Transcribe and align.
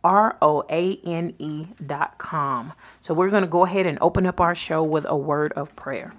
R 0.04 0.38
O 0.42 0.64
A 0.70 0.98
N 1.06 1.34
E 1.40 1.68
dot 1.86 2.18
com. 2.18 2.74
So 3.02 3.14
we're 3.14 3.30
going 3.30 3.44
to 3.44 3.50
go 3.50 3.66
ahead 3.66 3.86
and 3.86 3.98
open 4.02 4.26
up 4.26 4.40
our 4.40 4.56
show 4.56 4.84
with 4.84 5.06
a 5.08 5.18
word 5.18 5.54
of 5.54 5.76
prayer. 5.76 6.14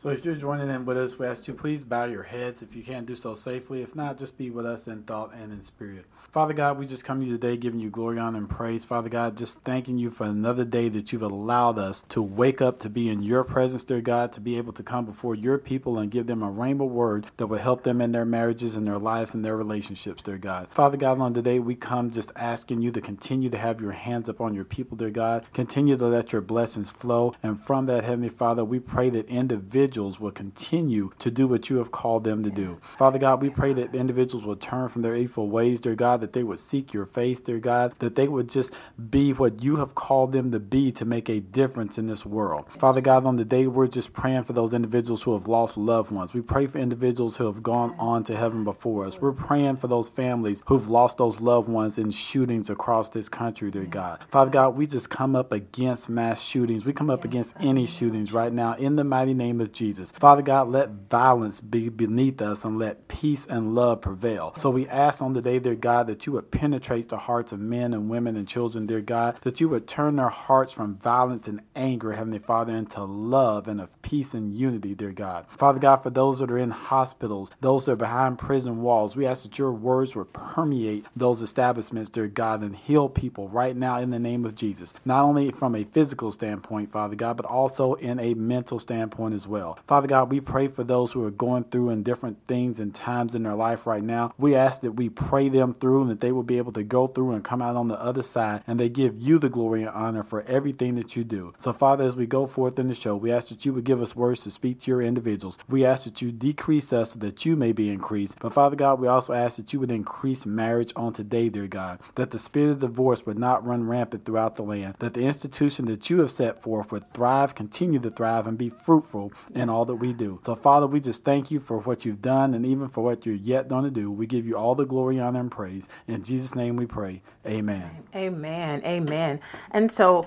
So 0.00 0.10
if 0.10 0.24
you're 0.24 0.36
joining 0.36 0.70
in 0.70 0.84
with 0.84 0.96
us, 0.96 1.18
we 1.18 1.26
ask 1.26 1.48
you 1.48 1.54
please 1.54 1.82
bow 1.82 2.04
your 2.04 2.22
heads 2.22 2.62
if 2.62 2.76
you 2.76 2.84
can't 2.84 3.06
do 3.06 3.16
so 3.16 3.34
safely. 3.34 3.82
If 3.82 3.96
not, 3.96 4.16
just 4.16 4.38
be 4.38 4.48
with 4.50 4.64
us 4.64 4.86
in 4.86 5.02
thought 5.02 5.34
and 5.34 5.52
in 5.52 5.60
spirit. 5.62 6.04
Father 6.30 6.52
God, 6.52 6.78
we 6.78 6.84
just 6.84 7.06
come 7.06 7.20
to 7.20 7.26
you 7.26 7.32
today 7.32 7.56
giving 7.56 7.80
you 7.80 7.88
glory, 7.88 8.18
honor, 8.18 8.36
and 8.36 8.50
praise. 8.50 8.84
Father 8.84 9.08
God, 9.08 9.34
just 9.34 9.60
thanking 9.60 9.98
you 9.98 10.10
for 10.10 10.24
another 10.24 10.62
day 10.62 10.90
that 10.90 11.10
you've 11.10 11.22
allowed 11.22 11.78
us 11.78 12.02
to 12.10 12.20
wake 12.20 12.60
up 12.60 12.78
to 12.80 12.90
be 12.90 13.08
in 13.08 13.22
your 13.22 13.42
presence, 13.44 13.82
dear 13.82 14.02
God, 14.02 14.30
to 14.32 14.40
be 14.40 14.58
able 14.58 14.74
to 14.74 14.82
come 14.82 15.06
before 15.06 15.34
your 15.34 15.56
people 15.56 15.98
and 15.98 16.10
give 16.10 16.26
them 16.26 16.42
a 16.42 16.52
rhema 16.52 16.86
word 16.86 17.28
that 17.38 17.46
will 17.46 17.56
help 17.56 17.82
them 17.82 18.02
in 18.02 18.12
their 18.12 18.26
marriages 18.26 18.76
and 18.76 18.86
their 18.86 18.98
lives 18.98 19.34
and 19.34 19.42
their 19.42 19.56
relationships, 19.56 20.22
dear 20.22 20.36
God. 20.36 20.68
Father 20.70 20.98
God, 20.98 21.18
on 21.18 21.32
today 21.32 21.60
we 21.60 21.74
come 21.74 22.10
just 22.10 22.30
asking 22.36 22.82
you 22.82 22.90
to 22.90 23.00
continue 23.00 23.48
to 23.48 23.56
have 23.56 23.80
your 23.80 23.92
hands 23.92 24.28
upon 24.28 24.54
your 24.54 24.66
people, 24.66 24.98
dear 24.98 25.08
God. 25.08 25.46
Continue 25.54 25.96
to 25.96 26.06
let 26.08 26.32
your 26.32 26.42
blessings 26.42 26.90
flow. 26.90 27.34
And 27.42 27.58
from 27.58 27.86
that, 27.86 28.04
Heavenly 28.04 28.28
Father, 28.28 28.66
we 28.66 28.80
pray 28.80 29.08
that 29.08 29.30
individuals 29.30 30.20
will 30.20 30.32
continue 30.32 31.10
to 31.20 31.30
do 31.30 31.48
what 31.48 31.70
you 31.70 31.78
have 31.78 31.90
called 31.90 32.24
them 32.24 32.42
to 32.42 32.50
do. 32.50 32.74
Father 32.74 33.18
God, 33.18 33.40
we 33.40 33.48
pray 33.48 33.72
that 33.72 33.94
individuals 33.94 34.44
will 34.44 34.56
turn 34.56 34.88
from 34.88 35.00
their 35.00 35.16
evil 35.16 35.48
ways, 35.48 35.80
dear 35.80 35.94
God, 35.94 36.18
that 36.28 36.34
they 36.34 36.44
would 36.44 36.58
seek 36.58 36.92
your 36.92 37.06
face, 37.06 37.40
dear 37.40 37.58
God, 37.58 37.94
that 38.00 38.14
they 38.14 38.28
would 38.28 38.50
just 38.50 38.74
be 39.08 39.32
what 39.32 39.62
you 39.62 39.76
have 39.76 39.94
called 39.94 40.32
them 40.32 40.52
to 40.52 40.60
be 40.60 40.92
to 40.92 41.06
make 41.06 41.30
a 41.30 41.40
difference 41.40 41.96
in 41.96 42.06
this 42.06 42.26
world. 42.26 42.66
Father 42.78 43.00
God, 43.00 43.24
on 43.24 43.36
the 43.36 43.46
day 43.46 43.66
we're 43.66 43.86
just 43.86 44.12
praying 44.12 44.42
for 44.42 44.52
those 44.52 44.74
individuals 44.74 45.22
who 45.22 45.32
have 45.32 45.48
lost 45.48 45.78
loved 45.78 46.10
ones. 46.10 46.34
We 46.34 46.42
pray 46.42 46.66
for 46.66 46.76
individuals 46.76 47.38
who 47.38 47.46
have 47.46 47.62
gone 47.62 47.94
on 47.98 48.24
to 48.24 48.36
heaven 48.36 48.62
before 48.62 49.06
us. 49.06 49.18
We're 49.18 49.32
praying 49.32 49.76
for 49.76 49.86
those 49.86 50.10
families 50.10 50.62
who've 50.66 50.90
lost 50.90 51.16
those 51.16 51.40
loved 51.40 51.70
ones 51.70 51.96
in 51.96 52.10
shootings 52.10 52.68
across 52.68 53.08
this 53.08 53.30
country, 53.30 53.70
dear 53.70 53.86
God. 53.86 54.22
Father 54.28 54.50
God, 54.50 54.76
we 54.76 54.86
just 54.86 55.08
come 55.08 55.34
up 55.34 55.50
against 55.50 56.10
mass 56.10 56.42
shootings. 56.42 56.84
We 56.84 56.92
come 56.92 57.08
up 57.08 57.24
against 57.24 57.54
any 57.58 57.86
shootings 57.86 58.34
right 58.34 58.52
now 58.52 58.74
in 58.74 58.96
the 58.96 59.04
mighty 59.04 59.32
name 59.32 59.62
of 59.62 59.72
Jesus. 59.72 60.12
Father 60.12 60.42
God, 60.42 60.68
let 60.68 60.90
violence 61.08 61.62
be 61.62 61.88
beneath 61.88 62.42
us 62.42 62.66
and 62.66 62.78
let 62.78 63.08
peace 63.08 63.46
and 63.46 63.74
love 63.74 64.02
prevail. 64.02 64.52
So 64.58 64.68
we 64.68 64.86
ask 64.88 65.22
on 65.22 65.32
the 65.32 65.40
day, 65.40 65.58
dear 65.58 65.74
God, 65.74 66.07
that 66.08 66.26
you 66.26 66.32
would 66.32 66.50
penetrate 66.50 67.08
the 67.08 67.18
hearts 67.18 67.52
of 67.52 67.60
men 67.60 67.94
and 67.94 68.10
women 68.10 68.36
and 68.36 68.48
children, 68.48 68.86
dear 68.86 69.00
God, 69.00 69.36
that 69.42 69.60
you 69.60 69.68
would 69.68 69.86
turn 69.86 70.16
their 70.16 70.28
hearts 70.28 70.72
from 70.72 70.96
violence 70.96 71.46
and 71.46 71.60
anger, 71.76 72.12
Heavenly 72.12 72.38
Father, 72.38 72.74
into 72.74 73.04
love 73.04 73.68
and 73.68 73.80
of 73.80 74.00
peace 74.02 74.34
and 74.34 74.52
unity, 74.52 74.94
dear 74.94 75.12
God. 75.12 75.46
Father 75.50 75.78
God, 75.78 75.98
for 75.98 76.10
those 76.10 76.40
that 76.40 76.50
are 76.50 76.58
in 76.58 76.70
hospitals, 76.70 77.50
those 77.60 77.86
that 77.86 77.92
are 77.92 77.96
behind 77.96 78.38
prison 78.38 78.82
walls, 78.82 79.16
we 79.16 79.26
ask 79.26 79.44
that 79.44 79.58
your 79.58 79.72
words 79.72 80.16
would 80.16 80.32
permeate 80.32 81.06
those 81.14 81.42
establishments, 81.42 82.10
dear 82.10 82.28
God, 82.28 82.62
and 82.62 82.74
heal 82.74 83.08
people 83.08 83.48
right 83.48 83.76
now 83.76 83.98
in 83.98 84.10
the 84.10 84.18
name 84.18 84.44
of 84.44 84.54
Jesus. 84.54 84.94
Not 85.04 85.24
only 85.24 85.50
from 85.50 85.74
a 85.74 85.84
physical 85.84 86.32
standpoint, 86.32 86.90
Father 86.92 87.16
God, 87.16 87.36
but 87.36 87.46
also 87.46 87.94
in 87.94 88.18
a 88.18 88.34
mental 88.34 88.78
standpoint 88.78 89.34
as 89.34 89.46
well. 89.46 89.78
Father 89.86 90.08
God, 90.08 90.30
we 90.30 90.40
pray 90.40 90.66
for 90.68 90.84
those 90.84 91.12
who 91.12 91.24
are 91.24 91.30
going 91.30 91.64
through 91.64 91.90
in 91.90 92.02
different 92.02 92.38
things 92.46 92.80
and 92.80 92.94
times 92.94 93.34
in 93.34 93.42
their 93.42 93.54
life 93.54 93.86
right 93.86 94.02
now. 94.02 94.32
We 94.38 94.54
ask 94.54 94.80
that 94.82 94.92
we 94.92 95.08
pray 95.08 95.48
them 95.48 95.74
through 95.74 95.97
and 96.02 96.10
that 96.10 96.20
they 96.20 96.32
will 96.32 96.42
be 96.42 96.58
able 96.58 96.72
to 96.72 96.82
go 96.82 97.06
through 97.06 97.32
and 97.32 97.44
come 97.44 97.62
out 97.62 97.76
on 97.76 97.88
the 97.88 98.00
other 98.00 98.22
side 98.22 98.62
and 98.66 98.78
they 98.78 98.88
give 98.88 99.20
you 99.20 99.38
the 99.38 99.48
glory 99.48 99.82
and 99.82 99.90
honor 99.90 100.22
for 100.22 100.42
everything 100.42 100.94
that 100.96 101.16
you 101.16 101.24
do. 101.24 101.54
So, 101.58 101.72
Father, 101.72 102.04
as 102.04 102.16
we 102.16 102.26
go 102.26 102.46
forth 102.46 102.78
in 102.78 102.88
the 102.88 102.94
show, 102.94 103.16
we 103.16 103.32
ask 103.32 103.48
that 103.48 103.64
you 103.64 103.72
would 103.72 103.84
give 103.84 104.02
us 104.02 104.16
words 104.16 104.42
to 104.44 104.50
speak 104.50 104.80
to 104.80 104.90
your 104.90 105.02
individuals. 105.02 105.58
We 105.68 105.84
ask 105.84 106.04
that 106.04 106.22
you 106.22 106.32
decrease 106.32 106.92
us 106.92 107.12
so 107.12 107.18
that 107.20 107.44
you 107.44 107.56
may 107.56 107.72
be 107.72 107.90
increased. 107.90 108.38
But, 108.40 108.52
Father 108.52 108.76
God, 108.76 109.00
we 109.00 109.08
also 109.08 109.32
ask 109.32 109.56
that 109.56 109.72
you 109.72 109.80
would 109.80 109.90
increase 109.90 110.46
marriage 110.46 110.92
on 110.96 111.12
today, 111.12 111.48
dear 111.48 111.66
God, 111.66 112.00
that 112.14 112.30
the 112.30 112.38
spirit 112.38 112.70
of 112.70 112.78
divorce 112.80 113.26
would 113.26 113.38
not 113.38 113.66
run 113.66 113.86
rampant 113.88 114.24
throughout 114.24 114.56
the 114.56 114.62
land, 114.62 114.94
that 114.98 115.14
the 115.14 115.24
institution 115.24 115.86
that 115.86 116.10
you 116.10 116.20
have 116.20 116.30
set 116.30 116.62
forth 116.62 116.92
would 116.92 117.04
thrive, 117.04 117.54
continue 117.54 117.98
to 117.98 118.10
thrive, 118.10 118.46
and 118.46 118.58
be 118.58 118.68
fruitful 118.68 119.32
in 119.54 119.68
all 119.68 119.84
that 119.84 119.96
we 119.96 120.12
do. 120.12 120.40
So, 120.44 120.54
Father, 120.54 120.86
we 120.86 121.00
just 121.00 121.24
thank 121.24 121.50
you 121.50 121.60
for 121.60 121.78
what 121.78 122.04
you've 122.04 122.22
done 122.22 122.54
and 122.54 122.66
even 122.66 122.88
for 122.88 123.02
what 123.02 123.24
you're 123.26 123.34
yet 123.34 123.68
going 123.68 123.84
to 123.84 123.90
do. 123.90 124.10
We 124.10 124.26
give 124.26 124.46
you 124.46 124.56
all 124.56 124.74
the 124.74 124.86
glory, 124.86 125.18
honor, 125.18 125.40
and 125.40 125.50
praise. 125.50 125.87
In 126.06 126.22
Jesus' 126.22 126.54
name 126.54 126.76
we 126.76 126.86
pray. 126.86 127.22
Amen. 127.46 128.04
Amen. 128.14 128.82
Amen. 128.84 129.40
And 129.70 129.90
so 129.90 130.26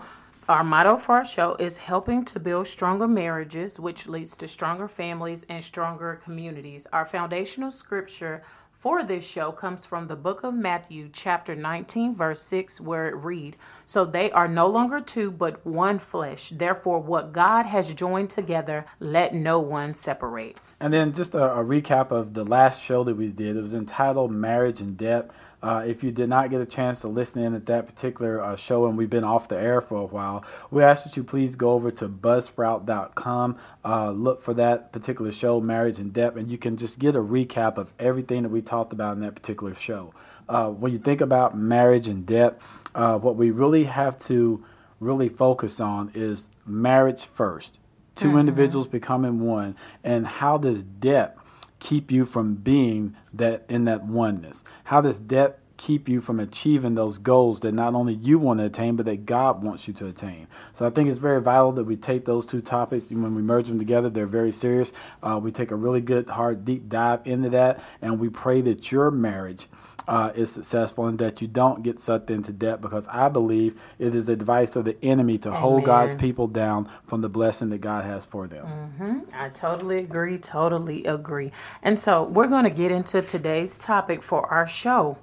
our 0.50 0.64
motto 0.64 0.98
for 0.98 1.16
our 1.16 1.26
show 1.26 1.56
is 1.56 1.78
helping 1.78 2.26
to 2.26 2.40
build 2.40 2.68
stronger 2.68 3.08
marriages, 3.08 3.80
which 3.80 4.08
leads 4.08 4.36
to 4.38 4.48
stronger 4.48 4.88
families 4.88 5.46
and 5.48 5.64
stronger 5.64 6.20
communities. 6.24 6.88
Our 6.92 7.06
foundational 7.06 7.72
scripture 7.72 8.42
for 8.82 9.04
this 9.04 9.30
show 9.30 9.52
comes 9.52 9.86
from 9.86 10.08
the 10.08 10.16
book 10.16 10.44
of 10.44 10.56
Matthew, 10.56 11.08
chapter 11.14 11.54
19, 11.54 12.16
verse 12.16 12.42
6, 12.42 12.82
where 12.82 13.08
it 13.08 13.16
read, 13.16 13.56
So 13.86 14.06
they 14.06 14.32
are 14.32 14.48
no 14.48 14.66
longer 14.66 15.00
two, 15.00 15.30
but 15.30 15.64
one 15.64 16.00
flesh. 16.00 16.50
Therefore, 16.50 17.00
what 17.00 17.32
God 17.32 17.68
has 17.68 17.94
joined 17.94 18.32
together, 18.32 18.86
let 19.00 19.36
no 19.36 19.60
one 19.60 19.94
separate. 19.94 20.58
And 20.80 20.92
then 20.92 21.14
just 21.14 21.36
a, 21.36 21.60
a 21.60 21.64
recap 21.64 22.10
of 22.10 22.34
the 22.34 22.44
last 22.44 22.82
show 22.82 23.04
that 23.04 23.16
we 23.16 23.28
did. 23.28 23.56
It 23.56 23.62
was 23.62 23.76
entitled 23.76 24.32
Marriage 24.32 24.82
in 24.82 24.96
Debt. 24.96 25.30
Uh, 25.64 25.84
if 25.86 26.04
you 26.04 26.12
did 26.12 26.28
not 26.28 26.50
get 26.50 26.60
a 26.60 26.66
chance 26.66 27.02
to 27.02 27.08
listen 27.08 27.44
in 27.44 27.54
at 27.54 27.68
that 27.68 27.86
particular 27.86 28.42
uh, 28.42 28.56
show 28.56 28.88
and 28.88 28.98
we've 28.98 29.10
been 29.10 29.24
off 29.24 29.48
the 29.48 29.58
air 29.58 29.80
for 29.80 30.02
a 30.02 30.06
while, 30.06 30.44
we 30.72 30.84
ask 30.84 31.04
that 31.04 31.16
you 31.16 31.24
please 31.24 31.56
go 31.56 31.72
over 31.72 31.92
to 31.92 32.10
buzzsprout.com, 32.10 33.58
uh, 33.86 34.12
look 34.12 34.42
for 34.42 34.54
that 34.56 34.92
particular 34.92 35.32
show, 35.32 35.62
Marriage 35.62 36.00
in 36.00 36.10
Debt, 36.10 36.36
and 36.36 36.50
you 36.50 36.58
can 36.58 36.78
just 36.78 36.98
get 36.98 37.16
a 37.16 37.22
recap 37.22 37.78
of 37.78 37.94
everything 38.00 38.44
that 38.44 38.50
we 38.50 38.62
talked 38.62 38.92
about 38.92 39.14
in 39.14 39.22
that 39.22 39.36
particular 39.36 39.76
show. 39.76 40.14
Uh, 40.50 40.70
when 40.70 40.92
you 40.92 40.98
think 40.98 41.22
about 41.22 41.56
marriage 41.56 42.08
in 42.08 42.24
depth, 42.26 42.62
uh, 42.96 43.18
what 43.18 43.36
we 43.36 43.52
really 43.52 43.86
have 43.86 44.18
to 44.20 44.66
really 45.00 45.30
focus 45.30 45.80
on 45.80 46.12
is 46.14 46.50
marriage 46.66 47.26
first. 47.26 47.78
2 48.16 48.38
individuals 48.38 48.88
becoming 48.88 49.40
one, 49.40 49.76
and 50.04 50.28
how 50.28 50.58
does 50.58 50.84
depth 50.84 51.41
keep 51.82 52.12
you 52.12 52.24
from 52.24 52.56
being 52.56 53.18
that 53.34 53.66
in 53.68 53.84
that 53.86 54.06
oneness? 54.06 54.64
How 54.86 55.02
does 55.02 55.20
debt 55.20 55.60
keep 55.76 56.08
you 56.08 56.22
from 56.22 56.40
achieving 56.40 56.94
those 56.94 57.18
goals 57.18 57.62
that 57.62 57.74
not 57.74 57.96
only 57.96 58.14
you 58.14 58.38
want 58.38 58.60
to 58.60 58.66
attain, 58.66 58.96
but 58.96 59.06
that 59.08 59.26
God 59.26 59.64
wants 59.64 59.88
you 59.88 59.94
to 59.96 60.06
attain? 60.06 60.48
So 60.72 60.86
I 60.86 60.92
think 60.92 61.10
it's 61.10 61.18
very 61.18 61.42
vital 61.42 61.72
that 61.74 61.84
we 61.84 61.98
take 61.98 62.24
those 62.24 62.46
two 62.46 62.62
topics 62.62 63.10
when 63.10 63.36
we 63.36 63.42
merge 63.42 63.68
them 63.68 63.80
together. 63.80 64.10
They're 64.10 64.28
very 64.28 64.52
serious. 64.52 64.94
Uh, 65.22 65.40
we 65.42 65.52
take 65.52 65.72
a 65.72 65.76
really 65.76 66.02
good, 66.02 66.30
hard, 66.30 66.64
deep 66.64 66.88
dive 66.88 67.22
into 67.26 67.50
that, 67.50 67.84
and 68.02 68.20
we 68.20 68.30
pray 68.30 68.62
that 68.62 68.92
your 68.92 69.10
marriage 69.10 69.68
uh, 70.08 70.32
is 70.36 70.52
successful 70.52 71.08
and 71.08 71.20
that 71.20 71.42
you 71.42 71.48
don't 71.48 71.84
get 71.84 72.00
sucked 72.00 72.30
into 72.30 72.52
debt 72.52 72.82
because 72.82 73.08
I 73.08 73.30
believe 73.30 73.80
it 74.00 74.16
is 74.16 74.26
the 74.26 74.36
device 74.36 74.76
of 74.76 74.86
the 74.86 74.98
enemy 75.04 75.38
to 75.40 75.50
Amen. 75.50 75.62
hold 75.62 75.86
God's 75.86 76.16
people 76.16 76.48
down 76.48 76.90
from 77.06 77.22
the 77.22 77.30
blessing 77.30 77.70
that 77.70 77.82
God 77.82 78.04
has 78.06 78.26
for 78.26 78.48
them. 78.48 78.66
Mm-hmm. 78.66 79.20
I 79.34 79.50
totally 79.50 80.00
agree. 80.00 80.38
Totally 80.38 81.06
agree. 81.06 81.52
And 81.82 82.00
so 82.00 82.24
we're 82.24 82.48
going 82.48 82.64
to 82.64 82.70
get 82.70 82.92
into 82.92 83.22
today's 83.22 83.78
topic 83.78 84.24
for 84.24 84.46
our 84.48 84.68
show. 84.68 85.18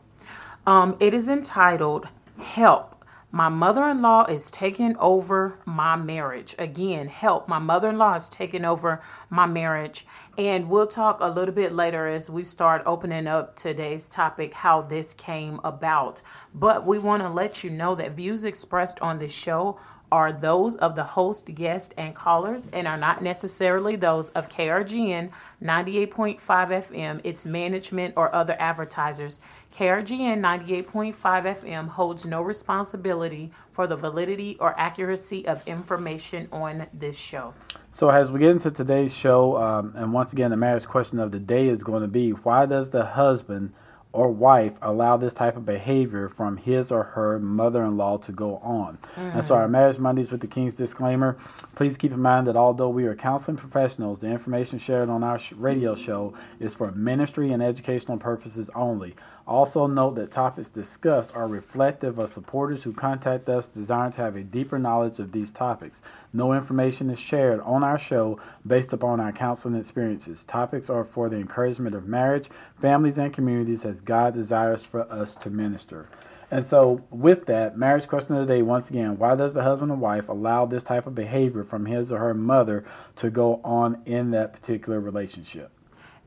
Um, 0.67 0.97
it 1.01 1.15
is 1.15 1.29
entitled 1.29 2.09
Help 2.39 2.98
my 3.31 3.51
mother 3.51 3.85
in 3.89 4.01
law 4.01 4.25
is 4.25 4.51
taking 4.51 4.97
over 4.97 5.59
my 5.67 5.97
marriage. 5.97 6.55
Again, 6.59 7.09
help. 7.09 7.47
My 7.47 7.59
mother 7.59 7.91
in 7.91 7.99
law 7.99 8.15
is 8.15 8.31
taking 8.31 8.65
over 8.65 9.03
my 9.29 9.45
marriage. 9.45 10.07
And 10.39 10.71
we'll 10.71 10.87
talk 10.87 11.19
a 11.21 11.29
little 11.29 11.55
bit 11.55 11.73
later 11.73 12.07
as 12.07 12.31
we 12.31 12.43
start 12.43 12.83
opening 12.87 13.27
up 13.27 13.55
today's 13.55 14.09
topic 14.09 14.55
how 14.55 14.81
this 14.81 15.13
came 15.13 15.61
about. 15.63 16.23
But 16.55 16.87
we 16.87 16.99
want 16.99 17.23
to 17.23 17.29
let 17.29 17.63
you 17.63 17.69
know 17.69 17.95
that 17.97 18.13
views 18.13 18.47
expressed 18.47 18.99
on 19.01 19.19
this 19.19 19.35
show 19.35 19.79
are 20.11 20.33
those 20.33 20.77
of 20.77 20.95
the 20.95 21.05
host, 21.05 21.55
guest, 21.55 21.95
and 21.97 22.15
callers, 22.15 22.69
and 22.73 22.87
are 22.87 22.97
not 22.97 23.23
necessarily 23.23 23.97
those 23.97 24.29
of 24.31 24.49
KRGN 24.49 25.31
98.5 25.63 26.39
FM, 26.39 27.21
its 27.25 27.45
management, 27.45 28.15
or 28.17 28.35
other 28.35 28.57
advertisers. 28.59 29.41
KRGN 29.73 30.41
98.5 30.41 31.15
FM 31.15 31.89
holds 31.89 32.27
no 32.27 32.43
responsibility 32.43 33.51
for 33.71 33.87
the 33.87 33.97
validity 33.97 34.57
or 34.61 34.79
accuracy 34.79 35.47
of 35.47 35.67
information 35.67 36.49
on 36.53 36.87
this 36.93 37.19
show. 37.19 37.55
So, 37.91 38.11
as 38.11 38.31
we 38.31 38.41
get 38.41 38.51
into 38.51 38.71
today's 38.71 39.15
show, 39.15 39.57
um, 39.57 39.93
and 39.97 40.13
once 40.13 40.33
again, 40.33 40.51
the 40.51 40.57
marriage 40.57 40.87
question 40.87 41.19
of 41.19 41.33
the 41.33 41.39
day 41.39 41.69
is 41.69 41.83
going 41.83 42.03
to 42.03 42.09
be 42.09 42.31
why 42.31 42.67
does 42.67 42.91
the 42.91 43.05
husband 43.05 43.73
or 44.13 44.31
wife 44.31 44.79
allow 44.81 45.17
this 45.17 45.35
type 45.35 45.57
of 45.57 45.67
behavior 45.67 46.29
from 46.29 46.57
his 46.57 46.91
or 46.91 47.05
her 47.05 47.39
mother 47.39 47.85
in 47.85 47.97
law 47.97 48.17
to 48.17 48.33
go 48.33 48.57
on. 48.59 48.99
Mm. 49.17 49.35
And 49.35 49.45
so, 49.45 49.55
our 49.55 49.69
Marriage 49.69 49.99
Mondays 49.99 50.31
with 50.31 50.41
the 50.41 50.47
King's 50.47 50.75
disclaimer 50.75 51.37
please 51.75 51.97
keep 51.97 52.13
in 52.13 52.21
mind 52.21 52.47
that 52.47 52.57
although 52.57 52.89
we 52.89 53.05
are 53.05 53.15
counseling 53.15 53.57
professionals, 53.57 54.19
the 54.19 54.27
information 54.27 54.79
shared 54.79 55.09
on 55.09 55.23
our 55.23 55.39
radio 55.57 55.95
show 55.95 56.35
is 56.59 56.75
for 56.75 56.91
ministry 56.91 57.53
and 57.53 57.63
educational 57.63 58.19
purposes 58.19 58.69
only. 58.75 59.15
Also, 59.49 59.87
note 59.87 60.15
that 60.17 60.31
topics 60.31 60.69
discussed 60.69 61.35
are 61.35 61.49
reflective 61.49 62.19
of 62.19 62.29
supporters 62.29 62.83
who 62.83 62.93
contact 62.93 63.49
us 63.49 63.71
desiring 63.71 64.13
to 64.13 64.21
have 64.21 64.37
a 64.37 64.43
deeper 64.43 64.79
knowledge 64.79 65.19
of 65.19 65.33
these 65.33 65.51
topics. 65.51 66.03
No 66.35 66.53
information 66.53 67.09
is 67.09 67.19
shared 67.19 67.61
on 67.61 67.83
our 67.83 67.97
show 67.97 68.39
based 68.67 68.93
upon 68.93 69.21
our 69.21 69.33
counseling 69.33 69.75
experiences. 69.75 70.45
Topics 70.45 70.91
are 70.91 71.03
for 71.03 71.31
the 71.31 71.37
encouragement 71.37 71.97
of 71.97 72.07
marriage, 72.07 72.51
families, 72.77 73.17
and 73.17 73.33
communities 73.33 73.87
as 73.87 74.03
God 74.03 74.35
desires 74.35 74.83
for 74.83 75.11
us 75.11 75.35
to 75.37 75.49
minister. 75.49 76.11
And 76.51 76.63
so, 76.63 77.03
with 77.11 77.47
that, 77.47 77.79
marriage 77.79 78.07
question 78.07 78.35
of 78.35 78.47
the 78.47 78.53
day 78.53 78.61
once 78.61 78.91
again 78.91 79.17
why 79.17 79.35
does 79.35 79.55
the 79.55 79.63
husband 79.63 79.91
and 79.91 80.01
wife 80.03 80.29
allow 80.29 80.67
this 80.67 80.85
type 80.85 81.07
of 81.07 81.15
behavior 81.15 81.65
from 81.65 81.87
his 81.87 82.13
or 82.13 82.19
her 82.19 82.35
mother 82.35 82.85
to 83.17 83.31
go 83.31 83.63
on 83.65 84.03
in 84.05 84.31
that 84.33 84.53
particular 84.53 85.01
relationship? 85.01 85.71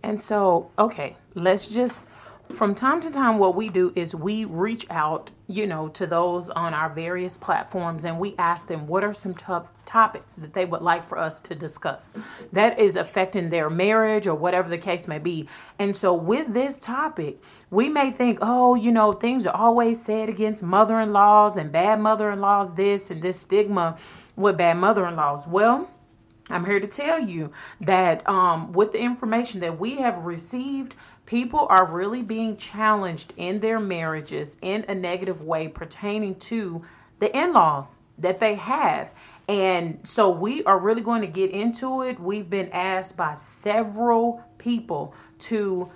And 0.01 0.19
so, 0.19 0.71
okay, 0.79 1.17
let's 1.35 1.69
just 1.69 2.09
from 2.53 2.75
time 2.75 2.99
to 3.01 3.09
time 3.09 3.37
what 3.37 3.55
we 3.55 3.69
do 3.69 3.91
is 3.95 4.15
we 4.15 4.45
reach 4.45 4.85
out 4.89 5.31
you 5.47 5.67
know 5.67 5.87
to 5.89 6.05
those 6.07 6.49
on 6.49 6.73
our 6.73 6.89
various 6.89 7.37
platforms 7.37 8.05
and 8.05 8.17
we 8.19 8.35
ask 8.37 8.67
them 8.67 8.87
what 8.87 9.03
are 9.03 9.13
some 9.13 9.33
tough 9.33 9.67
topics 9.85 10.35
that 10.35 10.53
they 10.53 10.65
would 10.65 10.81
like 10.81 11.03
for 11.03 11.17
us 11.17 11.41
to 11.41 11.53
discuss 11.53 12.13
that 12.53 12.79
is 12.79 12.95
affecting 12.95 13.49
their 13.49 13.69
marriage 13.69 14.27
or 14.27 14.35
whatever 14.35 14.69
the 14.69 14.77
case 14.77 15.07
may 15.07 15.19
be? 15.19 15.47
And 15.79 15.95
so 15.95 16.13
with 16.13 16.53
this 16.53 16.79
topic 16.79 17.41
we 17.69 17.89
may 17.89 18.11
think 18.11 18.39
oh 18.41 18.75
you 18.75 18.91
know 18.91 19.11
things 19.13 19.45
are 19.45 19.55
always 19.55 20.01
said 20.01 20.29
against 20.29 20.63
mother-in-laws 20.63 21.57
and 21.57 21.71
bad 21.71 21.99
mother-in-laws 21.99 22.75
this 22.75 23.11
and 23.11 23.21
this 23.21 23.39
stigma 23.39 23.97
with 24.35 24.57
bad 24.57 24.77
mother-in-laws. 24.77 25.47
Well 25.47 25.89
I'm 26.51 26.65
here 26.65 26.79
to 26.79 26.87
tell 26.87 27.19
you 27.19 27.51
that 27.81 28.27
um, 28.27 28.71
with 28.73 28.91
the 28.91 28.99
information 28.99 29.61
that 29.61 29.79
we 29.79 29.97
have 29.97 30.25
received 30.25 30.95
people 31.31 31.65
are 31.69 31.85
really 31.85 32.21
being 32.21 32.57
challenged 32.57 33.31
in 33.37 33.61
their 33.61 33.79
marriages 33.79 34.57
in 34.61 34.83
a 34.89 34.93
negative 34.93 35.41
way 35.41 35.65
pertaining 35.65 36.35
to 36.35 36.81
the 37.19 37.33
in 37.33 37.53
laws 37.53 37.99
that 38.17 38.39
they 38.39 38.55
have. 38.55 39.13
And 39.47 40.05
so 40.05 40.29
we 40.29 40.61
are 40.65 40.77
really 40.77 41.01
going 41.01 41.21
to 41.21 41.27
get 41.27 41.51
into 41.51 42.01
it. 42.01 42.19
We've 42.19 42.49
been 42.49 42.67
asked 42.73 43.15
by 43.15 43.35
several 43.35 44.43
people 44.57 45.15
to 45.39 45.89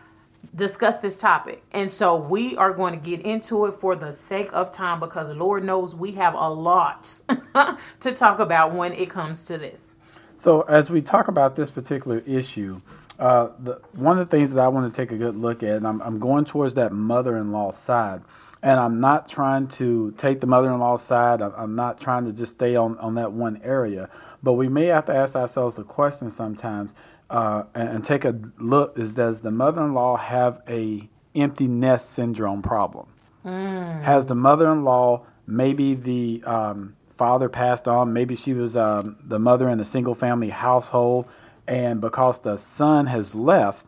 discuss 0.55 0.99
this 0.99 1.17
topic. 1.17 1.61
And 1.73 1.91
so 1.91 2.15
we 2.15 2.55
are 2.55 2.71
going 2.71 2.97
to 2.97 3.09
get 3.09 3.25
into 3.25 3.65
it 3.65 3.73
for 3.73 3.93
the 3.93 4.13
sake 4.13 4.53
of 4.53 4.71
time 4.71 5.01
because 5.01 5.33
Lord 5.33 5.65
knows 5.65 5.93
we 5.93 6.13
have 6.13 6.33
a 6.33 6.49
lot 6.49 7.19
to 7.99 8.11
talk 8.13 8.39
about 8.39 8.71
when 8.71 8.93
it 8.93 9.09
comes 9.09 9.43
to 9.47 9.57
this. 9.57 9.95
So, 10.37 10.61
as 10.63 10.89
we 10.89 11.01
talk 11.01 11.29
about 11.29 11.55
this 11.55 11.71
particular 11.71 12.19
issue, 12.19 12.81
uh, 13.19 13.49
the, 13.59 13.81
one 13.93 14.19
of 14.19 14.29
the 14.29 14.37
things 14.37 14.51
that 14.53 14.61
I 14.61 14.67
want 14.67 14.91
to 14.91 15.01
take 15.01 15.11
a 15.11 15.17
good 15.17 15.35
look 15.35 15.63
at, 15.63 15.77
and 15.77 15.87
I'm, 15.87 16.01
I'm 16.01 16.19
going 16.19 16.45
towards 16.45 16.73
that 16.75 16.91
mother-in-law 16.91 17.71
side, 17.71 18.21
and 18.61 18.79
I'm 18.79 18.99
not 18.99 19.27
trying 19.27 19.67
to 19.69 20.13
take 20.17 20.41
the 20.41 20.47
mother-in-law 20.47 20.97
side. 20.97 21.41
I'm, 21.41 21.53
I'm 21.55 21.75
not 21.75 21.99
trying 21.99 22.25
to 22.25 22.33
just 22.33 22.53
stay 22.53 22.75
on, 22.75 22.97
on 22.99 23.15
that 23.15 23.31
one 23.31 23.61
area, 23.63 24.09
but 24.43 24.53
we 24.53 24.67
may 24.67 24.87
have 24.87 25.05
to 25.05 25.15
ask 25.15 25.35
ourselves 25.35 25.75
the 25.75 25.83
question 25.83 26.29
sometimes 26.29 26.93
uh, 27.29 27.63
and, 27.73 27.89
and, 27.89 28.05
take 28.05 28.25
a 28.25 28.39
look: 28.59 28.97
Is 28.99 29.13
does 29.13 29.41
the 29.41 29.51
mother-in-law 29.51 30.17
have 30.17 30.61
a 30.67 31.09
empty 31.33 31.67
nest 31.67 32.11
syndrome 32.11 32.61
problem? 32.61 33.07
Mm. 33.43 34.03
Has 34.03 34.27
the 34.27 34.35
mother-in-law 34.35 35.25
maybe 35.47 35.95
the 35.95 36.43
um, 36.45 36.95
father 37.17 37.49
passed 37.49 37.87
on? 37.87 38.13
Maybe 38.13 38.35
she 38.35 38.53
was 38.53 38.77
um, 38.77 39.17
the 39.23 39.39
mother 39.39 39.69
in 39.69 39.79
a 39.79 39.85
single-family 39.85 40.49
household 40.49 41.25
and 41.67 42.01
because 42.01 42.39
the 42.39 42.57
son 42.57 43.07
has 43.07 43.35
left, 43.35 43.85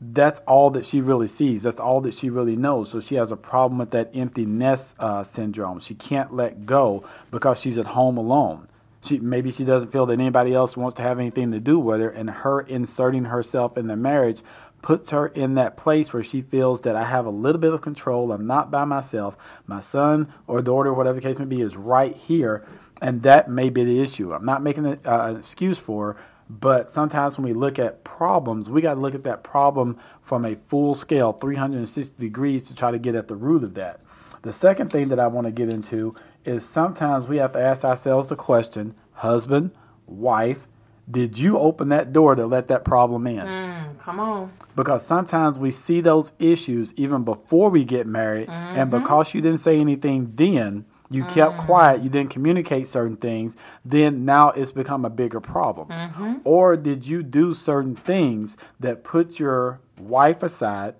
that's 0.00 0.40
all 0.40 0.70
that 0.70 0.84
she 0.84 1.00
really 1.00 1.28
sees. 1.28 1.62
That's 1.62 1.78
all 1.78 2.00
that 2.00 2.14
she 2.14 2.28
really 2.28 2.56
knows. 2.56 2.90
So 2.90 3.00
she 3.00 3.14
has 3.14 3.30
a 3.30 3.36
problem 3.36 3.78
with 3.78 3.92
that 3.92 4.10
empty 4.14 4.44
nest 4.44 4.96
uh, 4.98 5.22
syndrome. 5.22 5.78
She 5.78 5.94
can't 5.94 6.34
let 6.34 6.66
go 6.66 7.04
because 7.30 7.60
she's 7.60 7.78
at 7.78 7.86
home 7.86 8.16
alone. 8.16 8.68
She 9.02 9.18
maybe 9.18 9.50
she 9.50 9.64
doesn't 9.64 9.90
feel 9.90 10.06
that 10.06 10.14
anybody 10.14 10.54
else 10.54 10.76
wants 10.76 10.94
to 10.96 11.02
have 11.02 11.18
anything 11.18 11.50
to 11.52 11.60
do 11.60 11.78
with 11.78 12.00
her, 12.00 12.08
and 12.08 12.30
her 12.30 12.60
inserting 12.60 13.26
herself 13.26 13.76
in 13.76 13.88
the 13.88 13.96
marriage 13.96 14.42
puts 14.80 15.10
her 15.10 15.28
in 15.28 15.54
that 15.54 15.76
place 15.76 16.12
where 16.12 16.22
she 16.22 16.40
feels 16.40 16.82
that 16.82 16.96
I 16.96 17.04
have 17.04 17.26
a 17.26 17.30
little 17.30 17.60
bit 17.60 17.72
of 17.72 17.80
control. 17.80 18.32
I'm 18.32 18.46
not 18.46 18.70
by 18.70 18.84
myself. 18.84 19.36
My 19.66 19.80
son 19.80 20.32
or 20.46 20.62
daughter, 20.62 20.92
whatever 20.92 21.16
the 21.16 21.20
case 21.20 21.38
may 21.38 21.44
be, 21.44 21.60
is 21.60 21.76
right 21.76 22.14
here, 22.14 22.64
and 23.00 23.22
that 23.22 23.48
may 23.48 23.70
be 23.70 23.84
the 23.84 24.00
issue. 24.00 24.32
I'm 24.32 24.44
not 24.44 24.62
making 24.62 24.86
uh, 24.86 24.98
an 25.04 25.36
excuse 25.36 25.78
for 25.78 26.12
her, 26.12 26.16
but 26.60 26.90
sometimes 26.90 27.38
when 27.38 27.46
we 27.46 27.54
look 27.54 27.78
at 27.78 28.04
problems, 28.04 28.68
we 28.68 28.82
got 28.82 28.94
to 28.94 29.00
look 29.00 29.14
at 29.14 29.24
that 29.24 29.42
problem 29.42 29.98
from 30.20 30.44
a 30.44 30.54
full 30.54 30.94
scale, 30.94 31.32
360 31.32 32.20
degrees, 32.20 32.64
to 32.68 32.74
try 32.74 32.90
to 32.90 32.98
get 32.98 33.14
at 33.14 33.28
the 33.28 33.36
root 33.36 33.64
of 33.64 33.72
that. 33.74 34.00
The 34.42 34.52
second 34.52 34.90
thing 34.90 35.08
that 35.08 35.18
I 35.18 35.28
want 35.28 35.46
to 35.46 35.50
get 35.50 35.70
into 35.70 36.14
is 36.44 36.64
sometimes 36.64 37.26
we 37.26 37.38
have 37.38 37.52
to 37.52 37.60
ask 37.60 37.84
ourselves 37.84 38.28
the 38.28 38.36
question 38.36 38.94
husband, 39.12 39.70
wife, 40.06 40.66
did 41.10 41.38
you 41.38 41.58
open 41.58 41.88
that 41.88 42.12
door 42.12 42.34
to 42.34 42.46
let 42.46 42.68
that 42.68 42.84
problem 42.84 43.26
in? 43.26 43.46
Mm, 43.46 43.98
come 44.00 44.20
on. 44.20 44.52
Because 44.76 45.06
sometimes 45.06 45.58
we 45.58 45.70
see 45.70 46.00
those 46.00 46.32
issues 46.38 46.92
even 46.96 47.24
before 47.24 47.70
we 47.70 47.84
get 47.84 48.06
married, 48.06 48.48
mm-hmm. 48.48 48.78
and 48.78 48.90
because 48.90 49.32
you 49.32 49.40
didn't 49.40 49.60
say 49.60 49.80
anything 49.80 50.32
then, 50.34 50.84
you 51.12 51.24
mm 51.24 51.32
kept 51.32 51.56
quiet, 51.56 52.02
you 52.02 52.10
didn't 52.10 52.30
communicate 52.30 52.86
certain 52.86 53.16
things, 53.16 53.56
then 53.84 54.24
now 54.24 54.50
it's 54.50 54.70
become 54.70 55.04
a 55.04 55.10
bigger 55.10 55.40
problem. 55.40 55.88
Mm-hmm. 55.88 56.34
Or 56.44 56.76
did 56.76 57.06
you 57.06 57.22
do 57.22 57.54
certain 57.54 57.96
things 57.96 58.56
that 58.80 59.02
put 59.02 59.38
your 59.38 59.80
wife 59.98 60.42
aside 60.42 60.94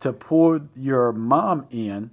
to 0.00 0.12
pull 0.12 0.60
your 0.74 1.12
mom 1.12 1.66
in 1.70 2.10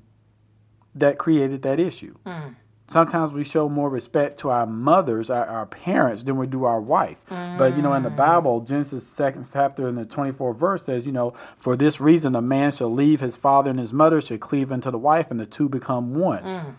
that 0.94 1.18
created 1.18 1.64
that 1.64 1.80
issue? 1.80 2.16
Mm. 2.26 2.56
Sometimes 2.90 3.34
we 3.34 3.44
show 3.44 3.68
more 3.68 3.90
respect 3.90 4.40
to 4.40 4.50
our 4.50 4.66
mothers, 4.66 5.30
our, 5.30 5.46
our 5.46 5.66
parents, 5.66 6.24
than 6.24 6.38
we 6.38 6.48
do 6.48 6.64
our 6.64 6.80
wife. 6.80 7.18
Mm. 7.30 7.58
But, 7.58 7.76
you 7.76 7.82
know, 7.82 7.94
in 7.94 8.04
the 8.04 8.10
mm. 8.10 8.16
Bible, 8.16 8.62
Genesis 8.62 9.04
2nd 9.04 9.52
chapter 9.52 9.90
in 9.90 9.96
the 9.96 10.06
24th 10.06 10.58
verse 10.58 10.84
says, 10.84 11.06
you 11.06 11.12
know, 11.12 11.34
for 11.58 11.76
this 11.76 12.00
reason 12.00 12.34
a 12.34 12.42
man 12.42 12.72
shall 12.72 12.92
leave 12.92 13.20
his 13.20 13.36
father 13.36 13.70
and 13.70 13.80
his 13.80 13.92
mother, 13.92 14.22
shall 14.22 14.38
cleave 14.38 14.72
unto 14.72 14.90
the 14.90 14.98
wife, 14.98 15.30
and 15.30 15.40
the 15.40 15.46
two 15.46 15.68
become 15.68 16.16
one. 16.16 16.44
Mm. 16.44 16.76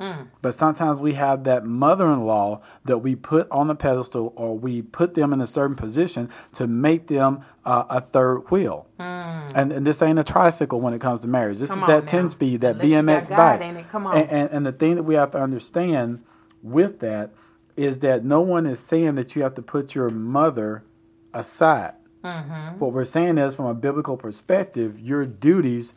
Mm. 0.00 0.28
But 0.42 0.52
sometimes 0.52 1.00
we 1.00 1.14
have 1.14 1.44
that 1.44 1.64
mother 1.64 2.10
in 2.10 2.24
law 2.24 2.60
that 2.84 2.98
we 2.98 3.16
put 3.16 3.50
on 3.50 3.68
the 3.68 3.74
pedestal 3.74 4.32
or 4.36 4.58
we 4.58 4.82
put 4.82 5.14
them 5.14 5.32
in 5.32 5.40
a 5.40 5.46
certain 5.46 5.74
position 5.74 6.28
to 6.52 6.66
make 6.66 7.06
them 7.06 7.40
uh, 7.64 7.84
a 7.88 8.00
third 8.00 8.50
wheel. 8.50 8.86
Mm. 9.00 9.52
And, 9.54 9.72
and 9.72 9.86
this 9.86 10.02
ain't 10.02 10.18
a 10.18 10.24
tricycle 10.24 10.80
when 10.80 10.92
it 10.92 11.00
comes 11.00 11.22
to 11.22 11.28
marriage. 11.28 11.58
This 11.58 11.70
Come 11.70 11.80
is 11.80 11.86
that 11.86 12.06
10 12.08 12.30
speed, 12.30 12.60
that 12.60 12.76
Unless 12.80 13.30
BMX 13.30 13.36
bike. 13.36 13.88
Come 13.88 14.06
on. 14.06 14.18
And, 14.18 14.30
and, 14.30 14.50
and 14.50 14.66
the 14.66 14.72
thing 14.72 14.96
that 14.96 15.04
we 15.04 15.14
have 15.14 15.30
to 15.30 15.40
understand 15.40 16.22
with 16.62 17.00
that 17.00 17.30
is 17.76 18.00
that 18.00 18.24
no 18.24 18.40
one 18.40 18.66
is 18.66 18.80
saying 18.80 19.14
that 19.14 19.36
you 19.36 19.42
have 19.42 19.54
to 19.54 19.62
put 19.62 19.94
your 19.94 20.10
mother 20.10 20.84
aside. 21.32 21.94
Mm-hmm. 22.24 22.78
What 22.78 22.92
we're 22.92 23.04
saying 23.04 23.38
is, 23.38 23.54
from 23.54 23.66
a 23.66 23.74
biblical 23.74 24.16
perspective, 24.16 24.98
your 24.98 25.24
duties 25.26 25.94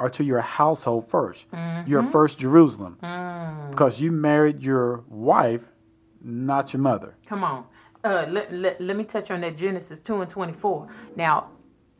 or 0.00 0.08
to 0.08 0.24
your 0.24 0.40
household 0.40 1.06
1st 1.08 1.86
your 1.86 2.02
first 2.02 2.40
Jerusalem, 2.40 2.96
because 3.70 4.00
you 4.00 4.10
married 4.10 4.62
your 4.64 5.04
wife, 5.08 5.70
not 6.22 6.72
your 6.72 6.80
mother. 6.80 7.14
Come 7.26 7.44
on. 7.44 7.64
Uh, 8.02 8.24
let, 8.28 8.50
let, 8.52 8.80
let 8.80 8.96
me 8.96 9.04
touch 9.04 9.30
on 9.30 9.42
that 9.42 9.56
Genesis 9.56 10.00
2 10.00 10.22
and 10.22 10.30
24. 10.30 10.88
Now, 11.16 11.50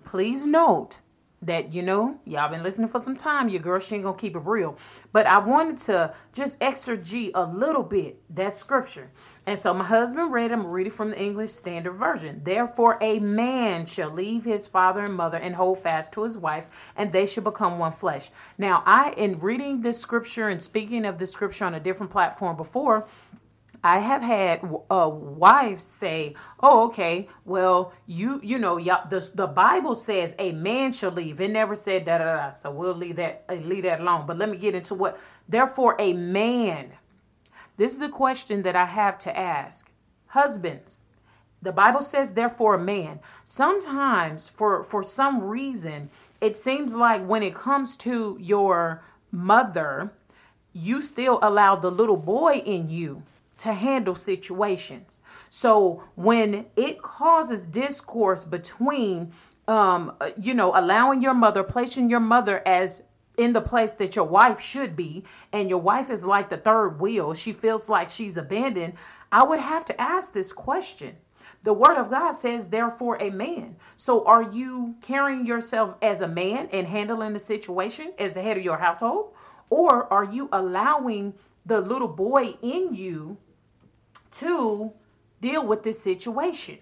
please 0.04 0.46
note 0.46 1.02
that, 1.42 1.72
you 1.72 1.82
know, 1.82 2.18
y'all 2.24 2.50
been 2.50 2.62
listening 2.62 2.88
for 2.88 3.00
some 3.00 3.16
time. 3.16 3.48
Your 3.50 3.60
girl, 3.60 3.78
she 3.80 3.94
ain't 3.94 4.04
going 4.04 4.16
to 4.16 4.20
keep 4.20 4.34
it 4.34 4.42
real. 4.44 4.76
But 5.12 5.26
I 5.26 5.38
wanted 5.38 5.78
to 5.88 6.14
just 6.32 6.58
exegete 6.60 7.32
a 7.34 7.44
little 7.44 7.82
bit 7.82 8.20
that 8.30 8.54
scripture. 8.54 9.10
And 9.46 9.58
so 9.58 9.72
my 9.72 9.84
husband 9.84 10.32
read, 10.32 10.52
I'm 10.52 10.66
reading 10.66 10.92
from 10.92 11.10
the 11.10 11.20
English 11.20 11.50
Standard 11.50 11.94
Version. 11.94 12.42
Therefore, 12.44 12.98
a 13.00 13.18
man 13.20 13.86
shall 13.86 14.10
leave 14.10 14.44
his 14.44 14.66
father 14.66 15.04
and 15.04 15.14
mother 15.14 15.38
and 15.38 15.54
hold 15.54 15.78
fast 15.78 16.12
to 16.12 16.22
his 16.22 16.36
wife, 16.36 16.68
and 16.94 17.10
they 17.10 17.24
shall 17.24 17.42
become 17.44 17.78
one 17.78 17.92
flesh. 17.92 18.30
Now, 18.58 18.82
I, 18.84 19.12
in 19.16 19.40
reading 19.40 19.80
this 19.80 19.98
scripture 19.98 20.48
and 20.48 20.62
speaking 20.62 21.06
of 21.06 21.16
this 21.16 21.32
scripture 21.32 21.64
on 21.64 21.74
a 21.74 21.80
different 21.80 22.12
platform 22.12 22.56
before, 22.56 23.08
I 23.82 24.00
have 24.00 24.20
had 24.20 24.60
a 24.90 25.08
wife 25.08 25.80
say, 25.80 26.34
"Oh, 26.62 26.86
okay. 26.88 27.28
Well, 27.46 27.94
you 28.06 28.38
you 28.42 28.58
know, 28.58 28.78
the 28.78 29.30
the 29.34 29.46
Bible 29.46 29.94
says 29.94 30.34
a 30.38 30.52
man 30.52 30.92
shall 30.92 31.12
leave. 31.12 31.40
It 31.40 31.50
never 31.50 31.74
said 31.74 32.04
da 32.04 32.18
da 32.18 32.24
da. 32.24 32.50
So 32.50 32.70
we'll 32.70 32.94
leave 32.94 33.16
that 33.16 33.44
leave 33.48 33.84
that 33.84 34.00
alone. 34.00 34.26
But 34.26 34.36
let 34.36 34.50
me 34.50 34.58
get 34.58 34.74
into 34.74 34.94
what. 34.94 35.18
Therefore, 35.48 35.96
a 35.98 36.12
man. 36.12 36.92
This 37.80 37.94
is 37.94 37.98
the 37.98 38.10
question 38.10 38.60
that 38.64 38.76
I 38.76 38.84
have 38.84 39.16
to 39.20 39.34
ask, 39.34 39.90
husbands. 40.26 41.06
The 41.62 41.72
Bible 41.72 42.02
says, 42.02 42.32
therefore, 42.32 42.74
a 42.74 42.78
man. 42.78 43.20
Sometimes, 43.42 44.50
for 44.50 44.82
for 44.82 45.02
some 45.02 45.42
reason, 45.42 46.10
it 46.42 46.58
seems 46.58 46.94
like 46.94 47.24
when 47.24 47.42
it 47.42 47.54
comes 47.54 47.96
to 47.98 48.36
your 48.38 49.02
mother, 49.32 50.12
you 50.74 51.00
still 51.00 51.38
allow 51.40 51.74
the 51.74 51.90
little 51.90 52.18
boy 52.18 52.60
in 52.66 52.90
you 52.90 53.22
to 53.56 53.72
handle 53.72 54.14
situations. 54.14 55.22
So 55.48 56.04
when 56.16 56.66
it 56.76 57.00
causes 57.00 57.64
discourse 57.64 58.44
between, 58.44 59.32
um, 59.66 60.12
you 60.38 60.52
know, 60.52 60.70
allowing 60.74 61.22
your 61.22 61.32
mother, 61.32 61.62
placing 61.62 62.10
your 62.10 62.20
mother 62.20 62.60
as 62.68 63.00
in 63.40 63.52
the 63.52 63.60
place 63.60 63.92
that 63.92 64.16
your 64.16 64.26
wife 64.26 64.60
should 64.60 64.94
be, 64.94 65.24
and 65.52 65.68
your 65.68 65.80
wife 65.80 66.10
is 66.10 66.24
like 66.24 66.48
the 66.48 66.56
third 66.56 67.00
wheel, 67.00 67.34
she 67.34 67.52
feels 67.52 67.88
like 67.88 68.08
she's 68.08 68.36
abandoned. 68.36 68.94
I 69.32 69.44
would 69.44 69.60
have 69.60 69.84
to 69.86 70.00
ask 70.00 70.32
this 70.32 70.52
question. 70.52 71.16
The 71.62 71.72
word 71.72 71.96
of 71.96 72.10
God 72.10 72.32
says, 72.32 72.68
therefore, 72.68 73.18
a 73.20 73.30
man. 73.30 73.76
So, 73.96 74.24
are 74.24 74.42
you 74.42 74.96
carrying 75.02 75.44
yourself 75.44 75.96
as 76.00 76.20
a 76.20 76.28
man 76.28 76.68
and 76.72 76.86
handling 76.86 77.32
the 77.32 77.38
situation 77.38 78.12
as 78.18 78.32
the 78.32 78.42
head 78.42 78.56
of 78.56 78.64
your 78.64 78.78
household? 78.78 79.34
Or 79.68 80.10
are 80.12 80.24
you 80.24 80.48
allowing 80.52 81.34
the 81.66 81.80
little 81.80 82.08
boy 82.08 82.54
in 82.62 82.94
you 82.94 83.36
to 84.30 84.92
deal 85.40 85.66
with 85.66 85.82
this 85.82 86.00
situation. 86.00 86.78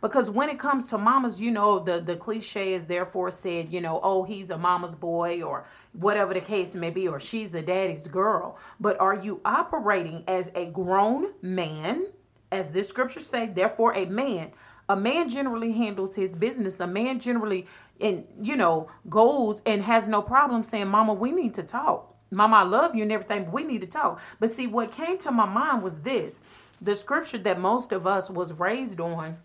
Because 0.00 0.30
when 0.30 0.48
it 0.48 0.58
comes 0.58 0.86
to 0.86 0.98
mamas, 0.98 1.40
you 1.40 1.50
know, 1.50 1.78
the, 1.78 2.00
the 2.00 2.16
cliche 2.16 2.74
is 2.74 2.86
therefore 2.86 3.30
said, 3.30 3.72
you 3.72 3.80
know, 3.80 4.00
oh, 4.02 4.24
he's 4.24 4.50
a 4.50 4.58
mama's 4.58 4.94
boy 4.94 5.42
or 5.42 5.64
whatever 5.92 6.34
the 6.34 6.40
case 6.40 6.74
may 6.74 6.90
be, 6.90 7.08
or 7.08 7.18
she's 7.18 7.54
a 7.54 7.62
daddy's 7.62 8.08
girl. 8.08 8.58
But 8.78 9.00
are 9.00 9.14
you 9.14 9.40
operating 9.44 10.24
as 10.28 10.50
a 10.54 10.66
grown 10.66 11.32
man, 11.42 12.06
as 12.52 12.70
this 12.70 12.88
scripture 12.88 13.20
say, 13.20 13.46
therefore 13.46 13.94
a 13.94 14.06
man? 14.06 14.52
A 14.88 14.96
man 14.96 15.28
generally 15.28 15.72
handles 15.72 16.14
his 16.14 16.36
business. 16.36 16.78
A 16.78 16.86
man 16.86 17.18
generally, 17.18 17.66
and 18.00 18.24
you 18.40 18.56
know, 18.56 18.88
goes 19.08 19.60
and 19.66 19.82
has 19.82 20.08
no 20.08 20.22
problem 20.22 20.62
saying, 20.62 20.88
Mama, 20.88 21.12
we 21.12 21.32
need 21.32 21.54
to 21.54 21.62
talk. 21.62 22.14
Mama, 22.30 22.56
I 22.56 22.62
love 22.62 22.94
you 22.94 23.02
and 23.02 23.12
everything, 23.12 23.44
but 23.44 23.52
we 23.52 23.64
need 23.64 23.80
to 23.80 23.86
talk. 23.86 24.20
But 24.38 24.50
see, 24.50 24.66
what 24.66 24.92
came 24.92 25.18
to 25.18 25.30
my 25.30 25.46
mind 25.46 25.82
was 25.82 26.00
this 26.00 26.42
the 26.80 26.94
scripture 26.94 27.38
that 27.38 27.58
most 27.58 27.90
of 27.92 28.06
us 28.06 28.30
was 28.30 28.52
raised 28.52 29.00
on 29.00 29.38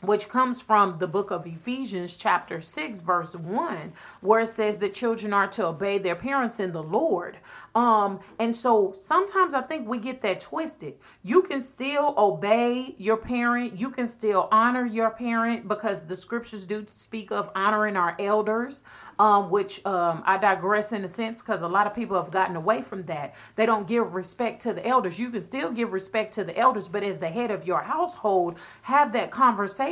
which 0.00 0.28
comes 0.28 0.60
from 0.62 0.96
the 0.96 1.06
book 1.06 1.30
of 1.30 1.46
Ephesians, 1.46 2.16
chapter 2.16 2.60
6, 2.60 3.00
verse 3.00 3.34
1, 3.34 3.92
where 4.20 4.40
it 4.40 4.46
says 4.46 4.78
that 4.78 4.94
children 4.94 5.32
are 5.32 5.48
to 5.48 5.66
obey 5.66 5.98
their 5.98 6.16
parents 6.16 6.58
in 6.58 6.72
the 6.72 6.82
Lord. 6.82 7.38
Um, 7.74 8.20
and 8.38 8.56
so 8.56 8.92
sometimes 8.92 9.54
I 9.54 9.62
think 9.62 9.86
we 9.86 9.98
get 9.98 10.22
that 10.22 10.40
twisted. 10.40 10.94
You 11.22 11.42
can 11.42 11.60
still 11.60 12.14
obey 12.16 12.94
your 12.98 13.16
parent, 13.16 13.78
you 13.78 13.90
can 13.90 14.06
still 14.06 14.48
honor 14.50 14.86
your 14.86 15.10
parent 15.10 15.68
because 15.68 16.04
the 16.04 16.16
scriptures 16.16 16.64
do 16.64 16.84
speak 16.86 17.30
of 17.30 17.50
honoring 17.54 17.96
our 17.96 18.16
elders, 18.18 18.84
um, 19.18 19.50
which 19.50 19.84
um, 19.84 20.22
I 20.24 20.38
digress 20.38 20.92
in 20.92 21.04
a 21.04 21.08
sense 21.08 21.42
because 21.42 21.62
a 21.62 21.68
lot 21.68 21.86
of 21.86 21.94
people 21.94 22.16
have 22.16 22.30
gotten 22.30 22.56
away 22.56 22.80
from 22.80 23.04
that. 23.04 23.34
They 23.56 23.66
don't 23.66 23.86
give 23.86 24.14
respect 24.14 24.62
to 24.62 24.72
the 24.72 24.86
elders. 24.86 25.18
You 25.18 25.30
can 25.30 25.42
still 25.42 25.70
give 25.70 25.92
respect 25.92 26.32
to 26.34 26.44
the 26.44 26.56
elders, 26.56 26.88
but 26.88 27.02
as 27.02 27.18
the 27.18 27.28
head 27.28 27.50
of 27.50 27.66
your 27.66 27.82
household, 27.82 28.58
have 28.82 29.12
that 29.12 29.30
conversation 29.30 29.89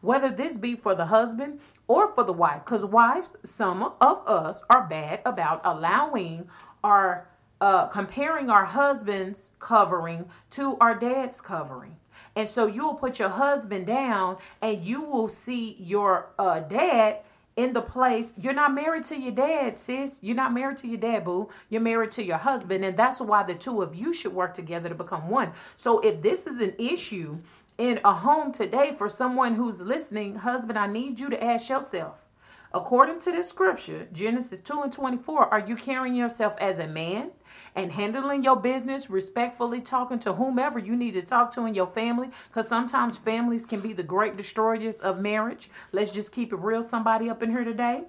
whether 0.00 0.30
this 0.30 0.58
be 0.58 0.74
for 0.74 0.94
the 0.94 1.06
husband 1.06 1.60
or 1.88 2.12
for 2.14 2.24
the 2.24 2.32
wife. 2.32 2.64
Because 2.64 2.84
wives, 2.84 3.32
some 3.42 3.82
of 4.00 4.26
us 4.26 4.62
are 4.70 4.86
bad 4.86 5.20
about 5.24 5.60
allowing 5.64 6.48
our 6.82 7.28
uh, 7.60 7.86
comparing 7.86 8.50
our 8.50 8.66
husband's 8.66 9.50
covering 9.58 10.28
to 10.50 10.76
our 10.78 10.94
dad's 10.94 11.40
covering. 11.40 11.96
And 12.34 12.46
so 12.46 12.66
you'll 12.66 12.94
put 12.94 13.18
your 13.18 13.30
husband 13.30 13.86
down 13.86 14.36
and 14.60 14.84
you 14.84 15.02
will 15.02 15.28
see 15.28 15.76
your 15.80 16.32
uh, 16.38 16.60
dad 16.60 17.20
in 17.56 17.72
the 17.72 17.80
place. 17.80 18.34
You're 18.38 18.52
not 18.52 18.74
married 18.74 19.04
to 19.04 19.18
your 19.18 19.32
dad, 19.32 19.78
sis. 19.78 20.20
You're 20.22 20.36
not 20.36 20.52
married 20.52 20.76
to 20.78 20.86
your 20.86 20.98
dad, 20.98 21.24
boo. 21.24 21.48
You're 21.70 21.80
married 21.80 22.10
to 22.12 22.22
your 22.22 22.36
husband. 22.36 22.84
And 22.84 22.96
that's 22.96 23.20
why 23.20 23.42
the 23.42 23.54
two 23.54 23.80
of 23.80 23.94
you 23.94 24.12
should 24.12 24.34
work 24.34 24.52
together 24.52 24.90
to 24.90 24.94
become 24.94 25.30
one. 25.30 25.52
So 25.76 26.00
if 26.00 26.20
this 26.20 26.46
is 26.46 26.60
an 26.60 26.74
issue 26.78 27.38
in 27.78 28.00
a 28.04 28.14
home 28.14 28.52
today 28.52 28.92
for 28.96 29.08
someone 29.08 29.54
who's 29.54 29.82
listening, 29.82 30.36
husband, 30.36 30.78
I 30.78 30.86
need 30.86 31.20
you 31.20 31.28
to 31.28 31.44
ask 31.44 31.68
yourself, 31.68 32.24
according 32.72 33.18
to 33.20 33.32
this 33.32 33.48
scripture, 33.48 34.08
Genesis 34.12 34.60
2 34.60 34.80
and 34.82 34.92
24, 34.92 35.52
are 35.52 35.60
you 35.66 35.76
carrying 35.76 36.14
yourself 36.14 36.54
as 36.58 36.78
a 36.78 36.86
man 36.86 37.32
and 37.74 37.92
handling 37.92 38.42
your 38.42 38.56
business 38.56 39.10
respectfully, 39.10 39.82
talking 39.82 40.18
to 40.20 40.32
whomever 40.32 40.78
you 40.78 40.96
need 40.96 41.12
to 41.12 41.22
talk 41.22 41.50
to 41.52 41.66
in 41.66 41.74
your 41.74 41.86
family? 41.86 42.30
Because 42.48 42.66
sometimes 42.66 43.18
families 43.18 43.66
can 43.66 43.80
be 43.80 43.92
the 43.92 44.02
great 44.02 44.36
destroyers 44.36 45.00
of 45.00 45.20
marriage. 45.20 45.68
Let's 45.92 46.12
just 46.12 46.32
keep 46.32 46.54
it 46.54 46.58
real, 46.58 46.82
somebody 46.82 47.28
up 47.28 47.42
in 47.42 47.50
here 47.50 47.64
today. 47.64 48.04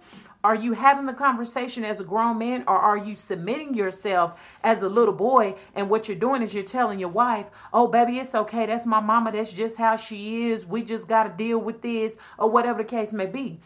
Are 0.48 0.56
you 0.56 0.72
having 0.72 1.08
the 1.08 1.14
conversation 1.14 1.84
as 1.84 2.00
a 2.00 2.06
grown 2.06 2.38
man 2.38 2.64
or 2.70 2.78
are 2.78 2.98
you 2.98 3.16
submitting 3.16 3.74
yourself 3.74 4.40
as 4.64 4.82
a 4.82 4.88
little 4.88 5.14
boy? 5.14 5.56
And 5.76 5.90
what 5.90 6.08
you're 6.08 6.18
doing 6.18 6.42
is 6.42 6.54
you're 6.54 6.64
telling 6.64 7.02
your 7.02 7.10
wife, 7.10 7.50
oh, 7.74 7.88
baby, 7.88 8.18
it's 8.18 8.34
okay. 8.34 8.66
That's 8.66 8.86
my 8.86 9.02
mama. 9.02 9.34
That's 9.34 9.52
just 9.52 9.78
how 9.78 9.98
she 9.98 10.46
is. 10.46 10.66
We 10.66 10.84
just 10.84 11.10
got 11.10 11.24
to 11.24 11.30
deal 11.36 11.60
with 11.60 11.82
this 11.82 12.18
or 12.40 12.50
whatever 12.50 12.78
the 12.78 12.88
case 12.88 13.12
may 13.12 13.26
be. 13.26 13.60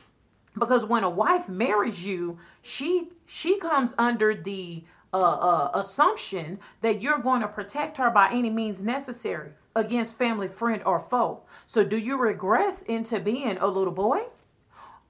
Because 0.58 0.84
when 0.84 1.04
a 1.04 1.10
wife 1.10 1.48
marries 1.48 2.08
you, 2.08 2.40
she 2.64 3.10
she 3.28 3.60
comes 3.60 3.94
under 4.00 4.34
the 4.34 4.84
uh, 5.14 5.18
uh, 5.20 5.72
assumption 5.76 6.58
that 6.82 7.00
you're 7.00 7.20
going 7.20 7.42
to 7.42 7.48
protect 7.48 7.98
her 7.98 8.10
by 8.10 8.32
any 8.32 8.50
means 8.50 8.82
necessary 8.82 9.52
against 9.76 10.18
family, 10.18 10.48
friend, 10.48 10.82
or 10.84 10.98
foe. 10.98 11.44
So, 11.68 11.84
do 11.84 12.00
you 12.00 12.18
regress 12.18 12.82
into 12.82 13.20
being 13.20 13.60
a 13.60 13.68
little 13.68 13.94
boy? 13.94 14.22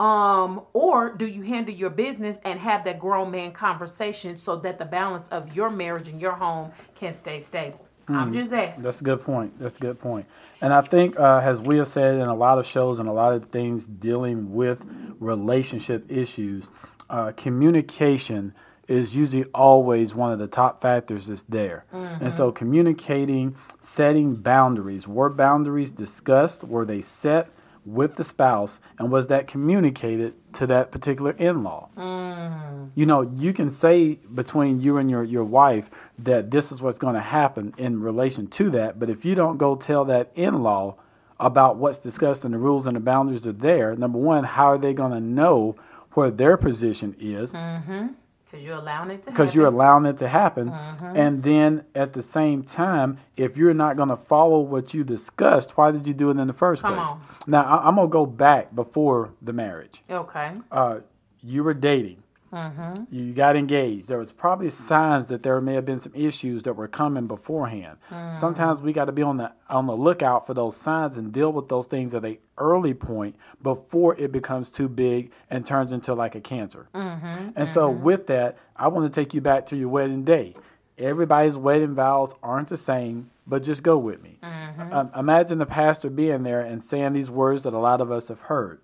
Um, 0.01 0.63
or 0.73 1.13
do 1.13 1.27
you 1.27 1.43
handle 1.43 1.75
your 1.75 1.91
business 1.91 2.39
and 2.43 2.59
have 2.59 2.83
that 2.85 2.97
grown 2.97 3.29
man 3.29 3.51
conversation 3.51 4.35
so 4.35 4.55
that 4.55 4.79
the 4.79 4.85
balance 4.85 5.27
of 5.27 5.55
your 5.55 5.69
marriage 5.69 6.07
and 6.07 6.19
your 6.19 6.31
home 6.31 6.71
can 6.95 7.13
stay 7.13 7.37
stable? 7.37 7.85
Mm, 8.07 8.15
I'm 8.15 8.33
just 8.33 8.51
asking. 8.51 8.83
That's 8.83 8.99
a 8.99 9.03
good 9.03 9.21
point. 9.21 9.59
That's 9.59 9.77
a 9.77 9.79
good 9.79 9.99
point. 9.99 10.25
And 10.59 10.73
I 10.73 10.81
think, 10.81 11.19
uh, 11.19 11.41
as 11.43 11.61
we 11.61 11.77
have 11.77 11.87
said 11.87 12.15
in 12.15 12.25
a 12.25 12.33
lot 12.33 12.57
of 12.57 12.65
shows 12.65 12.97
and 12.97 13.07
a 13.07 13.11
lot 13.11 13.33
of 13.33 13.45
things 13.49 13.85
dealing 13.85 14.55
with 14.55 14.83
relationship 15.19 16.11
issues, 16.11 16.65
uh, 17.07 17.33
communication 17.33 18.55
is 18.87 19.15
usually 19.15 19.43
always 19.53 20.15
one 20.15 20.33
of 20.33 20.39
the 20.39 20.47
top 20.47 20.81
factors 20.81 21.27
that's 21.27 21.43
there. 21.43 21.85
Mm-hmm. 21.93 22.23
And 22.23 22.33
so 22.33 22.51
communicating, 22.51 23.55
setting 23.81 24.33
boundaries. 24.33 25.07
Were 25.07 25.29
boundaries 25.29 25.91
discussed? 25.91 26.63
Were 26.63 26.85
they 26.85 27.01
set? 27.01 27.51
With 27.85 28.15
the 28.15 28.23
spouse 28.23 28.79
and 28.99 29.11
was 29.11 29.27
that 29.27 29.47
communicated 29.47 30.33
to 30.53 30.67
that 30.67 30.91
particular 30.91 31.31
in-law 31.31 31.89
mm. 31.97 32.91
you 32.95 33.05
know 33.05 33.21
you 33.21 33.51
can 33.53 33.69
say 33.69 34.15
between 34.33 34.79
you 34.79 34.97
and 34.97 35.09
your, 35.09 35.23
your 35.23 35.43
wife 35.43 35.89
that 36.19 36.51
this 36.51 36.71
is 36.71 36.81
what's 36.81 36.99
going 36.99 37.15
to 37.15 37.21
happen 37.21 37.73
in 37.77 38.01
relation 38.01 38.47
to 38.47 38.69
that 38.69 38.99
but 38.99 39.09
if 39.09 39.25
you 39.25 39.33
don't 39.33 39.57
go 39.57 39.75
tell 39.75 40.05
that 40.05 40.31
in-law 40.35 40.95
about 41.39 41.77
what's 41.77 41.97
discussed 41.97 42.45
and 42.45 42.53
the 42.53 42.57
rules 42.57 42.85
and 42.85 42.95
the 42.95 42.99
boundaries 42.99 43.47
are 43.47 43.51
there 43.51 43.95
number 43.95 44.19
one 44.19 44.43
how 44.43 44.65
are 44.65 44.77
they 44.77 44.93
going 44.93 45.11
to 45.11 45.19
know 45.19 45.75
where 46.13 46.29
their 46.29 46.57
position 46.57 47.15
is 47.19 47.53
mm-hmm. 47.53 48.07
Because 48.51 48.65
you're 48.65 48.75
allowing 48.77 49.11
it 49.11 49.23
to 49.23 49.31
Because 49.31 49.55
you're 49.55 49.65
allowing 49.65 50.05
it 50.05 50.17
to 50.17 50.27
happen. 50.27 50.71
Mm-hmm. 50.71 51.15
And 51.15 51.41
then 51.41 51.85
at 51.95 52.11
the 52.11 52.21
same 52.21 52.63
time, 52.63 53.17
if 53.37 53.55
you're 53.55 53.73
not 53.73 53.95
going 53.95 54.09
to 54.09 54.17
follow 54.17 54.59
what 54.59 54.93
you 54.93 55.05
discussed, 55.05 55.77
why 55.77 55.91
did 55.91 56.05
you 56.05 56.13
do 56.13 56.29
it 56.31 56.37
in 56.37 56.47
the 56.47 56.53
first 56.53 56.81
Come 56.81 56.95
place? 56.95 57.07
On. 57.07 57.21
Now, 57.47 57.63
I, 57.63 57.87
am 57.87 57.95
going 57.95 58.09
to 58.09 58.11
go 58.11 58.25
back 58.25 58.75
before 58.75 59.31
the 59.41 59.53
marriage. 59.53 60.03
Okay. 60.09 60.51
Uh, 60.69 60.99
you 61.41 61.63
were 61.63 61.73
dating. 61.73 62.23
Mm-hmm. 62.51 63.03
You 63.13 63.33
got 63.33 63.55
engaged. 63.55 64.07
There 64.07 64.17
was 64.17 64.31
probably 64.31 64.69
signs 64.69 65.29
that 65.29 65.43
there 65.43 65.59
may 65.61 65.73
have 65.73 65.85
been 65.85 65.99
some 65.99 66.13
issues 66.13 66.63
that 66.63 66.73
were 66.73 66.87
coming 66.87 67.27
beforehand. 67.27 67.97
Mm. 68.09 68.35
Sometimes 68.35 68.81
we 68.81 68.93
got 68.93 69.05
to 69.05 69.11
be 69.11 69.21
on 69.21 69.37
the 69.37 69.53
on 69.69 69.87
the 69.87 69.95
lookout 69.95 70.45
for 70.45 70.53
those 70.53 70.75
signs 70.75 71.17
and 71.17 71.31
deal 71.31 71.51
with 71.51 71.69
those 71.69 71.87
things 71.87 72.13
at 72.13 72.25
a 72.25 72.39
early 72.57 72.93
point 72.93 73.35
before 73.63 74.15
it 74.17 74.31
becomes 74.31 74.69
too 74.69 74.89
big 74.89 75.31
and 75.49 75.65
turns 75.65 75.93
into 75.93 76.13
like 76.13 76.35
a 76.35 76.41
cancer. 76.41 76.89
Mm-hmm. 76.93 77.25
And 77.25 77.55
mm-hmm. 77.55 77.73
so 77.73 77.89
with 77.89 78.27
that, 78.27 78.57
I 78.75 78.87
want 78.89 79.11
to 79.11 79.19
take 79.19 79.33
you 79.33 79.41
back 79.41 79.65
to 79.67 79.77
your 79.77 79.89
wedding 79.89 80.23
day. 80.23 80.55
Everybody's 80.97 81.57
wedding 81.57 81.95
vows 81.95 82.35
aren't 82.43 82.67
the 82.67 82.77
same, 82.77 83.31
but 83.47 83.63
just 83.63 83.81
go 83.81 83.97
with 83.97 84.21
me. 84.21 84.37
Mm-hmm. 84.43 84.93
Um, 84.93 85.11
imagine 85.15 85.57
the 85.57 85.65
pastor 85.65 86.09
being 86.09 86.43
there 86.43 86.61
and 86.61 86.83
saying 86.83 87.13
these 87.13 87.29
words 87.29 87.63
that 87.63 87.73
a 87.73 87.79
lot 87.79 88.01
of 88.01 88.11
us 88.11 88.27
have 88.27 88.41
heard. 88.41 88.81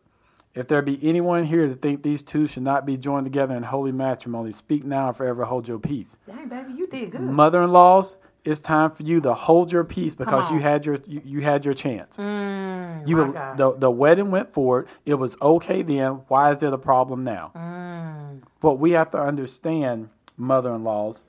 If 0.54 0.68
there 0.68 0.82
be 0.82 0.98
anyone 1.08 1.44
here 1.44 1.68
to 1.68 1.74
think 1.74 2.02
these 2.02 2.24
two 2.24 2.48
should 2.48 2.64
not 2.64 2.86
be 2.86 2.98
joined 2.98 3.26
together 3.26 3.56
in 3.56 3.64
holy 3.64 3.92
matrimony, 3.92 4.52
speak 4.52 4.84
now 4.84 5.08
and 5.08 5.16
forever 5.16 5.46
hold 5.46 5.68
your 5.68 5.78
peace. 5.78 6.18
Dang, 6.26 6.50
baby, 6.50 6.74
you 6.74 6.88
did 6.88 7.12
good. 7.12 7.22
Mother-in-laws, 7.22 8.18
it's 8.44 8.60
time 8.62 8.90
for 8.90 9.04
you 9.04 9.20
to 9.22 9.34
hold 9.34 9.72
your 9.72 9.84
peace 9.84 10.16
because 10.16 10.50
you 10.52 10.60
had 10.60 10.86
your 10.86 10.98
you, 11.06 11.22
you 11.26 11.42
had 11.42 11.66
your 11.66 11.74
chance. 11.74 12.18
Mm, 12.18 13.08
you 13.08 13.32
the 13.58 13.76
the 13.78 13.92
wedding 13.92 14.32
went 14.32 14.54
forward. 14.54 14.88
It 15.06 15.16
was 15.16 15.38
okay 15.42 15.82
then. 15.82 16.22
Why 16.28 16.52
is 16.52 16.64
it 16.64 16.72
a 16.72 16.78
problem 16.78 17.24
now? 17.24 17.52
Mm. 17.54 18.42
But 18.62 18.76
we 18.76 18.92
have 18.92 19.10
to 19.12 19.20
understand, 19.20 20.10
mother-in-laws, 20.38 21.24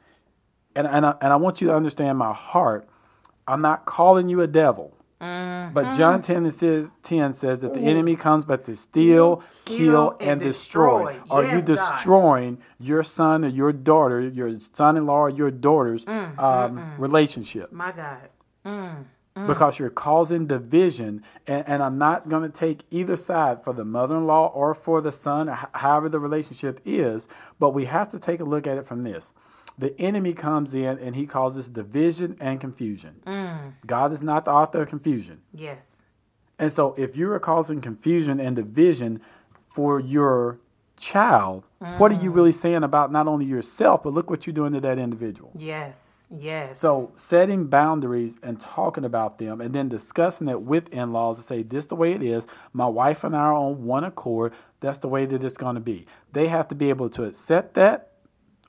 and 0.77 0.87
and 0.87 1.05
I, 1.05 1.15
and 1.21 1.33
I 1.33 1.37
want 1.37 1.61
you 1.61 1.67
to 1.69 1.75
understand 1.75 2.19
my 2.19 2.33
heart. 2.33 2.89
I'm 3.49 3.63
not 3.63 3.85
calling 3.85 4.29
you 4.29 4.41
a 4.41 4.47
devil. 4.47 4.95
Mm-hmm. 5.21 5.75
But 5.75 5.97
John 5.97 6.23
10 6.23 6.51
says, 6.51 6.93
10 7.03 7.33
says 7.33 7.61
that 7.63 7.75
the 7.75 7.81
enemy 7.81 8.15
comes 8.15 8.45
but 8.45 8.65
to 8.67 8.77
steal, 8.77 9.43
kill, 9.65 9.77
kill 9.77 10.11
and, 10.21 10.31
and, 10.31 10.41
destroy. 10.41 11.13
destroy. 11.13 11.27
Are 11.31 11.45
yes, 11.45 11.55
you 11.55 11.75
destroying 11.75 12.55
God. 12.57 12.65
your 12.79 13.03
son 13.03 13.45
or 13.45 13.49
your 13.49 13.73
daughter, 13.73 14.21
your 14.21 14.59
son 14.61 14.97
in 14.97 15.07
law 15.07 15.23
or 15.23 15.31
your 15.31 15.51
daughter's 15.51 16.05
mm, 16.05 16.39
um, 16.39 16.79
mm, 16.79 16.99
relationship? 16.99 17.73
My 17.73 17.91
God. 17.91 18.29
Mm, 18.65 19.05
mm. 19.37 19.47
because 19.49 19.81
you're 19.81 19.91
causing 19.91 20.47
division. 20.47 21.25
And, 21.49 21.67
and 21.67 21.83
I'm 21.83 21.99
not 21.99 22.29
going 22.29 22.45
to 22.45 22.57
take 22.57 22.85
either 22.91 23.17
side 23.17 23.65
for 23.65 23.73
the 23.73 23.85
mother 23.85 24.17
in 24.17 24.27
law 24.27 24.47
or 24.47 24.73
for 24.73 25.01
the 25.01 25.13
son, 25.13 25.49
or 25.49 25.59
however 25.73 26.09
the 26.09 26.21
relationship 26.21 26.81
is. 26.85 27.27
But 27.59 27.71
we 27.71 27.87
have 27.87 28.09
to 28.11 28.21
take 28.21 28.39
a 28.39 28.45
look 28.45 28.69
at 28.69 28.79
it 28.79 28.87
from 28.87 29.03
this 29.03 29.33
the 29.79 29.99
enemy 30.01 30.35
comes 30.35 30.75
in 30.75 30.99
and 30.99 31.15
he 31.15 31.25
causes 31.25 31.69
division 31.69 32.37
and 32.41 32.61
confusion. 32.61 33.21
Mm. 33.27 33.75
God 33.87 34.13
is 34.13 34.23
not 34.23 34.45
the 34.45 34.51
author 34.51 34.83
of 34.83 34.89
confusion. 34.89 35.41
Yes. 35.55 36.05
And 36.59 36.73
so 36.73 36.95
if 36.99 37.17
you 37.17 37.31
are 37.33 37.39
causing 37.39 37.81
confusion 37.81 38.41
and 38.41 38.57
division 38.57 39.21
for 39.69 40.01
your 40.01 40.59
child, 40.97 41.63
mm. 41.81 41.97
what 41.99 42.11
are 42.11 42.21
you 42.21 42.33
really 42.33 42.51
saying 42.51 42.83
about 42.83 43.13
not 43.13 43.29
only 43.29 43.47
yourself, 43.47 44.03
but 44.03 44.13
look 44.13 44.29
what 44.29 44.49
you're 44.49 44.55
doing 44.55 44.73
to 44.73 44.81
that 44.81 44.99
individual? 44.99 45.53
Yes, 45.55 46.27
yes. 46.29 46.81
So 46.81 47.13
setting 47.15 47.69
boundaries 47.69 48.37
and 48.43 48.59
talking 48.59 49.05
about 49.05 49.39
them 49.39 49.61
and 49.61 49.73
then 49.73 49.89
discussing 49.89 50.49
it 50.49 50.61
with 50.61 50.89
in 50.89 51.13
laws 51.13 51.37
to 51.37 51.45
say, 51.45 51.63
this 51.63 51.87
the 51.87 51.95
way 51.95 52.15
it 52.15 52.23
is. 52.25 52.49
My 52.73 52.87
wife 52.87 53.23
and 53.23 53.37
I 53.37 53.41
are 53.41 53.55
on 53.55 53.85
one 53.85 54.03
accord. 54.03 54.53
That's 54.81 54.99
the 54.99 55.09
way 55.09 55.25
that 55.27 55.45
it's 55.45 55.57
going 55.57 55.77
to 55.77 55.81
be. 55.81 56.07
They 56.33 56.49
have 56.49 56.67
to 56.69 56.75
be 56.75 56.89
able 56.89 57.11
to 57.11 57.23
accept 57.23 57.75
that 57.75 58.09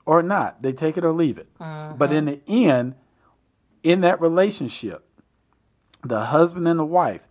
or 0.06 0.22
not. 0.22 0.62
They 0.62 0.72
take 0.72 0.96
it 0.96 1.04
or 1.04 1.12
leave 1.12 1.38
it. 1.38 1.48
Mm-hmm. 1.58 1.96
But 1.96 2.12
in 2.12 2.24
the 2.26 2.40
end, 2.46 2.94
in 3.82 4.00
that 4.02 4.20
relationship, 4.20 5.04
the 6.02 6.26
husband 6.26 6.66
and 6.68 6.78
the 6.78 6.84
wife, 6.84 7.26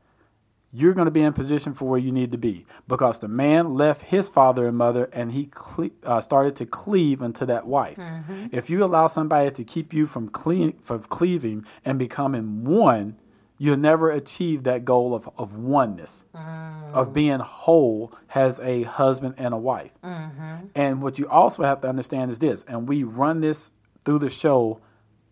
you're 0.71 0.93
going 0.93 1.05
to 1.05 1.11
be 1.11 1.21
in 1.21 1.33
position 1.33 1.73
for 1.73 1.85
where 1.85 1.99
you 1.99 2.11
need 2.11 2.31
to 2.31 2.37
be 2.37 2.65
because 2.87 3.19
the 3.19 3.27
man 3.27 3.73
left 3.73 4.03
his 4.03 4.29
father 4.29 4.67
and 4.67 4.77
mother 4.77 5.09
and 5.11 5.31
he 5.31 5.47
cle- 5.47 5.89
uh, 6.03 6.21
started 6.21 6.55
to 6.57 6.65
cleave 6.65 7.23
unto 7.23 7.45
that 7.45 7.65
wife. 7.65 7.97
Mm-hmm. 7.97 8.47
If 8.51 8.69
you 8.69 8.83
allow 8.83 9.07
somebody 9.07 9.49
to 9.49 9.63
keep 9.63 9.93
you 9.93 10.05
from, 10.05 10.29
cle- 10.29 10.73
from 10.79 11.01
cleaving 11.03 11.65
and 11.83 11.97
becoming 11.97 12.65
one, 12.65 13.17
you'll 13.59 13.77
never 13.77 14.09
achieve 14.09 14.63
that 14.63 14.85
goal 14.85 15.13
of, 15.13 15.29
of 15.37 15.55
oneness, 15.55 16.25
mm. 16.33 16.93
of 16.93 17.13
being 17.13 17.39
whole 17.39 18.11
as 18.33 18.59
a 18.61 18.83
husband 18.83 19.35
and 19.37 19.53
a 19.53 19.57
wife. 19.57 19.91
Mm-hmm. 20.01 20.67
And 20.73 21.01
what 21.03 21.19
you 21.19 21.27
also 21.27 21.63
have 21.63 21.81
to 21.81 21.89
understand 21.89 22.31
is 22.31 22.39
this, 22.39 22.63
and 22.63 22.87
we 22.87 23.03
run 23.03 23.41
this 23.41 23.71
through 24.03 24.19
the 24.19 24.29
show 24.29 24.79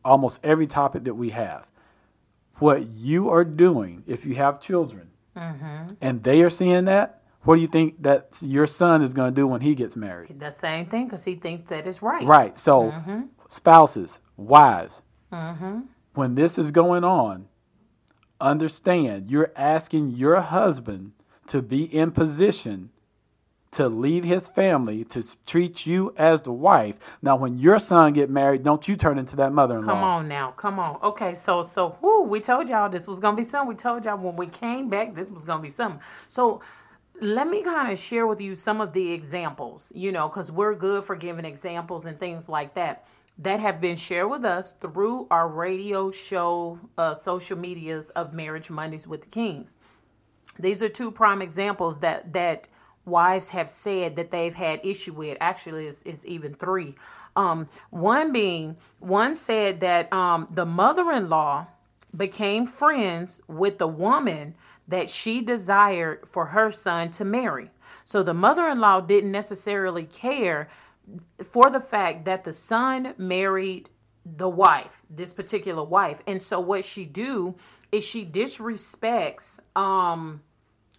almost 0.06 0.42
every 0.44 0.68
topic 0.68 1.06
that 1.06 1.16
we 1.16 1.32
have. 1.32 1.70
What 2.56 2.88
you 2.88 3.30
are 3.30 3.46
doing, 3.46 4.04
if 4.06 4.26
you 4.26 4.36
have 4.36 4.60
children, 4.60 5.12
mm-hmm. 5.36 5.94
and 6.02 6.24
they 6.24 6.42
are 6.42 6.50
seeing 6.50 6.86
that, 6.86 7.24
what 7.44 7.56
do 7.56 7.62
you 7.62 7.68
think 7.68 8.04
that 8.04 8.40
your 8.42 8.68
son 8.68 9.02
is 9.02 9.14
going 9.14 9.34
to 9.34 9.36
do 9.36 9.48
when 9.48 9.62
he 9.62 9.74
gets 9.74 9.96
married? 9.96 10.38
The 10.38 10.50
same 10.50 10.88
thing, 10.88 11.06
because 11.06 11.24
he 11.24 11.36
thinks 11.36 11.70
that 11.70 11.88
is 11.88 12.02
right. 12.02 12.26
Right. 12.26 12.58
So, 12.58 12.92
mm-hmm. 12.92 13.22
spouses, 13.48 14.20
wives, 14.36 15.02
mm-hmm. 15.32 15.82
when 16.14 16.36
this 16.36 16.58
is 16.58 16.72
going 16.72 17.06
on, 17.06 17.48
understand 18.40 19.30
you're 19.30 19.52
asking 19.56 20.12
your 20.12 20.42
husband 20.42 21.14
to 21.48 21.62
be 21.62 21.84
in 21.84 22.12
position 22.12 22.90
to 23.72 23.90
lead 23.90 24.24
his 24.24 24.48
family 24.48 25.04
to 25.04 25.24
treat 25.46 25.86
you 25.86 26.14
as 26.18 26.42
the 26.42 26.52
wife. 26.52 27.18
Now 27.22 27.36
when 27.36 27.58
your 27.58 27.80
son 27.80 28.14
get 28.14 28.30
married 28.30 28.64
don't 28.64 28.88
you 28.88 28.96
turn 28.96 29.18
into 29.18 29.36
that 29.38 29.52
mother-in-law. 29.52 29.94
Come 29.94 30.04
on 30.04 30.28
now 30.28 30.52
come 30.52 30.80
on. 30.80 31.00
Okay 31.04 31.34
so 31.34 31.64
so 31.64 31.98
whoo, 32.02 32.24
we 32.24 32.40
told 32.40 32.70
y'all 32.70 32.90
this 32.90 33.08
was 33.08 33.20
gonna 33.20 33.38
be 33.38 33.44
something. 33.44 33.70
We 33.70 33.76
told 33.76 34.06
y'all 34.06 34.18
when 34.18 34.36
we 34.36 34.48
came 34.48 34.90
back 34.90 35.16
this 35.16 35.32
was 35.32 35.46
gonna 35.46 35.62
be 35.62 35.70
something. 35.70 36.02
So 36.30 36.62
let 37.20 37.48
me 37.48 37.64
kind 37.64 37.92
of 37.92 37.98
share 37.98 38.28
with 38.28 38.40
you 38.40 38.54
some 38.54 38.80
of 38.80 38.94
the 38.94 39.12
examples 39.12 39.92
you 39.96 40.12
know 40.12 40.28
because 40.28 40.52
we're 40.52 40.76
good 40.76 41.04
for 41.04 41.16
giving 41.16 41.46
examples 41.46 42.06
and 42.06 42.20
things 42.20 42.48
like 42.48 42.76
that 42.76 43.06
that 43.40 43.60
have 43.60 43.80
been 43.80 43.96
shared 43.96 44.30
with 44.30 44.44
us 44.44 44.74
through 44.74 45.28
our 45.30 45.48
radio 45.48 46.12
show, 46.12 46.80
uh, 46.98 47.14
social 47.14 47.58
medias 47.58 48.10
of 48.12 48.34
Marriage 48.34 48.70
Mondays 48.70 49.08
with 49.08 49.22
the 49.22 49.28
Kings. 49.28 49.78
These 50.60 50.82
are 50.82 50.90
two 50.90 51.12
prime 51.12 51.42
examples 51.42 52.00
that 52.00 52.34
that 52.34 52.68
wives 53.06 53.50
have 53.50 53.70
said 53.70 54.16
that 54.18 54.32
they've 54.32 54.54
had 54.56 54.86
issue 54.86 55.14
with. 55.14 55.38
Actually, 55.40 55.86
it's, 55.88 56.04
it's 56.04 56.26
even 56.26 56.54
three. 56.54 56.94
Um, 57.36 57.70
one 57.90 58.34
being, 58.34 58.76
one 59.00 59.36
said 59.36 59.80
that 59.80 60.12
um, 60.12 60.48
the 60.52 60.66
mother-in-law 60.66 61.68
became 62.16 62.68
friends 62.68 63.42
with 63.48 63.78
the 63.78 63.88
woman 63.88 64.56
that 64.88 65.10
she 65.10 65.42
desired 65.42 66.28
for 66.28 66.48
her 66.48 66.72
son 66.72 67.12
to 67.12 67.24
marry. 67.24 67.70
So 68.04 68.24
the 68.24 68.34
mother-in-law 68.34 69.02
didn't 69.02 69.32
necessarily 69.32 70.04
care 70.04 70.68
for 71.44 71.70
the 71.70 71.80
fact 71.80 72.26
that 72.26 72.44
the 72.44 72.54
son 72.54 73.14
married 73.18 73.90
the 74.26 74.50
wife, 74.50 75.04
this 75.10 75.34
particular 75.34 75.84
wife. 75.84 76.22
And 76.28 76.44
so 76.44 76.60
what 76.60 76.84
she 76.84 77.06
do 77.06 77.56
is 77.92 78.06
she 78.06 78.26
disrespects 78.26 79.60
um 79.76 80.42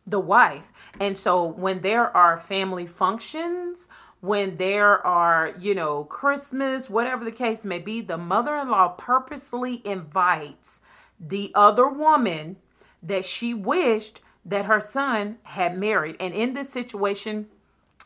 the 0.06 0.18
wife. 0.18 0.72
And 0.98 1.18
so 1.18 1.44
when 1.44 1.82
there 1.82 2.16
are 2.16 2.38
family 2.38 2.86
functions, 2.86 3.88
when 4.20 4.56
there 4.56 5.06
are, 5.06 5.52
you 5.58 5.74
know, 5.74 6.04
Christmas, 6.04 6.88
whatever 6.88 7.24
the 7.24 7.32
case 7.32 7.66
may 7.66 7.78
be, 7.78 8.00
the 8.00 8.16
mother-in-law 8.16 8.88
purposely 8.96 9.86
invites 9.86 10.80
the 11.20 11.52
other 11.54 11.88
woman 11.88 12.56
that 13.02 13.24
she 13.24 13.52
wished 13.52 14.20
that 14.44 14.64
her 14.64 14.80
son 14.80 15.36
had 15.42 15.76
married. 15.76 16.16
And 16.18 16.32
in 16.32 16.54
this 16.54 16.70
situation, 16.70 17.48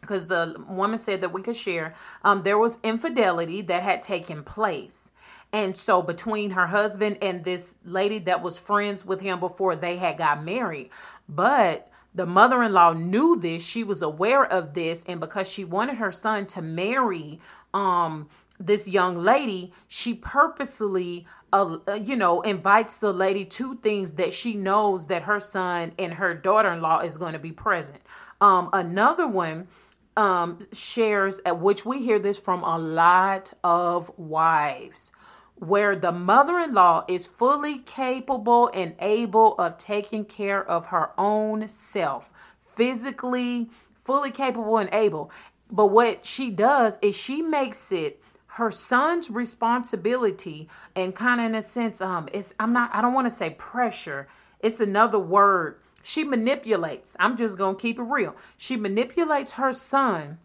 because 0.03 0.27
the 0.27 0.57
woman 0.69 0.99
said 0.99 1.21
that 1.23 1.33
we 1.33 1.41
could 1.41 1.57
share, 1.57 1.95
um, 2.25 2.43
there 2.43 2.59
was 2.59 2.79
infidelity 2.83 3.62
that 3.62 3.83
had 3.83 4.03
taken 4.03 4.43
place. 4.43 5.12
And 5.53 5.77
so 5.77 6.03
between 6.03 6.51
her 6.51 6.67
husband 6.67 7.19
and 7.23 7.45
this 7.45 7.77
lady 7.85 8.19
that 8.21 8.43
was 8.43 8.59
friends 8.59 9.07
with 9.07 9.21
him 9.21 9.38
before 9.38 9.77
they 9.77 9.97
had 9.97 10.19
got 10.19 10.45
married. 10.45 10.91
But 11.29 11.88
the 12.15 12.27
mother-in-law 12.27 12.95
knew 12.95 13.38
this, 13.38 13.65
she 13.65 13.85
was 13.85 14.03
aware 14.03 14.45
of 14.45 14.75
this, 14.75 15.05
and 15.05 15.21
because 15.21 15.49
she 15.51 15.65
wanted 15.65 15.99
her 15.99 16.12
son 16.12 16.47
to 16.47 16.61
marry 16.61 17.41
um 17.73 18.29
this 18.61 18.87
young 18.87 19.17
lady, 19.17 19.73
she 19.88 20.15
purposely, 20.15 21.27
uh, 21.53 21.79
uh 21.88 21.95
you 21.95 22.15
know, 22.15 22.43
invites 22.43 22.99
the 22.99 23.12
lady 23.12 23.45
to 23.45 23.75
things 23.77 24.12
that 24.12 24.33
she 24.33 24.55
knows 24.55 25.07
that 25.07 25.23
her 25.23 25.41
son 25.41 25.93
and 25.99 26.15
her 26.15 26.35
daughter-in-law 26.35 27.01
is 27.01 27.17
going 27.17 27.33
to 27.33 27.41
be 27.41 27.51
present. 27.51 28.01
Um, 28.41 28.69
another 28.73 29.27
one 29.27 29.67
um, 30.16 30.61
shares, 30.72 31.40
at 31.46 31.59
which 31.61 31.85
we 31.85 32.03
hear 32.03 32.18
this 32.18 32.38
from 32.38 32.62
a 32.62 32.79
lot 32.79 33.53
of 33.64 34.11
wives, 34.18 35.12
where 35.57 35.96
the 35.96 36.12
mother 36.12 36.59
in 36.59 36.75
law 36.75 37.05
is 37.09 37.27
fully 37.27 37.79
capable 37.79 38.70
and 38.75 38.94
able 39.01 39.55
of 39.55 39.79
taking 39.79 40.25
care 40.25 40.64
of 40.64 40.87
her 40.87 41.11
own 41.18 41.68
self, 41.68 42.33
physically, 42.61 43.70
fully 43.94 44.31
capable 44.31 44.79
and 44.79 44.92
able. 44.92 45.31
But 45.70 45.87
what 45.87 46.27
she 46.27 46.51
does 46.51 46.98
is 47.01 47.16
she 47.16 47.40
makes 47.40 47.92
it 47.92 48.22
her 48.55 48.70
son's 48.70 49.31
responsibility 49.31 50.68
and 50.94 51.14
kind 51.14 51.40
of 51.40 51.46
in 51.46 51.55
a 51.55 51.62
sense 51.62 52.03
um 52.03 52.29
it's 52.35 52.53
i'm 52.61 52.70
not 52.70 52.94
i 52.94 53.01
don't 53.01 53.14
want 53.14 53.27
to 53.27 53.35
say 53.35 53.48
pressure 53.48 54.29
it's 54.61 54.79
another 54.79 55.18
word 55.18 55.81
she 56.03 56.25
manipulates. 56.25 57.17
I'm 57.19 57.37
just 57.37 57.57
going 57.57 57.77
to 57.77 57.81
keep 57.81 57.99
it 57.99 58.03
real. 58.03 58.37
She 58.57 58.77
manipulates 58.77 59.53
her 59.53 59.73
son 59.73 60.38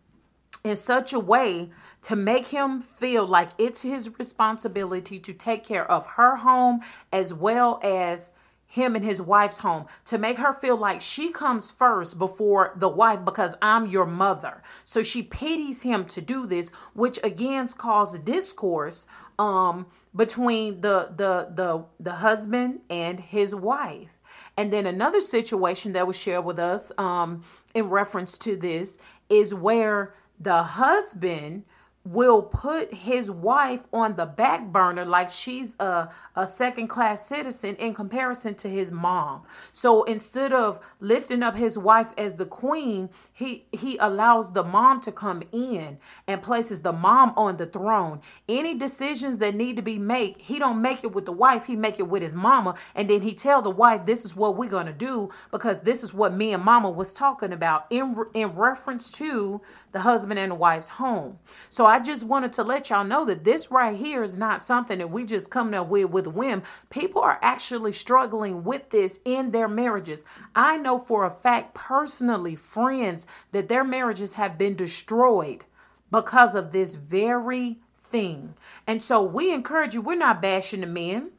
in 0.63 0.76
such 0.76 1.13
a 1.13 1.20
way 1.20 1.70
to 2.02 2.15
make 2.15 2.48
him 2.48 2.82
feel 2.82 3.26
like 3.26 3.50
it's 3.58 3.82
his 3.82 4.17
responsibility 4.17 5.20
to 5.20 5.34
take 5.34 5.63
care 5.63 5.89
of 5.89 6.06
her 6.12 6.38
home 6.38 6.82
as 7.12 7.34
well 7.34 7.80
as 7.84 8.32
him 8.67 8.96
and 8.96 9.04
his 9.04 9.22
wife's 9.22 9.60
home 9.60 9.86
to 10.04 10.17
make 10.17 10.38
her 10.38 10.52
feel 10.52 10.76
like 10.76 11.00
she 11.00 11.32
comes 11.32 11.72
first 11.72 12.20
before 12.20 12.74
the 12.76 12.89
wife 12.89 13.24
because 13.24 13.56
I'm 13.62 13.88
your 13.88 14.06
mother. 14.06 14.62
So 14.84 15.02
she 15.02 15.24
pities 15.24 15.84
him 15.84 16.04
to 16.06 16.22
do 16.22 16.46
this, 16.46 16.70
which 16.93 17.17
again 17.24 17.67
causes 17.70 18.20
discourse 18.20 19.08
um 19.39 19.88
between 20.15 20.82
the 20.82 21.13
the 21.15 21.50
the 21.54 21.86
the 22.00 22.15
husband 22.15 22.82
and 22.89 23.20
his 23.20 23.56
wife. 23.56 24.16
And 24.58 24.71
then 24.73 24.86
another 24.86 25.21
situation 25.21 25.93
that 25.93 26.08
was 26.08 26.19
shared 26.19 26.45
with 26.45 26.60
us 26.60 26.91
um 26.97 27.43
in 27.73 27.89
reference 27.89 28.38
to 28.39 28.56
this 28.56 28.97
is 29.30 29.54
where 29.54 30.15
the 30.39 30.63
husband 30.63 31.63
will 32.12 32.41
put 32.41 32.93
his 32.93 33.30
wife 33.30 33.86
on 33.91 34.15
the 34.15 34.26
back 34.26 34.67
burner 34.67 35.06
like 35.06 35.30
she's 35.30 35.76
a, 35.80 36.10
a 36.36 36.48
second 36.48 36.88
class 36.88 37.26
citizen 37.26 37.76
in 37.76 37.93
comparison 37.93 38.56
to 38.56 38.70
his 38.70 38.91
mom. 38.91 39.43
So 39.72 40.04
instead 40.04 40.54
of 40.54 40.80
lifting 41.00 41.43
up 41.43 41.58
his 41.58 41.78
wife 41.78 42.13
as 42.17 42.36
the 42.36 42.46
queen, 42.46 43.10
he 43.34 43.65
he 43.72 43.98
allows 43.98 44.54
the 44.54 44.63
mom 44.63 45.02
to 45.02 45.12
come 45.12 45.43
in 45.52 45.98
and 46.28 46.41
places 46.41 46.82
the 46.82 46.93
mom 46.93 47.34
on 47.36 47.58
the 47.58 47.65
throne. 47.65 48.22
Any 48.48 48.74
decisions 48.74 49.39
that 49.39 49.56
need 49.56 49.76
to 49.76 49.82
be 49.82 50.00
made, 50.00 50.36
he 50.39 50.60
don't 50.60 50.82
make 50.82 51.04
it 51.04 51.13
with 51.13 51.26
the 51.26 51.32
wife, 51.34 51.65
he 51.65 51.76
make 51.76 52.00
it 52.00 52.08
with 52.08 52.22
his 52.22 52.36
mama 52.36 52.76
and 52.96 53.10
then 53.10 53.22
he 53.22 53.34
tell 53.34 53.62
the 53.62 53.70
wife 53.70 54.06
this 54.06 54.26
is 54.26 54.36
what 54.36 54.56
we're 54.56 54.70
going 54.70 54.86
to 54.88 54.93
do 54.93 55.30
because 55.52 55.80
this 55.80 56.04
is 56.04 56.13
what 56.13 56.34
me 56.34 56.54
and 56.54 56.63
mama 56.63 56.89
was 56.89 57.12
talking 57.12 57.52
about 57.54 57.86
in 57.89 58.15
in 58.34 58.50
reference 58.56 59.12
to 59.13 59.62
the 59.91 60.00
husband 60.00 60.39
and 60.39 60.52
the 60.52 60.56
wife's 60.56 60.88
home. 60.89 61.39
So 61.70 61.86
I 61.86 61.96
just 61.99 62.23
wanted 62.23 62.53
to 62.53 62.63
let 62.63 62.89
y'all 62.89 63.03
know 63.03 63.25
that 63.25 63.43
this 63.43 63.71
right 63.71 63.95
here 63.95 64.23
is 64.23 64.38
not 64.38 64.62
something 64.62 64.97
that 64.99 65.12
we 65.12 65.25
just 65.25 65.51
come 65.51 65.73
up 65.73 65.88
with 65.88 66.10
with 66.10 66.27
whim. 66.27 66.63
People 66.89 67.21
are 67.21 67.39
actually 67.41 67.93
struggling 67.93 68.63
with 68.63 68.89
this 68.89 69.19
in 69.25 69.51
their 69.51 69.67
marriages. 69.67 70.25
I 70.55 70.77
know 70.77 70.97
for 70.97 71.25
a 71.25 71.29
fact 71.29 71.73
personally, 71.73 72.55
friends, 72.55 73.25
that 73.51 73.69
their 73.69 73.83
marriages 73.83 74.36
have 74.36 74.57
been 74.57 74.75
destroyed 74.75 75.65
because 76.12 76.55
of 76.55 76.71
this 76.71 76.95
very 76.95 77.79
thing. 77.93 78.55
And 78.86 79.03
so 79.03 79.21
we 79.21 79.53
encourage 79.53 79.93
you, 79.93 80.01
we're 80.01 80.15
not 80.15 80.41
bashing 80.41 80.81
the 80.81 80.88
men 80.88 81.31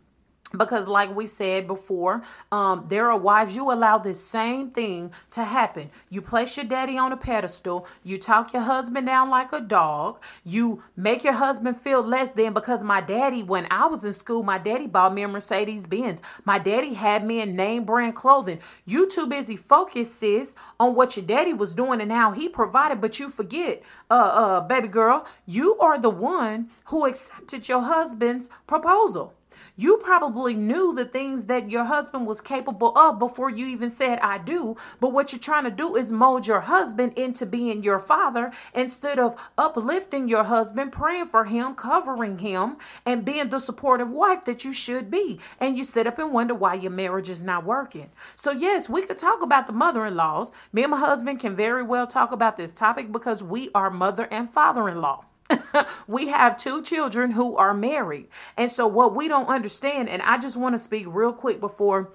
because 0.57 0.89
like 0.89 1.15
we 1.15 1.27
said 1.27 1.67
before 1.67 2.23
um, 2.51 2.87
there 2.89 3.11
are 3.11 3.19
wives 3.19 3.55
you 3.55 3.71
allow 3.71 3.99
this 3.99 4.23
same 4.23 4.71
thing 4.71 5.13
to 5.31 5.45
happen. 5.45 5.91
You 6.09 6.23
place 6.23 6.57
your 6.57 6.67
daddy 6.67 6.97
on 6.97 7.13
a 7.13 7.17
pedestal 7.17 7.87
you 8.05 8.19
talk 8.19 8.53
your 8.53 8.63
husband 8.63 9.07
down 9.07 9.31
like 9.31 9.53
a 9.53 9.61
dog 9.61 10.23
you 10.45 10.83
make 10.97 11.25
your 11.25 11.35
husband 11.35 11.77
feel 11.77 12.03
less 12.03 12.31
than 12.31 12.53
because 12.53 12.83
my 12.83 13.01
daddy 13.01 13.43
when 13.43 13.67
i 13.71 13.87
was 13.87 14.05
in 14.05 14.13
school 14.13 14.43
my 14.43 14.59
daddy 14.59 14.87
bought 14.87 15.15
me 15.15 15.23
a 15.23 15.29
mercedes 15.29 15.87
benz 15.87 16.23
my 16.45 16.59
daddy 16.59 16.95
had 16.95 17.25
me 17.25 17.41
in 17.41 17.57
name 17.57 17.85
brand 17.85 18.15
clothing. 18.15 18.59
You 18.85 19.09
too 19.09 19.27
busy 19.27 19.57
focused 19.57 20.17
sis 20.17 20.55
on 20.81 20.95
what 20.95 21.17
your 21.17 21.27
daddy 21.27 21.53
was 21.53 21.75
doing 21.75 22.01
and 22.01 22.13
how 22.13 22.33
he 22.33 22.49
provided 22.49 23.01
but 23.01 23.19
you 23.21 23.29
forget 23.29 23.83
uh 24.11 24.15
uh 24.15 24.61
baby 24.61 24.89
girl 24.89 25.27
you 25.47 25.79
are 25.79 25.99
the 25.99 26.11
one 26.11 26.71
who 26.87 27.07
accepted 27.07 27.69
your 27.69 27.83
husband's 27.83 28.51
proposal 28.67 29.35
you 29.79 29.97
probably 29.99 30.55
knew 30.55 30.93
the 30.93 31.05
things 31.05 31.47
that 31.47 31.71
your 31.71 31.85
husband 31.85 32.27
was 32.27 32.41
capable 32.41 32.99
of 32.99 33.21
before 33.21 33.49
you 33.49 33.67
even 33.69 33.89
said, 33.89 34.19
I 34.19 34.39
do. 34.39 34.75
But 34.99 35.13
what 35.13 35.33
you're 35.33 35.39
trying 35.39 35.63
to 35.65 35.71
do 35.71 35.95
is 35.95 36.11
mold 36.11 36.49
your 36.49 36.63
husband 36.63 37.17
into 37.17 37.47
being 37.47 37.85
your 37.85 38.01
father 38.01 38.53
instead 38.75 39.21
of 39.21 39.37
uplifting 39.57 40.29
your 40.29 40.43
husband, 40.43 40.91
praying 40.91 41.27
for 41.27 41.45
him, 41.45 41.77
covering 41.77 42.39
him, 42.39 42.77
and 43.07 43.25
being 43.25 43.51
the 43.51 43.61
supportive 43.61 44.11
wife 44.11 44.45
that 44.47 44.65
you 44.65 44.73
should 44.73 45.13
be. 45.13 45.39
And 45.61 45.79
you 45.79 45.85
sit 45.85 46.09
up 46.09 46.19
and 46.19 46.33
wonder 46.33 46.55
why 46.55 46.75
your 46.75 46.91
marriage 46.91 47.31
is 47.31 47.45
not 47.45 47.65
working. 47.65 48.11
So, 48.35 48.51
yes, 48.51 48.89
we 48.89 49.07
could 49.07 49.17
talk 49.17 49.43
about 49.43 49.69
the 49.69 49.73
mother 49.73 50.05
in 50.05 50.17
laws. 50.17 50.51
Me 50.73 50.83
and 50.83 50.91
my 50.91 50.99
husband 50.99 51.39
can 51.39 51.55
very 51.55 51.85
well 51.85 52.09
talk 52.09 52.33
about 52.33 52.57
this 52.57 52.73
topic 52.73 53.13
because 53.13 53.45
we 53.45 53.71
are 53.77 53.91
mother 53.91 54.27
and 54.33 54.51
father 54.51 54.89
in 54.89 55.01
law. 55.01 55.28
we 56.07 56.29
have 56.29 56.57
two 56.57 56.83
children 56.83 57.31
who 57.31 57.57
are 57.57 57.75
married. 57.75 58.29
And 58.57 58.71
so, 58.71 58.87
what 58.87 59.15
we 59.15 59.29
don't 59.29 59.49
understand, 59.49 60.09
and 60.09 60.23
I 60.23 60.39
just 60.39 60.57
want 60.57 60.75
to 60.75 60.79
speak 60.79 61.07
real 61.09 61.33
quick 61.33 61.61
before 61.61 62.13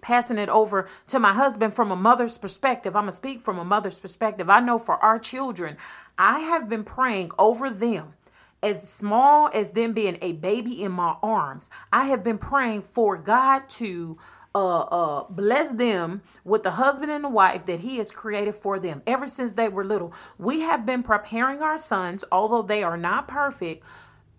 passing 0.00 0.38
it 0.38 0.48
over 0.48 0.86
to 1.08 1.18
my 1.18 1.32
husband 1.32 1.72
from 1.72 1.90
a 1.90 1.96
mother's 1.96 2.36
perspective. 2.36 2.94
I'm 2.94 3.04
going 3.04 3.10
to 3.10 3.16
speak 3.16 3.40
from 3.40 3.58
a 3.58 3.64
mother's 3.64 3.98
perspective. 3.98 4.50
I 4.50 4.60
know 4.60 4.78
for 4.78 4.96
our 4.96 5.18
children, 5.18 5.76
I 6.18 6.40
have 6.40 6.68
been 6.68 6.84
praying 6.84 7.30
over 7.38 7.70
them 7.70 8.14
as 8.62 8.88
small 8.88 9.50
as 9.52 9.70
them 9.70 9.92
being 9.92 10.18
a 10.22 10.32
baby 10.32 10.82
in 10.82 10.92
my 10.92 11.16
arms. 11.22 11.68
I 11.92 12.06
have 12.06 12.24
been 12.24 12.38
praying 12.38 12.82
for 12.82 13.16
God 13.16 13.68
to 13.70 14.18
uh, 14.54 14.80
uh, 14.80 15.24
bless 15.28 15.72
them 15.72 16.22
with 16.44 16.62
the 16.62 16.72
husband 16.72 17.10
and 17.10 17.24
the 17.24 17.28
wife 17.28 17.64
that 17.64 17.80
he 17.80 17.96
has 17.98 18.10
created 18.10 18.54
for 18.54 18.78
them 18.78 19.02
ever 19.06 19.26
since 19.26 19.52
they 19.52 19.68
were 19.68 19.84
little. 19.84 20.12
We 20.38 20.60
have 20.60 20.86
been 20.86 21.02
preparing 21.02 21.60
our 21.60 21.76
sons, 21.76 22.24
although 22.30 22.62
they 22.62 22.82
are 22.82 22.96
not 22.96 23.26
perfect, 23.26 23.84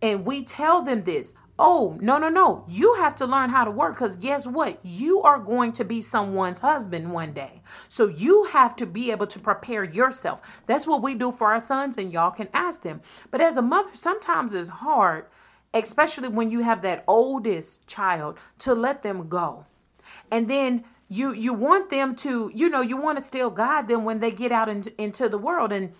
and 0.01 0.25
we 0.25 0.43
tell 0.43 0.81
them 0.81 1.03
this. 1.03 1.33
Oh, 1.57 1.97
no, 2.01 2.17
no, 2.17 2.27
no. 2.27 2.65
You 2.67 2.95
have 2.95 3.15
to 3.15 3.25
learn 3.25 3.49
how 3.49 3.63
to 3.63 3.71
work 3.71 3.93
because 3.93 4.17
guess 4.17 4.45
what? 4.45 4.77
You 4.83 5.21
are 5.21 5.39
going 5.39 5.71
to 5.73 5.85
be 5.85 6.01
someone's 6.01 6.59
husband 6.59 7.13
one 7.13 7.31
day. 7.31 7.61
So 7.87 8.07
you 8.07 8.43
have 8.51 8.75
to 8.77 8.85
be 8.85 9.11
able 9.11 9.27
to 9.27 9.39
prepare 9.39 9.85
yourself. 9.85 10.63
That's 10.65 10.85
what 10.85 11.01
we 11.01 11.15
do 11.15 11.31
for 11.31 11.53
our 11.53 11.61
sons, 11.61 11.97
and 11.97 12.11
y'all 12.11 12.31
can 12.31 12.49
ask 12.53 12.81
them. 12.81 13.01
But 13.31 13.39
as 13.39 13.55
a 13.55 13.61
mother, 13.61 13.91
sometimes 13.93 14.53
it's 14.53 14.67
hard, 14.67 15.27
especially 15.73 16.27
when 16.27 16.51
you 16.51 16.59
have 16.59 16.81
that 16.81 17.05
oldest 17.07 17.87
child, 17.87 18.37
to 18.59 18.73
let 18.75 19.01
them 19.01 19.29
go 19.29 19.65
and 20.31 20.49
then 20.49 20.83
you 21.09 21.33
you 21.33 21.53
want 21.53 21.89
them 21.89 22.15
to 22.15 22.51
you 22.53 22.69
know 22.69 22.81
you 22.81 22.97
want 22.97 23.17
to 23.17 23.23
still 23.23 23.49
guide 23.49 23.87
them 23.87 24.03
when 24.03 24.19
they 24.19 24.31
get 24.31 24.51
out 24.51 24.69
in, 24.69 24.83
into 24.97 25.29
the 25.29 25.37
world 25.37 25.71
and 25.71 25.91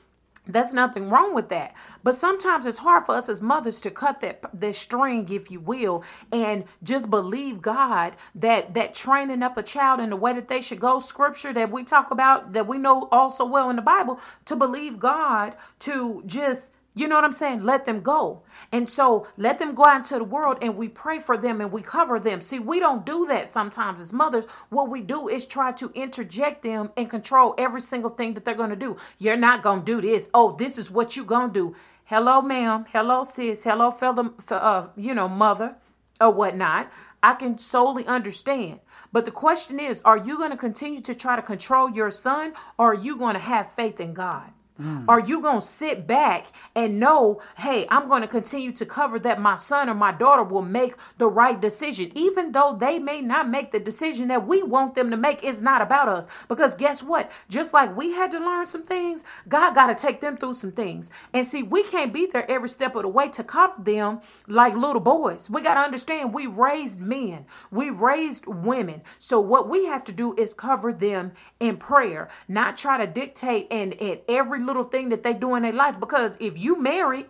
that's 0.48 0.74
nothing 0.74 1.10
wrong 1.10 1.34
with 1.34 1.50
that. 1.50 1.74
But 2.04 2.16
sometimes 2.16 2.66
it's 2.66 2.80
hard 2.80 3.06
for 3.06 3.16
us 3.16 3.30
as 3.30 3.42
mothers 3.42 3.82
to 3.82 3.92
cut 3.92 4.22
that 4.22 4.42
that 4.54 4.76
string, 4.76 5.28
if 5.32 5.50
you 5.50 5.60
will, 5.60 6.04
and 6.32 6.66
just 6.84 7.10
believe 7.10 7.62
God 7.62 8.16
that 8.36 8.74
that 8.74 8.94
training 8.94 9.44
up 9.44 9.58
a 9.58 9.64
child 9.64 10.00
in 10.00 10.10
the 10.10 10.16
way 10.16 10.34
that 10.34 10.48
they 10.48 10.62
should 10.62 10.80
go, 10.80 11.00
scripture 11.00 11.54
that 11.54 11.72
we 11.72 11.84
talk 11.84 12.12
about 12.12 12.54
that 12.54 12.68
we 12.68 12.78
know 12.78 13.08
also 13.12 13.46
well 13.46 13.70
in 13.70 13.76
the 13.76 13.82
Bible, 13.82 14.20
to 14.46 14.56
believe 14.56 15.00
God 15.00 15.56
to 15.80 16.22
just 16.26 16.74
you 16.98 17.10
know 17.10 17.16
what 17.16 17.26
I'm 17.26 17.34
saying? 17.34 17.66
Let 17.66 17.84
them 17.84 18.00
go. 18.00 18.44
And 18.72 18.90
so 18.90 19.28
let 19.36 19.60
them 19.60 19.76
go 19.76 19.84
out 19.84 19.98
into 19.98 20.18
the 20.18 20.24
world 20.24 20.58
and 20.62 20.78
we 20.78 20.88
pray 20.88 21.20
for 21.20 21.38
them 21.38 21.60
and 21.60 21.70
we 21.70 21.82
cover 21.82 22.22
them. 22.22 22.40
See, 22.40 22.58
we 22.58 22.80
don't 22.80 23.06
do 23.06 23.26
that 23.28 23.50
sometimes 23.50 24.00
as 24.00 24.14
mothers. 24.14 24.46
What 24.70 24.90
we 24.90 25.02
do 25.02 25.28
is 25.28 25.46
try 25.46 25.74
to 25.74 25.92
interject 25.94 26.62
them 26.64 26.92
and 26.96 27.10
control 27.10 27.54
every 27.58 27.82
single 27.82 28.12
thing 28.12 28.34
that 28.36 28.46
they're 28.46 28.56
going 28.56 28.70
to 28.70 28.78
do. 28.78 28.96
You're 29.18 29.36
not 29.36 29.62
going 29.62 29.82
to 29.82 29.86
do 29.86 30.00
this. 30.00 30.30
Oh, 30.34 30.56
this 30.56 30.78
is 30.78 30.90
what 30.90 31.18
you're 31.18 31.26
going 31.26 31.50
to 31.50 31.54
do. 31.54 31.76
Hello, 32.06 32.42
ma'am. 32.42 32.86
Hello, 32.90 33.24
sis. 33.24 33.66
Hello, 33.66 33.92
fellow, 33.92 34.34
uh, 34.50 34.88
you 34.96 35.14
know, 35.14 35.28
mother 35.28 35.76
or 36.22 36.32
whatnot. 36.32 36.90
I 37.22 37.34
can 37.34 37.58
solely 37.58 38.06
understand. 38.06 38.80
But 39.12 39.26
the 39.26 39.32
question 39.32 39.82
is, 39.82 40.02
are 40.04 40.18
you 40.18 40.38
going 40.38 40.52
to 40.52 40.58
continue 40.58 41.02
to 41.02 41.14
try 41.14 41.36
to 41.36 41.42
control 41.42 41.90
your 41.90 42.12
son 42.12 42.54
or 42.78 42.94
are 42.94 42.98
you 42.98 43.18
going 43.18 43.34
to 43.34 43.40
have 43.42 43.70
faith 43.70 44.00
in 44.00 44.14
God? 44.14 44.52
Mm. 44.80 45.06
Are 45.08 45.20
you 45.20 45.42
going 45.42 45.62
to 45.62 45.66
sit 45.66 46.06
back 46.06 46.48
and 46.76 47.00
know, 47.00 47.42
hey, 47.58 47.86
I'm 47.90 48.08
going 48.08 48.22
to 48.22 48.28
continue 48.28 48.72
to 48.74 48.86
cover 48.86 49.20
that 49.20 49.40
my 49.40 49.56
son 49.56 49.90
or 49.90 49.94
my 49.94 50.12
daughter 50.12 50.44
will 50.44 50.62
make 50.62 50.96
the 51.18 51.28
right 51.28 51.60
decision, 51.60 52.12
even 52.16 52.52
though 52.52 52.76
they 52.78 53.00
may 53.00 53.22
not 53.22 53.50
make 53.50 53.72
the 53.72 53.80
decision 53.80 54.28
that 54.28 54.46
we 54.46 54.64
want 54.64 54.96
them 54.96 55.12
to 55.12 55.18
make? 55.18 55.44
It's 55.44 55.62
not 55.62 55.82
about 55.82 56.10
us. 56.10 56.28
Because 56.48 56.76
guess 56.76 57.02
what? 57.02 57.32
Just 57.50 57.74
like 57.74 57.96
we 57.96 58.12
had 58.12 58.32
to 58.32 58.40
learn 58.40 58.66
some 58.66 58.84
things, 58.84 59.24
God 59.48 59.76
got 59.76 59.88
to 59.88 59.96
take 59.96 60.20
them 60.20 60.36
through 60.38 60.56
some 60.56 60.72
things. 60.72 61.10
And 61.34 61.46
see, 61.46 61.64
we 61.64 61.84
can't 61.84 62.12
be 62.12 62.26
there 62.26 62.50
every 62.50 62.70
step 62.70 62.96
of 62.96 63.04
the 63.04 63.08
way 63.08 63.30
to 63.30 63.44
cover 63.44 63.82
them 63.82 64.22
like 64.48 64.76
little 64.76 65.02
boys. 65.02 65.50
We 65.50 65.62
got 65.62 65.76
to 65.76 65.82
understand 65.82 66.34
we 66.34 66.48
raised 66.48 67.00
men, 67.00 67.46
we 67.72 67.90
raised 67.90 68.46
women. 68.46 69.04
So 69.20 69.40
what 69.40 69.70
we 69.70 69.86
have 69.86 70.04
to 70.06 70.12
do 70.12 70.36
is 70.36 70.54
cover 70.54 70.92
them 70.92 71.32
in 71.60 71.78
prayer, 71.78 72.30
not 72.48 72.78
try 72.78 72.98
to 72.98 73.08
dictate 73.08 73.68
and 73.72 74.00
at 74.02 74.24
every 74.28 74.60
little 74.66 74.84
thing 74.84 75.10
that 75.10 75.24
they 75.24 75.34
do 75.34 75.56
in 75.56 75.64
their 75.64 75.74
life. 75.74 76.00
Because 76.00 76.38
if 76.40 76.58
you 76.58 76.82
married, 76.82 77.28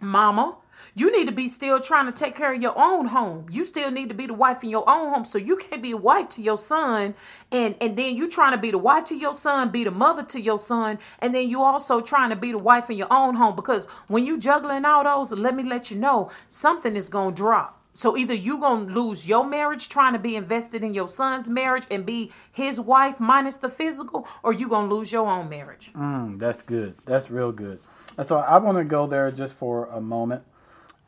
mama, 0.00 0.56
you 0.94 1.12
need 1.12 1.26
to 1.26 1.32
be 1.32 1.48
still 1.48 1.80
trying 1.80 2.06
to 2.06 2.12
take 2.12 2.34
care 2.34 2.52
of 2.52 2.60
your 2.60 2.76
own 2.76 3.06
home. 3.06 3.46
You 3.50 3.64
still 3.64 3.90
need 3.90 4.08
to 4.08 4.14
be 4.14 4.26
the 4.26 4.34
wife 4.34 4.62
in 4.64 4.70
your 4.70 4.88
own 4.88 5.12
home. 5.12 5.24
So 5.24 5.38
you 5.38 5.56
can't 5.56 5.82
be 5.82 5.92
a 5.92 5.96
wife 5.96 6.28
to 6.30 6.42
your 6.42 6.58
son 6.58 7.14
and 7.50 7.76
and 7.80 7.96
then 7.96 8.16
you 8.16 8.28
trying 8.28 8.52
to 8.52 8.58
be 8.58 8.70
the 8.70 8.78
wife 8.78 9.04
to 9.06 9.16
your 9.16 9.34
son, 9.34 9.70
be 9.70 9.84
the 9.84 9.90
mother 9.90 10.22
to 10.24 10.40
your 10.40 10.58
son, 10.58 10.98
and 11.20 11.34
then 11.34 11.48
you 11.48 11.62
also 11.62 12.00
trying 12.00 12.30
to 12.30 12.36
be 12.36 12.52
the 12.52 12.58
wife 12.58 12.90
in 12.90 12.96
your 12.96 13.12
own 13.12 13.34
home 13.34 13.56
because 13.56 13.86
when 14.08 14.24
you 14.24 14.38
juggling 14.38 14.84
all 14.84 15.04
those, 15.04 15.32
let 15.32 15.54
me 15.54 15.62
let 15.62 15.90
you 15.90 15.96
know, 15.96 16.30
something 16.48 16.96
is 16.96 17.08
going 17.08 17.34
to 17.34 17.36
drop. 17.36 17.81
So 17.94 18.16
either 18.16 18.34
you 18.34 18.58
gonna 18.58 18.84
lose 18.84 19.28
your 19.28 19.46
marriage 19.46 19.88
trying 19.88 20.14
to 20.14 20.18
be 20.18 20.34
invested 20.36 20.82
in 20.82 20.94
your 20.94 21.08
son's 21.08 21.48
marriage 21.48 21.84
and 21.90 22.06
be 22.06 22.32
his 22.50 22.80
wife 22.80 23.20
minus 23.20 23.56
the 23.56 23.68
physical, 23.68 24.26
or 24.42 24.52
you 24.52 24.68
gonna 24.68 24.92
lose 24.92 25.12
your 25.12 25.26
own 25.26 25.48
marriage. 25.48 25.92
Mm, 25.92 26.38
that's 26.38 26.62
good. 26.62 26.94
That's 27.04 27.30
real 27.30 27.52
good. 27.52 27.80
And 28.16 28.26
so 28.26 28.38
I 28.38 28.58
want 28.58 28.78
to 28.78 28.84
go 28.84 29.06
there 29.06 29.30
just 29.30 29.54
for 29.54 29.86
a 29.86 30.00
moment 30.00 30.42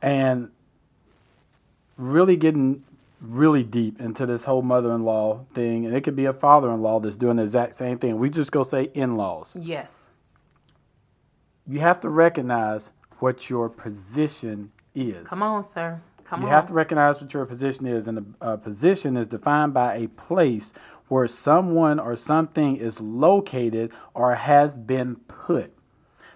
and 0.00 0.50
really 1.96 2.36
getting 2.36 2.84
really 3.20 3.62
deep 3.62 4.00
into 4.00 4.26
this 4.26 4.44
whole 4.44 4.62
mother-in-law 4.62 5.46
thing 5.54 5.86
and 5.86 5.94
it 5.94 6.02
could 6.02 6.16
be 6.16 6.26
a 6.26 6.32
father-in-law 6.32 7.00
that's 7.00 7.16
doing 7.16 7.36
the 7.36 7.42
exact 7.42 7.74
same 7.74 7.98
thing. 7.98 8.18
We 8.18 8.28
just 8.28 8.52
go 8.52 8.62
say 8.62 8.90
in-laws. 8.94 9.56
Yes. 9.58 10.10
You 11.66 11.80
have 11.80 12.00
to 12.00 12.10
recognize 12.10 12.90
what 13.20 13.48
your 13.48 13.70
position 13.70 14.72
is. 14.94 15.26
Come 15.28 15.42
on, 15.42 15.64
sir. 15.64 16.02
Come 16.24 16.42
You 16.42 16.48
on. 16.48 16.52
have 16.52 16.66
to 16.66 16.72
recognize 16.72 17.20
what 17.20 17.32
your 17.34 17.44
position 17.46 17.86
is, 17.86 18.08
and 18.08 18.34
a, 18.40 18.52
a 18.52 18.58
position 18.58 19.16
is 19.16 19.28
defined 19.28 19.74
by 19.74 19.94
a 19.94 20.08
place 20.08 20.72
where 21.08 21.28
someone 21.28 22.00
or 22.00 22.16
something 22.16 22.76
is 22.76 23.00
located 23.00 23.92
or 24.14 24.34
has 24.34 24.74
been 24.74 25.16
put. 25.16 25.72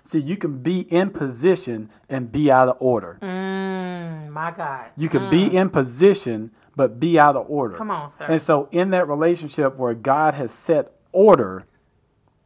See, 0.03 0.19
you 0.21 0.37
can 0.37 0.59
be 0.63 0.81
in 0.81 1.11
position 1.11 1.91
and 2.09 2.31
be 2.33 2.51
out 2.51 2.69
of 2.69 2.77
order. 2.81 3.19
Mm, 3.21 4.31
my 4.31 4.51
God. 4.51 4.91
You 4.97 5.09
can 5.09 5.29
be 5.31 5.55
in 5.55 5.71
position 5.71 6.51
but 6.79 7.01
be 7.01 7.19
out 7.19 7.35
of 7.35 7.51
order. 7.51 7.75
Come 7.75 7.91
on, 7.91 8.09
sir. 8.09 8.25
And 8.27 8.41
so, 8.41 8.69
in 8.71 8.91
that 8.91 9.09
relationship 9.09 9.77
where 9.77 9.95
God 9.95 10.35
has 10.35 10.53
set 10.53 10.93
order, 11.11 11.67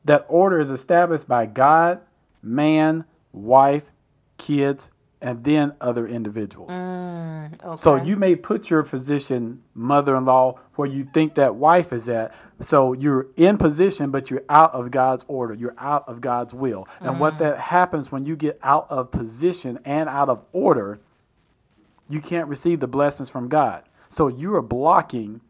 that 0.07 0.25
order 0.27 0.59
is 0.59 0.71
established 0.71 1.29
by 1.29 1.45
God, 1.45 2.01
man, 2.43 3.05
wife, 3.31 3.93
kids, 4.39 4.91
and 5.23 5.45
then 5.45 5.73
other 5.81 6.07
individuals. 6.07 6.73
Mm, 6.73 7.65
okay. 7.65 7.77
So 7.77 7.95
you 7.95 8.17
may 8.17 8.35
put 8.35 8.69
your 8.69 8.83
position, 8.83 9.63
mother-in-law, 9.73 10.59
where 10.75 10.89
you 10.89 11.05
think 11.05 11.37
that 11.37 11.55
wife 11.55 11.93
is 11.93 12.09
at. 12.09 12.35
So 12.61 12.93
you're 12.93 13.29
in 13.37 13.57
position, 13.57 14.11
but 14.11 14.31
you're 14.31 14.45
out 14.49 14.75
of 14.75 14.91
God's 14.91 15.25
order. 15.29 15.55
You're 15.55 15.77
out 15.79 16.09
of 16.09 16.21
God's 16.21 16.53
will. 16.53 16.89
And 17.01 17.21
what 17.21 17.35
mm. 17.35 17.39
that 17.39 17.59
happens 17.59 18.11
when 18.11 18.27
you 18.27 18.35
get 18.37 18.59
out 18.63 18.87
of 18.91 19.13
position 19.13 19.79
and 19.85 20.09
out 20.09 20.29
of 20.29 20.45
order, 20.53 20.99
you 22.09 22.21
can't 22.21 22.49
receive 22.49 22.81
the 22.81 22.89
blessings 22.89 23.31
from 23.31 23.49
God. 23.49 23.85
So 24.09 24.27
you 24.27 24.55
are 24.57 24.63
blocking 24.63 25.41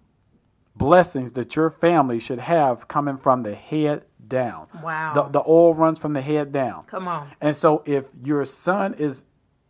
blessings 0.77 1.33
that 1.33 1.57
your 1.57 1.71
family 1.71 2.21
should 2.21 2.41
have 2.41 2.89
coming 2.89 3.17
from 3.17 3.43
the 3.43 3.55
head 3.55 4.05
down. 4.27 4.69
Wow. 4.83 5.13
The, 5.15 5.23
the 5.25 5.43
oil 5.47 5.75
runs 5.75 5.99
from 5.99 6.13
the 6.13 6.23
head 6.23 6.53
down. 6.53 6.85
Come 6.85 7.09
on. 7.09 7.29
And 7.41 7.57
so 7.57 7.83
if 7.87 8.07
your 8.23 8.45
son 8.45 8.95
is 8.95 9.25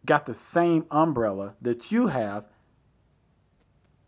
got 0.04 0.26
the 0.26 0.34
same 0.34 0.86
umbrella 0.90 1.54
that 1.60 1.92
you 1.92 2.08
have, 2.08 2.48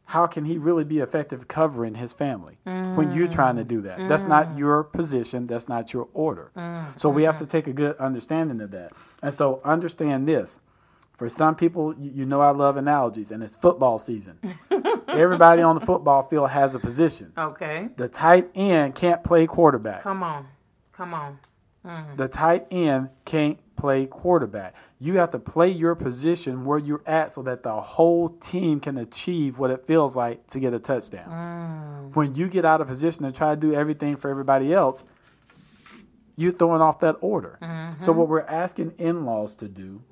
how 0.06 0.26
can 0.26 0.44
he 0.44 0.58
really 0.58 0.84
be 0.84 0.98
effective 0.98 1.48
covering 1.48 1.94
his 1.94 2.12
family 2.12 2.58
when 2.64 3.12
you're 3.12 3.28
trying 3.28 3.56
to 3.56 3.64
do 3.64 3.80
that? 3.82 4.06
That's 4.08 4.26
not 4.26 4.48
mm. 4.48 4.58
your 4.58 4.84
position, 4.84 5.46
that's 5.46 5.68
not 5.68 5.92
your 5.92 6.08
order. 6.12 6.52
Mm. 6.56 6.98
So 6.98 7.08
we 7.08 7.22
have 7.22 7.38
to 7.38 7.44
mm. 7.44 7.50
take 7.50 7.66
a 7.66 7.72
good 7.72 7.96
understanding 7.96 8.60
of 8.60 8.70
that. 8.72 8.92
And 9.22 9.32
so 9.32 9.60
understand 9.64 10.28
this. 10.28 10.60
For 11.16 11.28
some 11.28 11.54
people, 11.54 11.94
you 11.96 12.10
you 12.12 12.26
know 12.26 12.40
I 12.40 12.50
love 12.50 12.76
analogies, 12.76 13.30
and 13.30 13.40
it's 13.42 13.54
football 13.54 14.00
season. 14.00 14.38
Everybody 15.08 15.62
on 15.62 15.78
the 15.78 15.86
football 15.86 16.24
field 16.24 16.50
has 16.50 16.74
a 16.74 16.80
position. 16.80 17.32
Okay. 17.38 17.88
The 17.96 18.08
tight 18.08 18.50
end 18.54 18.96
can't 18.96 19.22
play 19.22 19.46
quarterback. 19.46 20.02
Come 20.02 20.24
on. 20.24 20.48
Come 20.90 21.14
on. 21.14 21.38
Mm. 21.84 22.16
The 22.16 22.28
tight 22.28 22.66
end 22.70 23.10
can't 23.24 23.58
play 23.76 24.06
quarterback. 24.06 24.74
You 24.98 25.18
have 25.18 25.30
to 25.32 25.38
play 25.38 25.68
your 25.68 25.94
position 25.94 26.64
where 26.64 26.78
you're 26.78 27.02
at 27.06 27.32
so 27.32 27.42
that 27.42 27.62
the 27.62 27.80
whole 27.80 28.30
team 28.30 28.80
can 28.80 28.96
achieve 28.96 29.58
what 29.58 29.70
it 29.70 29.86
feels 29.86 30.16
like 30.16 30.46
to 30.48 30.60
get 30.60 30.72
a 30.72 30.78
touchdown. 30.78 31.28
Mm. 31.28 32.16
When 32.16 32.34
you 32.34 32.48
get 32.48 32.64
out 32.64 32.80
of 32.80 32.86
position 32.88 33.24
and 33.24 33.34
try 33.34 33.54
to 33.54 33.60
do 33.60 33.74
everything 33.74 34.16
for 34.16 34.30
everybody 34.30 34.72
else, 34.72 35.04
you're 36.36 36.52
throwing 36.52 36.80
off 36.80 37.00
that 37.00 37.16
order. 37.20 37.58
So, 37.60 37.66
mm-hmm. 37.66 38.18
what 38.18 38.28
we're 38.28 38.40
asking 38.40 38.94
in 38.98 39.24
laws 39.24 39.54
to 39.56 39.68
do 39.68 40.02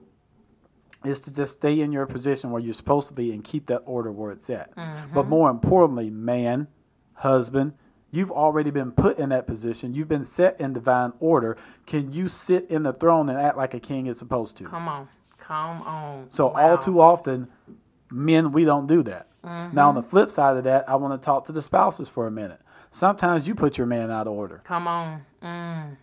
is 1.04 1.20
to 1.20 1.32
just 1.32 1.54
stay 1.54 1.80
in 1.80 1.90
your 1.90 2.06
position 2.06 2.50
where 2.50 2.62
you're 2.62 2.72
supposed 2.72 3.08
to 3.08 3.14
be 3.14 3.32
and 3.32 3.42
keep 3.42 3.66
that 3.66 3.82
order 3.87 4.12
where 4.12 4.30
it's 4.30 4.48
at. 4.50 4.74
But 4.76 4.85
mm-hmm. 4.85 5.28
more 5.28 5.50
importantly, 5.50 6.11
man, 6.11 6.68
husband, 7.14 7.74
you've 8.12 8.31
already 8.31 8.70
been 8.70 8.92
put 8.92 9.18
in 9.18 9.31
that 9.31 9.46
position. 9.48 9.94
You've 9.94 10.07
been 10.09 10.25
set 10.25 10.61
in 10.61 10.72
divine 10.75 11.12
order. 11.18 11.57
Can 11.87 12.12
you 12.12 12.29
sit 12.29 12.70
in 12.70 12.85
the 12.85 12.92
throne 12.92 13.29
and 13.29 13.40
act 13.40 13.57
like 13.57 13.75
a 13.75 13.81
king 13.81 14.07
is 14.07 14.18
supposed 14.18 14.57
to? 14.59 14.64
Come 14.64 14.87
on. 14.87 15.09
Come 15.38 15.83
on. 15.83 16.27
So 16.31 16.48
Wow. 16.48 16.70
all 16.70 16.79
too 16.79 17.01
often, 17.01 17.48
men 18.11 18.53
we 18.53 18.64
don't 18.64 18.87
do 18.87 19.03
that. 19.03 19.27
Now 19.42 19.88
on 19.88 19.96
the 19.96 20.03
flip 20.05 20.31
side 20.31 20.57
of 20.57 20.62
that, 20.64 20.88
I 20.88 20.94
want 20.94 21.20
to 21.20 21.25
talk 21.25 21.46
to 21.46 21.53
the 21.53 21.62
spouses 21.62 22.09
for 22.09 22.29
a 22.29 22.31
minute. 22.31 22.61
Sometimes 22.92 23.48
you 23.48 23.57
put 23.57 23.77
your 23.77 23.88
man 23.88 24.09
out 24.11 24.29
of 24.29 24.35
order. 24.35 24.61
Come 24.62 24.87
on. 24.87 25.22
Mm. 25.42 25.96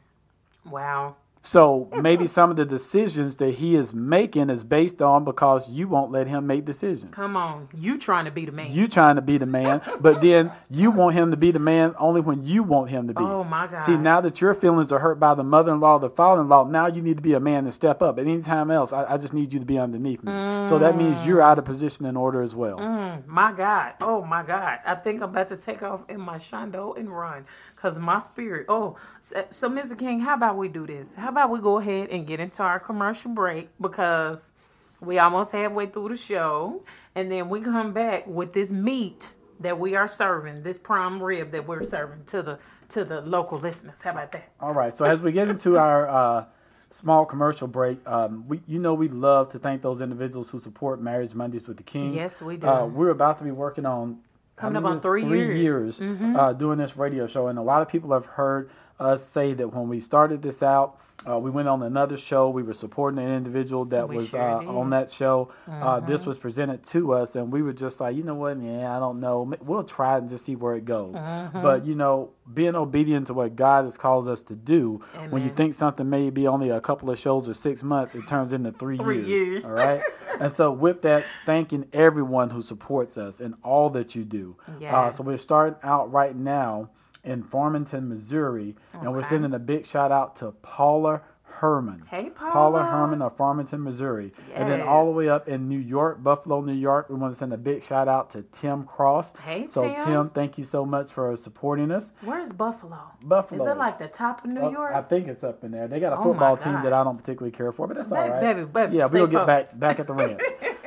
Wow. 0.69 1.15
So 1.41 1.89
maybe 2.01 2.27
some 2.27 2.51
of 2.51 2.57
the 2.57 2.65
decisions 2.65 3.37
that 3.37 3.55
he 3.55 3.75
is 3.75 3.93
making 3.93 4.49
is 4.49 4.63
based 4.63 5.01
on 5.01 5.23
because 5.23 5.69
you 5.69 5.87
won't 5.87 6.11
let 6.11 6.27
him 6.27 6.45
make 6.45 6.65
decisions. 6.65 7.15
Come 7.15 7.37
on. 7.37 7.69
You 7.73 7.97
trying 7.97 8.25
to 8.25 8.31
be 8.31 8.45
the 8.45 8.51
man. 8.51 8.71
You 8.71 8.87
trying 8.87 9.15
to 9.15 9.21
be 9.21 9.37
the 9.37 9.45
man, 9.45 9.81
but 9.99 10.21
then 10.21 10.51
you 10.69 10.91
want 10.91 11.15
him 11.15 11.31
to 11.31 11.37
be 11.37 11.51
the 11.51 11.59
man 11.59 11.95
only 11.97 12.21
when 12.21 12.43
you 12.43 12.63
want 12.63 12.89
him 12.89 13.07
to 13.07 13.13
be. 13.13 13.23
Oh, 13.23 13.43
my 13.43 13.67
God. 13.67 13.79
See, 13.79 13.95
now 13.95 14.21
that 14.21 14.41
your 14.41 14.53
feelings 14.53 14.91
are 14.91 14.99
hurt 14.99 15.19
by 15.19 15.33
the 15.33 15.43
mother-in-law, 15.43 15.99
the 15.99 16.09
father-in-law, 16.09 16.65
now 16.65 16.87
you 16.87 17.01
need 17.01 17.17
to 17.17 17.23
be 17.23 17.33
a 17.33 17.39
man 17.39 17.63
and 17.63 17.73
step 17.73 18.01
up. 18.01 18.19
At 18.19 18.25
any 18.25 18.41
time 18.41 18.69
else, 18.69 18.91
I, 18.91 19.13
I 19.13 19.17
just 19.17 19.33
need 19.33 19.53
you 19.53 19.59
to 19.59 19.65
be 19.65 19.79
underneath 19.79 20.23
me. 20.23 20.31
So 20.65 20.77
that 20.79 20.97
means 20.97 21.25
you're 21.25 21.41
out 21.41 21.57
of 21.57 21.65
position 21.65 22.05
and 22.05 22.17
order 22.17 22.41
as 22.41 22.53
well. 22.53 22.77
Mm, 22.77 23.25
my 23.27 23.53
God. 23.53 23.93
Oh, 24.01 24.23
my 24.23 24.43
God. 24.43 24.79
I 24.85 24.95
think 24.95 25.21
I'm 25.21 25.29
about 25.29 25.47
to 25.49 25.57
take 25.57 25.83
off 25.83 26.03
in 26.09 26.19
my 26.19 26.37
shondo 26.37 26.97
and 26.97 27.09
run 27.09 27.45
because 27.79 27.97
my 27.97 28.19
spirit. 28.19 28.65
Oh, 28.67 28.97
so, 29.21 29.45
so, 29.49 29.69
Mr. 29.69 29.97
King, 29.97 30.19
how 30.19 30.33
about 30.33 30.57
we 30.57 30.67
do 30.67 30.85
this? 30.85 31.13
How 31.13 31.29
about 31.29 31.49
we 31.49 31.59
go 31.59 31.77
ahead 31.77 32.09
and 32.09 32.27
get 32.27 32.41
into 32.41 32.61
our 32.61 32.79
commercial 32.79 33.31
break 33.31 33.69
because 33.79 34.51
we 34.99 35.17
almost 35.17 35.53
halfway 35.53 35.85
through 35.85 36.09
the 36.09 36.17
show. 36.17 36.83
And 37.15 37.31
then 37.31 37.47
we 37.47 37.61
come 37.61 37.93
back 37.93 38.27
with 38.27 38.51
this 38.51 38.71
meat 38.71 39.35
that 39.61 39.79
we 39.79 39.95
are 39.95 40.07
serving, 40.07 40.63
this 40.63 40.77
prime 40.77 41.21
rib 41.21 41.51
that 41.51 41.67
we're 41.67 41.83
serving 41.83 42.25
to 42.25 42.41
the 42.41 42.59
to 42.89 43.05
the 43.05 43.21
local 43.21 43.59
listeners. 43.59 44.01
How 44.01 44.11
about 44.11 44.31
that? 44.31 44.51
All 44.59 44.73
right. 44.73 44.93
So 44.93 45.05
as 45.05 45.21
we 45.21 45.31
get 45.31 45.47
into 45.47 45.77
our 45.77 46.09
uh, 46.09 46.45
small 46.89 47.25
commercial 47.25 47.67
break, 47.67 48.05
um, 48.07 48.45
we 48.47 48.61
you 48.67 48.79
know 48.79 48.93
we 48.93 49.07
love 49.07 49.49
to 49.51 49.59
thank 49.59 49.81
those 49.81 50.01
individuals 50.01 50.49
who 50.49 50.59
support 50.59 51.01
Marriage 51.01 51.33
Mondays 51.33 51.67
with 51.67 51.77
the 51.77 51.83
King. 51.83 52.13
Yes, 52.13 52.41
we 52.41 52.57
do. 52.57 52.67
Uh, 52.67 52.85
we're 52.85 53.11
about 53.11 53.37
to 53.37 53.43
be 53.43 53.51
working 53.51 53.85
on 53.85 54.19
Coming 54.59 54.77
up 54.77 54.85
on 54.85 54.99
three 55.01 55.23
years. 55.61 55.99
Mm-hmm. 55.99 56.35
uh, 56.35 56.53
doing 56.53 56.77
this 56.79 56.97
radio 56.97 57.27
show, 57.27 57.47
and 57.47 57.57
a 57.57 57.61
lot 57.61 57.81
of 57.81 57.87
people 57.87 58.11
have 58.13 58.25
heard 58.25 58.69
us 58.99 59.25
say 59.25 59.53
that 59.53 59.73
when 59.73 59.87
we 59.87 59.99
started 59.99 60.41
this 60.41 60.61
out. 60.61 60.97
Uh, 61.27 61.37
we 61.37 61.49
went 61.49 61.67
on 61.67 61.83
another 61.83 62.15
show. 62.17 62.49
We 62.49 62.63
were 62.63 62.73
supporting 62.73 63.19
an 63.19 63.31
individual 63.31 63.85
that 63.85 64.07
We 64.07 64.17
was 64.17 64.29
sure 64.29 64.39
uh. 64.39 64.59
Mm-hmm. 64.59 64.77
on 64.77 64.89
that 64.91 65.09
show. 65.09 65.51
Uh, 65.67 65.99
this 65.99 66.25
was 66.25 66.37
presented 66.37 66.83
to 66.85 67.13
us, 67.13 67.35
and 67.35 67.51
we 67.51 67.61
were 67.61 67.73
just 67.73 67.99
like, 67.99 68.15
you 68.15 68.23
know 68.23 68.35
what? 68.35 68.61
Yeah, 68.61 68.95
I 68.95 68.99
don't 68.99 69.19
know. 69.19 69.51
We'll 69.61 69.83
try 69.83 70.17
and 70.17 70.29
just 70.29 70.45
see 70.45 70.55
where 70.55 70.75
it 70.75 70.85
goes. 70.85 71.15
Mm-hmm. 71.15 71.61
But 71.61 71.85
you 71.85 71.95
know, 71.95 72.31
being 72.51 72.75
obedient 72.75 73.27
to 73.27 73.33
what 73.33 73.55
God 73.55 73.83
has 73.83 73.97
called 73.97 74.27
us 74.27 74.43
to 74.43 74.55
do. 74.55 75.01
When 75.29 75.43
you 75.43 75.49
think 75.49 75.73
something 75.73 76.09
may 76.09 76.29
be 76.29 76.47
only 76.47 76.69
a 76.69 76.81
couple 76.81 77.09
of 77.09 77.19
shows 77.19 77.47
or 77.47 77.53
six 77.53 77.83
months, 77.83 78.15
it 78.15 78.25
turns 78.27 78.53
into 78.53 78.71
three, 78.71 78.97
Three 78.97 79.25
years. 79.25 79.65
All 79.65 79.73
right. 79.73 80.01
and 80.39 80.51
so, 80.51 80.71
with 80.71 81.01
that, 81.03 81.25
thanking 81.45 81.85
everyone 81.93 82.49
who 82.49 82.61
supports 82.61 83.17
us 83.17 83.39
and 83.39 83.55
all 83.63 83.89
that 83.91 84.15
you 84.15 84.23
do. 84.23 84.55
Uh, 84.85 85.11
so 85.11 85.23
we're 85.23 85.37
starting 85.37 85.77
out 85.83 86.11
right 86.11 86.35
now 86.35 86.89
in 87.23 87.43
Farmington, 87.43 88.07
Missouri, 88.09 88.75
and 88.93 89.11
we're 89.13 89.23
sending 89.23 89.53
a 89.53 89.59
big 89.59 89.85
shout 89.85 90.11
out 90.11 90.35
to 90.37 90.51
Paula 90.61 91.21
Herman. 91.43 92.05
Hey, 92.09 92.29
Paula 92.29 92.51
Paula. 92.79 92.83
Herman 92.85 93.21
of 93.21 93.35
Farmington, 93.35 93.83
Missouri. 93.83 94.31
And 94.53 94.71
then 94.71 94.79
all 94.81 95.11
the 95.11 95.17
way 95.17 95.27
up 95.27 95.49
in 95.49 95.67
New 95.67 95.77
York, 95.79 96.23
Buffalo, 96.23 96.61
New 96.61 96.71
York, 96.73 97.09
we 97.09 97.15
want 97.15 97.33
to 97.33 97.37
send 97.37 97.51
a 97.51 97.57
big 97.57 97.83
shout 97.83 98.07
out 98.07 98.29
to 98.29 98.43
Tim 98.53 98.85
Cross. 98.85 99.35
Hey, 99.39 99.67
so, 99.67 99.81
Tim. 99.81 100.05
Tim, 100.05 100.29
thank 100.29 100.57
you 100.57 100.63
so 100.63 100.85
much 100.85 101.11
for 101.11 101.35
supporting 101.35 101.91
us. 101.91 102.13
Where's 102.21 102.53
Buffalo? 102.53 102.99
Buffalo. 103.21 103.61
Is 103.65 103.69
it 103.69 103.77
like 103.77 103.97
the 103.99 104.07
top 104.07 104.45
of 104.45 104.51
New 104.51 104.61
Uh, 104.67 104.69
York? 104.69 104.93
I 104.95 105.01
think 105.01 105.27
it's 105.27 105.43
up 105.43 105.65
in 105.65 105.71
there. 105.71 105.89
They 105.89 105.99
got 105.99 106.13
a 106.13 106.19
Oh, 106.19 106.23
football 106.23 106.55
team 106.55 106.75
that 106.83 106.93
I 106.93 107.03
don't 107.03 107.17
particularly 107.17 107.51
care 107.51 107.73
for, 107.73 107.87
but 107.87 107.97
that's 107.97 108.11
all 108.13 108.17
right. 108.29 108.39
baby, 108.39 108.63
baby, 108.63 108.95
yeah, 108.97 109.07
we'll 109.11 109.27
get 109.27 109.45
back 109.45 109.65
focused. 109.65 109.79
back 109.81 109.99
at 109.99 110.07
the 110.07 110.13
ranch. 110.21 110.39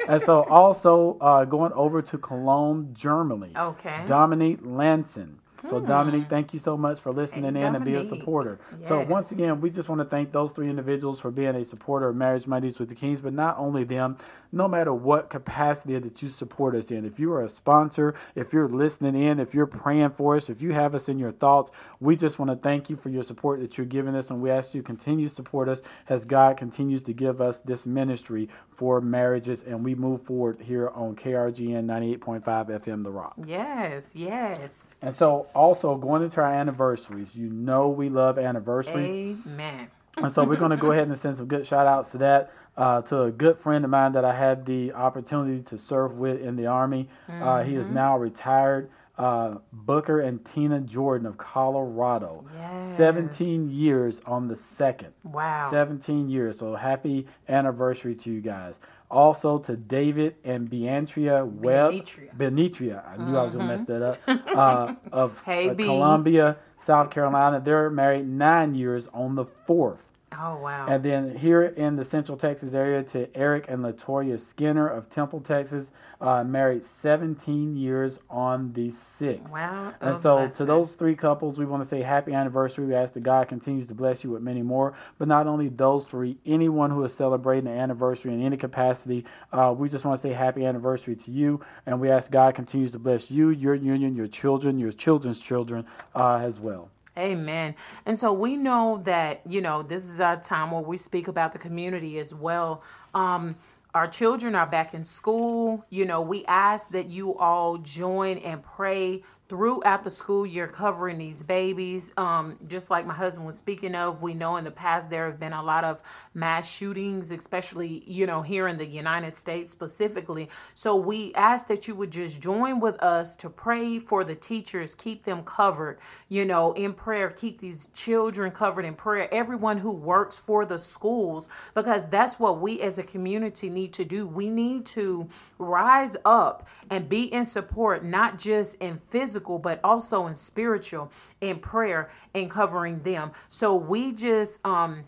and 0.08 0.22
so 0.22 0.44
also 0.44 1.18
uh, 1.20 1.44
going 1.44 1.72
over 1.74 2.00
to 2.00 2.16
Cologne, 2.16 2.94
Germany. 2.94 3.52
Okay. 3.54 4.04
Dominique 4.06 4.60
Lanson. 4.62 5.38
So 5.68 5.80
Dominique, 5.80 6.28
thank 6.28 6.52
you 6.52 6.58
so 6.58 6.76
much 6.76 7.00
for 7.00 7.12
listening 7.12 7.54
Hey, 7.54 7.62
in 7.62 7.74
and 7.76 7.84
being 7.84 7.96
a 7.96 8.02
Dominique. 8.02 8.20
supporter. 8.20 8.58
So 8.82 9.00
once 9.00 9.30
again, 9.32 9.60
we 9.60 9.70
just 9.70 9.88
want 9.88 10.00
to 10.00 10.04
thank 10.04 10.32
those 10.32 10.52
three 10.52 10.68
individuals 10.68 11.20
for 11.20 11.30
being 11.30 11.54
a 11.54 11.64
supporter 11.64 12.08
of 12.08 12.16
Marriage 12.16 12.46
Mondays 12.46 12.78
with 12.78 12.88
the 12.88 12.94
Kings, 12.94 13.20
but 13.20 13.32
not 13.32 13.56
only 13.58 13.84
them, 13.84 14.16
no 14.50 14.66
matter 14.68 14.92
what 14.92 15.30
capacity 15.30 15.98
that 15.98 16.20
you 16.22 16.28
support 16.28 16.74
us 16.74 16.90
in. 16.90 17.04
If 17.04 17.18
you 17.20 17.32
are 17.32 17.42
a 17.44 17.48
sponsor, 17.48 18.14
if 18.34 18.52
you're 18.52 18.68
listening 18.68 19.14
in, 19.14 19.38
if 19.40 19.54
you're 19.54 19.66
praying 19.66 20.10
for 20.10 20.36
us, 20.36 20.50
if 20.50 20.62
you 20.62 20.72
have 20.72 20.94
us 20.94 21.08
in 21.08 21.18
your 21.18 21.32
thoughts, 21.32 21.70
we 22.00 22.16
just 22.16 22.38
want 22.38 22.50
to 22.50 22.56
thank 22.56 22.90
you 22.90 22.96
for 22.96 23.08
your 23.08 23.22
support 23.22 23.60
that 23.60 23.78
you're 23.78 23.86
giving 23.86 24.14
us, 24.14 24.30
and 24.30 24.42
we 24.42 24.50
ask 24.50 24.74
you 24.74 24.82
to 24.82 24.86
continue 24.86 25.28
to 25.28 25.34
support 25.34 25.68
us 25.68 25.80
as 26.08 26.24
God 26.24 26.56
continues 26.56 27.02
to 27.04 27.12
give 27.12 27.40
us 27.40 27.60
this 27.60 27.86
ministry 27.86 28.48
for 28.68 29.00
marriages, 29.00 29.62
and 29.62 29.84
we 29.84 29.94
move 29.94 30.22
forward 30.22 30.60
here 30.60 30.88
on 30.90 31.14
KRGN 31.14 31.84
98.5 31.86 32.42
FM 32.82 33.02
The 33.04 33.10
Rock. 33.12 33.34
yes, 33.46 34.14
yes. 34.16 34.88
And 35.00 35.14
so, 35.14 35.46
also 35.54 35.96
going 35.96 36.22
into 36.22 36.40
our 36.40 36.52
anniversaries, 36.52 37.36
you 37.36 37.48
know 37.48 37.88
we 37.88 38.08
love 38.08 38.38
anniversaries. 38.38 39.36
Amen. 39.46 39.88
And 40.18 40.30
so 40.30 40.44
we're 40.44 40.56
going 40.56 40.70
to 40.70 40.76
go 40.76 40.92
ahead 40.92 41.08
and 41.08 41.16
send 41.16 41.36
some 41.36 41.46
good 41.46 41.66
shout 41.66 41.86
outs 41.86 42.10
to 42.10 42.18
that. 42.18 42.52
Uh, 42.74 43.02
to 43.02 43.22
a 43.24 43.30
good 43.30 43.58
friend 43.58 43.84
of 43.84 43.90
mine 43.90 44.12
that 44.12 44.24
I 44.24 44.34
had 44.34 44.64
the 44.64 44.94
opportunity 44.94 45.62
to 45.64 45.76
serve 45.76 46.14
with 46.16 46.40
in 46.40 46.56
the 46.56 46.66
Army. 46.66 47.06
Mm-hmm. 47.28 47.42
Uh, 47.42 47.62
he 47.64 47.74
is 47.74 47.86
mm-hmm. 47.86 47.96
now 47.96 48.16
retired. 48.18 48.90
Uh, 49.18 49.56
Booker 49.74 50.20
and 50.20 50.42
Tina 50.42 50.80
Jordan 50.80 51.26
of 51.26 51.36
Colorado. 51.36 52.46
Yes. 52.56 52.96
17 52.96 53.70
years 53.70 54.20
on 54.20 54.48
the 54.48 54.56
second. 54.56 55.12
Wow. 55.22 55.68
17 55.70 56.30
years. 56.30 56.58
So 56.58 56.74
happy 56.74 57.26
anniversary 57.46 58.14
to 58.16 58.32
you 58.32 58.40
guys. 58.40 58.80
Also 59.12 59.58
to 59.58 59.76
David 59.76 60.36
and 60.42 60.70
Beantria 60.70 61.46
Webb. 61.46 61.92
Benitria. 61.92 62.36
Benitria. 62.36 63.06
I 63.06 63.16
knew 63.18 63.24
mm-hmm. 63.24 63.36
I 63.36 63.42
was 63.42 63.52
going 63.52 63.66
to 63.66 63.72
mess 63.72 63.84
that 63.84 64.02
up. 64.02 64.18
Uh, 64.26 64.94
of 65.12 65.44
hey, 65.44 65.68
uh, 65.68 65.74
Columbia, 65.74 66.56
South 66.82 67.10
Carolina. 67.10 67.60
They're 67.60 67.90
married 67.90 68.26
nine 68.26 68.74
years 68.74 69.08
on 69.12 69.34
the 69.34 69.44
fourth. 69.44 70.02
Oh 70.38 70.56
wow! 70.56 70.86
And 70.88 71.02
then 71.02 71.36
here 71.36 71.62
in 71.64 71.96
the 71.96 72.04
Central 72.04 72.36
Texas 72.36 72.74
area 72.74 73.02
to 73.04 73.34
Eric 73.36 73.66
and 73.68 73.84
Latoya 73.84 74.38
Skinner 74.38 74.88
of 74.88 75.10
Temple, 75.10 75.40
Texas, 75.40 75.90
uh, 76.20 76.44
married 76.44 76.84
17 76.84 77.76
years 77.76 78.18
on 78.30 78.72
the 78.72 78.90
sixth. 78.90 79.52
Wow! 79.52 79.94
And 80.00 80.14
oh, 80.14 80.18
so 80.18 80.48
to 80.48 80.64
those 80.64 80.94
three 80.94 81.14
couples, 81.14 81.58
we 81.58 81.64
want 81.64 81.82
to 81.82 81.88
say 81.88 82.02
happy 82.02 82.32
anniversary. 82.32 82.86
We 82.86 82.94
ask 82.94 83.12
that 83.14 83.22
God 83.22 83.48
continues 83.48 83.86
to 83.88 83.94
bless 83.94 84.22
you 84.22 84.30
with 84.30 84.42
many 84.42 84.62
more. 84.62 84.94
But 85.18 85.28
not 85.28 85.46
only 85.46 85.68
those 85.68 86.04
three, 86.04 86.38
anyone 86.46 86.90
who 86.90 87.02
is 87.04 87.12
celebrating 87.12 87.68
an 87.68 87.78
anniversary 87.78 88.32
in 88.32 88.42
any 88.42 88.56
capacity, 88.56 89.24
uh, 89.52 89.74
we 89.76 89.88
just 89.88 90.04
want 90.04 90.20
to 90.20 90.22
say 90.22 90.32
happy 90.32 90.64
anniversary 90.64 91.16
to 91.16 91.30
you. 91.30 91.60
And 91.86 92.00
we 92.00 92.10
ask 92.10 92.30
God 92.30 92.54
continues 92.54 92.92
to 92.92 92.98
bless 92.98 93.30
you, 93.30 93.50
your 93.50 93.74
union, 93.74 94.14
your 94.14 94.28
children, 94.28 94.78
your 94.78 94.92
children's 94.92 95.40
children 95.40 95.84
uh, 96.14 96.36
as 96.36 96.60
well. 96.60 96.91
Amen. 97.18 97.74
And 98.06 98.18
so 98.18 98.32
we 98.32 98.56
know 98.56 99.02
that, 99.04 99.42
you 99.46 99.60
know, 99.60 99.82
this 99.82 100.04
is 100.04 100.20
our 100.20 100.40
time 100.40 100.70
where 100.70 100.80
we 100.80 100.96
speak 100.96 101.28
about 101.28 101.52
the 101.52 101.58
community 101.58 102.18
as 102.18 102.34
well. 102.34 102.82
Um, 103.14 103.56
our 103.94 104.08
children 104.08 104.54
are 104.54 104.66
back 104.66 104.94
in 104.94 105.04
school. 105.04 105.84
You 105.90 106.06
know, 106.06 106.22
we 106.22 106.46
ask 106.46 106.90
that 106.92 107.10
you 107.10 107.36
all 107.36 107.76
join 107.76 108.38
and 108.38 108.62
pray 108.62 109.22
throughout 109.52 110.02
the 110.02 110.08
school 110.08 110.46
year 110.46 110.66
covering 110.66 111.18
these 111.18 111.42
babies. 111.42 112.10
Um, 112.16 112.56
just 112.66 112.88
like 112.88 113.04
my 113.04 113.12
husband 113.12 113.44
was 113.44 113.54
speaking 113.54 113.94
of, 113.94 114.22
we 114.22 114.32
know 114.32 114.56
in 114.56 114.64
the 114.64 114.70
past 114.70 115.10
there 115.10 115.26
have 115.26 115.38
been 115.38 115.52
a 115.52 115.62
lot 115.62 115.84
of 115.84 116.00
mass 116.32 116.66
shootings, 116.74 117.30
especially, 117.30 118.02
you 118.06 118.26
know, 118.26 118.40
here 118.40 118.66
in 118.66 118.78
the 118.78 118.86
United 118.86 119.34
States 119.34 119.70
specifically. 119.70 120.48
So 120.72 120.96
we 120.96 121.34
ask 121.34 121.66
that 121.66 121.86
you 121.86 121.94
would 121.96 122.10
just 122.10 122.40
join 122.40 122.80
with 122.80 122.98
us 123.02 123.36
to 123.36 123.50
pray 123.50 123.98
for 123.98 124.24
the 124.24 124.34
teachers, 124.34 124.94
keep 124.94 125.24
them 125.24 125.42
covered, 125.42 125.98
you 126.30 126.46
know, 126.46 126.72
in 126.72 126.94
prayer, 126.94 127.28
keep 127.28 127.58
these 127.58 127.88
children 127.88 128.52
covered 128.52 128.86
in 128.86 128.94
prayer, 128.94 129.28
everyone 129.34 129.76
who 129.76 129.92
works 129.94 130.38
for 130.38 130.64
the 130.64 130.78
schools, 130.78 131.50
because 131.74 132.08
that's 132.08 132.38
what 132.38 132.58
we 132.58 132.80
as 132.80 132.98
a 132.98 133.02
community 133.02 133.68
need 133.68 133.92
to 133.92 134.06
do. 134.06 134.26
We 134.26 134.48
need 134.48 134.86
to 134.86 135.28
rise 135.62 136.16
up 136.24 136.66
and 136.90 137.08
be 137.08 137.32
in 137.32 137.44
support, 137.44 138.04
not 138.04 138.38
just 138.38 138.74
in 138.76 138.98
physical 138.98 139.58
but 139.58 139.80
also 139.84 140.26
in 140.26 140.34
spiritual, 140.34 141.10
in 141.40 141.58
prayer, 141.58 142.10
and 142.34 142.50
covering 142.50 143.00
them. 143.00 143.32
So 143.48 143.74
we 143.74 144.12
just 144.12 144.64
um 144.66 145.04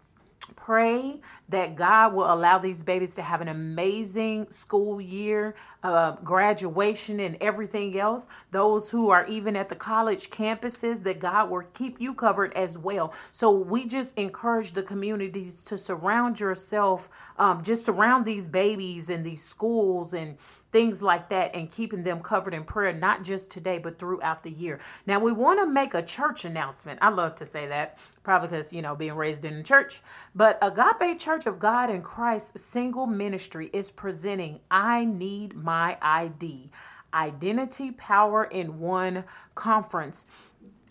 pray 0.65 1.21
that 1.51 1.77
God 1.77 2.15
will 2.15 2.33
allow 2.33 2.57
these 2.57 2.83
babies 2.83 3.15
to 3.17 3.23
have 3.23 3.43
an 3.43 3.49
amazing 3.49 4.51
school 4.51 4.99
year, 4.99 5.55
uh, 5.83 6.13
graduation, 6.25 7.21
and 7.21 7.37
everything 7.43 7.99
else. 7.99 8.29
Those 8.51 8.89
who 8.89 9.11
are 9.11 9.27
even 9.27 9.57
at 9.57 9.69
the 9.69 9.75
college 9.75 10.31
campuses, 10.31 11.03
that 11.03 11.21
God 11.21 11.51
will 11.51 11.65
keep 11.75 12.01
you 12.01 12.15
covered 12.15 12.55
as 12.55 12.79
well. 12.79 13.13
So 13.31 13.51
we 13.51 13.85
just 13.85 14.17
encourage 14.17 14.73
the 14.73 14.83
communities 14.83 15.63
to 15.65 15.77
surround 15.77 16.41
yourself, 16.41 17.11
um, 17.37 17.63
just 17.63 17.85
surround 17.85 18.25
these 18.25 18.47
babies 18.47 19.11
and 19.11 19.23
these 19.23 19.43
schools 19.43 20.15
and 20.15 20.39
things 20.75 21.01
like 21.01 21.29
that, 21.29 21.55
and 21.55 21.71
keeping 21.71 22.03
them 22.03 22.21
covered 22.21 22.53
in 22.53 22.65
prayer, 22.65 22.93
not 22.93 23.23
just 23.23 23.49
today, 23.49 23.79
but 23.79 23.97
throughout 23.97 24.43
the 24.43 24.51
year. 24.51 24.81
Now, 25.07 25.21
we 25.21 25.31
want 25.31 25.61
to 25.61 25.67
make 25.67 25.95
a 25.95 26.03
church 26.03 26.45
announcement. 26.45 26.99
I 27.01 27.11
love 27.11 27.37
to 27.37 27.47
say 27.47 27.69
that, 27.69 28.01
probably 28.25 28.49
because, 28.49 28.73
you 28.73 28.83
know, 28.83 28.97
being 28.97 29.15
raised 29.15 29.45
in 29.45 29.57
the 29.57 29.63
church. 29.63 30.03
But 30.35 30.59
Agape 30.61 31.17
Church 31.21 31.47
of 31.47 31.61
God 31.61 31.91
in 31.91 32.03
Christ 32.03 32.59
Single 32.59 33.07
Ministry 33.07 33.71
is 33.73 33.93
presenting 33.93 34.59
I 34.69 35.05
Need 35.05 35.55
My 35.55 35.97
ID 36.03 36.73
Identity 37.15 37.93
Power 37.93 38.43
in 38.43 38.81
One 38.81 39.23
Conference. 39.55 40.27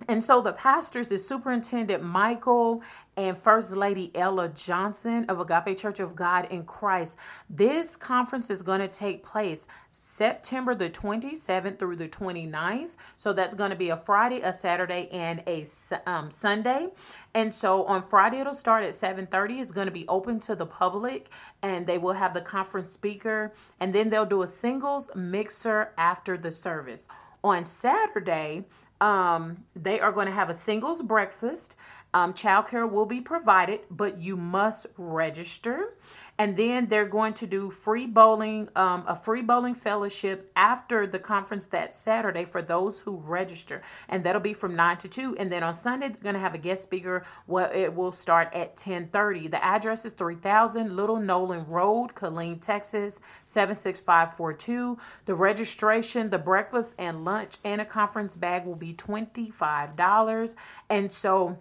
And 0.07 0.23
so 0.23 0.41
the 0.41 0.53
pastors 0.53 1.11
is 1.11 1.27
Superintendent 1.27 2.03
Michael 2.03 2.81
and 3.15 3.37
First 3.37 3.71
Lady 3.71 4.11
Ella 4.15 4.49
Johnson 4.49 5.25
of 5.29 5.39
Agape 5.39 5.77
Church 5.77 5.99
of 5.99 6.15
God 6.15 6.47
in 6.51 6.63
Christ. 6.63 7.17
This 7.49 7.95
conference 7.95 8.49
is 8.49 8.61
going 8.61 8.79
to 8.79 8.87
take 8.87 9.23
place 9.23 9.67
September 9.89 10.73
the 10.75 10.89
27th 10.89 11.77
through 11.77 11.95
the 11.95 12.09
29th. 12.09 12.91
So 13.17 13.33
that's 13.33 13.53
going 13.53 13.69
to 13.69 13.75
be 13.75 13.89
a 13.89 13.97
Friday, 13.97 14.41
a 14.41 14.51
Saturday, 14.51 15.07
and 15.11 15.43
a 15.47 15.65
um, 16.05 16.31
Sunday. 16.31 16.87
And 17.33 17.53
so 17.53 17.85
on 17.85 18.03
Friday 18.03 18.39
it'll 18.39 18.53
start 18.53 18.83
at 18.83 18.91
7:30. 18.91 19.61
It's 19.61 19.71
going 19.71 19.87
to 19.87 19.93
be 19.93 20.07
open 20.07 20.39
to 20.41 20.55
the 20.55 20.65
public 20.65 21.29
and 21.61 21.87
they 21.87 21.97
will 21.97 22.13
have 22.13 22.33
the 22.33 22.41
conference 22.41 22.91
speaker 22.91 23.53
and 23.79 23.93
then 23.93 24.09
they'll 24.09 24.25
do 24.25 24.41
a 24.41 24.47
singles 24.47 25.09
mixer 25.15 25.93
after 25.97 26.37
the 26.37 26.51
service. 26.51 27.07
On 27.43 27.65
Saturday, 27.65 28.65
um, 29.03 29.65
they 29.75 29.99
are 29.99 30.13
going 30.13 30.27
to 30.27 30.33
have 30.33 30.49
a 30.49 30.53
singles 30.53 31.01
breakfast. 31.01 31.75
Um, 32.13 32.33
childcare 32.33 32.89
will 32.89 33.05
be 33.05 33.19
provided, 33.19 33.81
but 33.91 34.21
you 34.21 34.37
must 34.37 34.87
register 34.97 35.97
and 36.37 36.57
then 36.57 36.87
they're 36.87 37.05
going 37.05 37.33
to 37.33 37.47
do 37.47 37.69
free 37.69 38.07
bowling, 38.07 38.69
um, 38.75 39.03
a 39.07 39.15
free 39.15 39.41
bowling 39.41 39.75
fellowship 39.75 40.51
after 40.55 41.05
the 41.05 41.19
conference 41.19 41.67
that 41.67 41.93
Saturday 41.93 42.45
for 42.45 42.61
those 42.61 43.01
who 43.01 43.17
register, 43.17 43.81
and 44.09 44.23
that'll 44.23 44.41
be 44.41 44.53
from 44.53 44.75
nine 44.75 44.97
to 44.97 45.07
two. 45.07 45.35
And 45.37 45.51
then 45.51 45.63
on 45.63 45.73
Sunday 45.73 46.09
they're 46.09 46.23
going 46.23 46.35
to 46.35 46.39
have 46.39 46.55
a 46.55 46.57
guest 46.57 46.83
speaker. 46.83 47.23
Well, 47.47 47.69
it 47.73 47.93
will 47.93 48.11
start 48.11 48.53
at 48.53 48.75
ten 48.75 49.07
thirty. 49.07 49.47
The 49.47 49.63
address 49.63 50.05
is 50.05 50.13
three 50.13 50.35
thousand 50.35 50.95
Little 50.95 51.19
Nolan 51.19 51.65
Road, 51.67 52.15
Killeen, 52.15 52.59
Texas 52.59 53.19
seven 53.45 53.75
six 53.75 53.99
five 53.99 54.33
four 54.33 54.53
two. 54.53 54.97
The 55.25 55.35
registration, 55.35 56.29
the 56.29 56.39
breakfast 56.39 56.95
and 56.97 57.23
lunch, 57.23 57.57
and 57.63 57.79
a 57.79 57.85
conference 57.85 58.35
bag 58.35 58.65
will 58.65 58.75
be 58.75 58.93
twenty 58.93 59.49
five 59.49 59.95
dollars. 59.95 60.55
And 60.89 61.11
so 61.11 61.59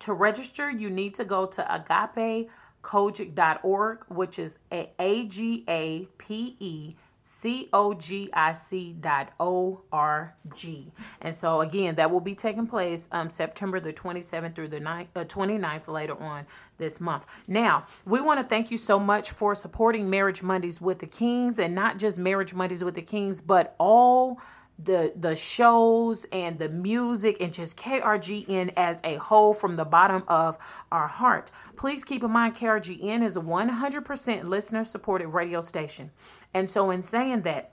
to 0.00 0.12
register, 0.12 0.70
you 0.70 0.90
need 0.90 1.14
to 1.14 1.24
go 1.24 1.46
to 1.46 1.74
Agape 1.74 2.48
COGIC.org, 2.82 4.04
which 4.08 4.38
is 4.38 4.58
A 4.70 5.24
G 5.26 5.64
A 5.68 6.08
P 6.18 6.56
E 6.58 6.94
C 7.20 7.68
O 7.72 7.92
G 7.92 8.30
I 8.32 8.52
C 8.52 8.94
dot 8.98 9.32
O 9.38 9.82
R 9.92 10.34
G. 10.54 10.90
And 11.20 11.34
so, 11.34 11.60
again, 11.60 11.96
that 11.96 12.10
will 12.10 12.20
be 12.20 12.34
taking 12.34 12.66
place 12.66 13.08
um, 13.12 13.28
September 13.28 13.80
the 13.80 13.92
27th 13.92 14.54
through 14.54 14.68
the 14.68 14.80
9th, 14.80 15.08
uh, 15.14 15.24
29th 15.24 15.88
later 15.88 16.18
on 16.18 16.46
this 16.78 17.00
month. 17.00 17.26
Now, 17.46 17.86
we 18.06 18.20
want 18.20 18.40
to 18.40 18.46
thank 18.46 18.70
you 18.70 18.76
so 18.76 18.98
much 18.98 19.30
for 19.30 19.54
supporting 19.54 20.08
Marriage 20.08 20.42
Mondays 20.42 20.80
with 20.80 21.00
the 21.00 21.06
Kings 21.06 21.58
and 21.58 21.74
not 21.74 21.98
just 21.98 22.18
Marriage 22.18 22.54
Mondays 22.54 22.82
with 22.82 22.94
the 22.94 23.02
Kings, 23.02 23.40
but 23.40 23.74
all 23.78 24.40
the 24.78 25.12
the 25.16 25.34
shows 25.34 26.24
and 26.32 26.58
the 26.58 26.68
music 26.68 27.38
and 27.40 27.52
just 27.52 27.76
KRGN 27.76 28.72
as 28.76 29.00
a 29.04 29.16
whole 29.16 29.52
from 29.52 29.76
the 29.76 29.84
bottom 29.84 30.22
of 30.28 30.56
our 30.92 31.08
heart. 31.08 31.50
Please 31.76 32.04
keep 32.04 32.22
in 32.22 32.30
mind 32.30 32.54
KRGN 32.54 33.22
is 33.22 33.36
a 33.36 33.40
100% 33.40 34.44
listener 34.44 34.84
supported 34.84 35.28
radio 35.28 35.60
station. 35.60 36.10
And 36.54 36.70
so 36.70 36.90
in 36.90 37.02
saying 37.02 37.42
that, 37.42 37.72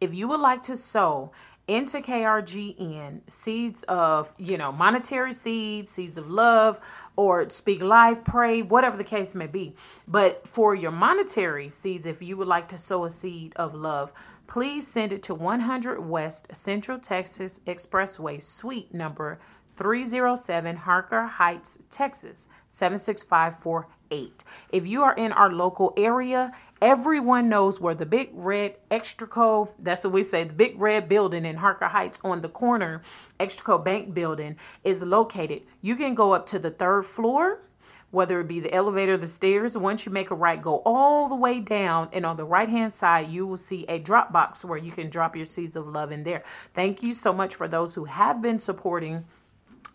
if 0.00 0.14
you 0.14 0.28
would 0.28 0.40
like 0.40 0.62
to 0.62 0.76
sow 0.76 1.32
into 1.68 2.00
KRGN 2.00 3.28
seeds 3.28 3.82
of, 3.84 4.32
you 4.38 4.56
know, 4.56 4.70
monetary 4.70 5.32
seeds, 5.32 5.90
seeds 5.90 6.16
of 6.16 6.30
love, 6.30 6.78
or 7.16 7.48
speak 7.50 7.82
life, 7.82 8.22
pray, 8.24 8.62
whatever 8.62 8.96
the 8.96 9.04
case 9.04 9.34
may 9.34 9.48
be. 9.48 9.74
But 10.06 10.46
for 10.46 10.74
your 10.76 10.92
monetary 10.92 11.68
seeds, 11.70 12.06
if 12.06 12.22
you 12.22 12.36
would 12.36 12.46
like 12.46 12.68
to 12.68 12.78
sow 12.78 13.04
a 13.04 13.10
seed 13.10 13.52
of 13.56 13.74
love, 13.74 14.12
please 14.46 14.86
send 14.86 15.12
it 15.12 15.22
to 15.24 15.34
100 15.34 16.00
West 16.00 16.54
Central 16.54 16.98
Texas 16.98 17.60
Expressway, 17.66 18.40
suite 18.40 18.92
number 18.94 19.38
307 19.76 20.76
Harker 20.76 21.24
Heights, 21.24 21.78
Texas 21.90 22.48
76548. 22.70 24.44
If 24.70 24.86
you 24.86 25.02
are 25.02 25.14
in 25.14 25.32
our 25.32 25.52
local 25.52 25.92
area, 25.96 26.52
everyone 26.80 27.48
knows 27.48 27.80
where 27.80 27.94
the 27.94 28.06
big 28.06 28.30
red 28.32 28.76
Extraco, 28.90 29.68
that's 29.78 30.04
what 30.04 30.12
we 30.12 30.22
say, 30.22 30.44
the 30.44 30.54
big 30.54 30.80
red 30.80 31.08
building 31.08 31.44
in 31.44 31.56
Harker 31.56 31.88
Heights 31.88 32.18
on 32.24 32.40
the 32.40 32.48
corner, 32.48 33.02
Extraco 33.38 33.84
Bank 33.84 34.14
building 34.14 34.56
is 34.84 35.02
located. 35.02 35.62
You 35.82 35.96
can 35.96 36.14
go 36.14 36.32
up 36.32 36.46
to 36.46 36.58
the 36.58 36.70
third 36.70 37.04
floor 37.04 37.60
whether 38.16 38.40
it 38.40 38.48
be 38.48 38.60
the 38.60 38.72
elevator 38.72 39.12
or 39.12 39.18
the 39.18 39.26
stairs. 39.26 39.76
Once 39.76 40.06
you 40.06 40.10
make 40.10 40.30
a 40.30 40.34
right, 40.34 40.62
go 40.62 40.80
all 40.86 41.28
the 41.28 41.36
way 41.36 41.60
down, 41.60 42.08
and 42.14 42.24
on 42.24 42.38
the 42.38 42.44
right 42.46 42.70
hand 42.70 42.90
side, 42.90 43.28
you 43.28 43.46
will 43.46 43.58
see 43.58 43.84
a 43.90 43.98
drop 43.98 44.32
box 44.32 44.64
where 44.64 44.78
you 44.78 44.90
can 44.90 45.10
drop 45.10 45.36
your 45.36 45.44
seeds 45.44 45.76
of 45.76 45.86
love 45.86 46.10
in 46.10 46.24
there. 46.24 46.42
Thank 46.72 47.02
you 47.02 47.12
so 47.12 47.30
much 47.30 47.54
for 47.54 47.68
those 47.68 47.94
who 47.94 48.06
have 48.06 48.40
been 48.40 48.58
supporting 48.58 49.26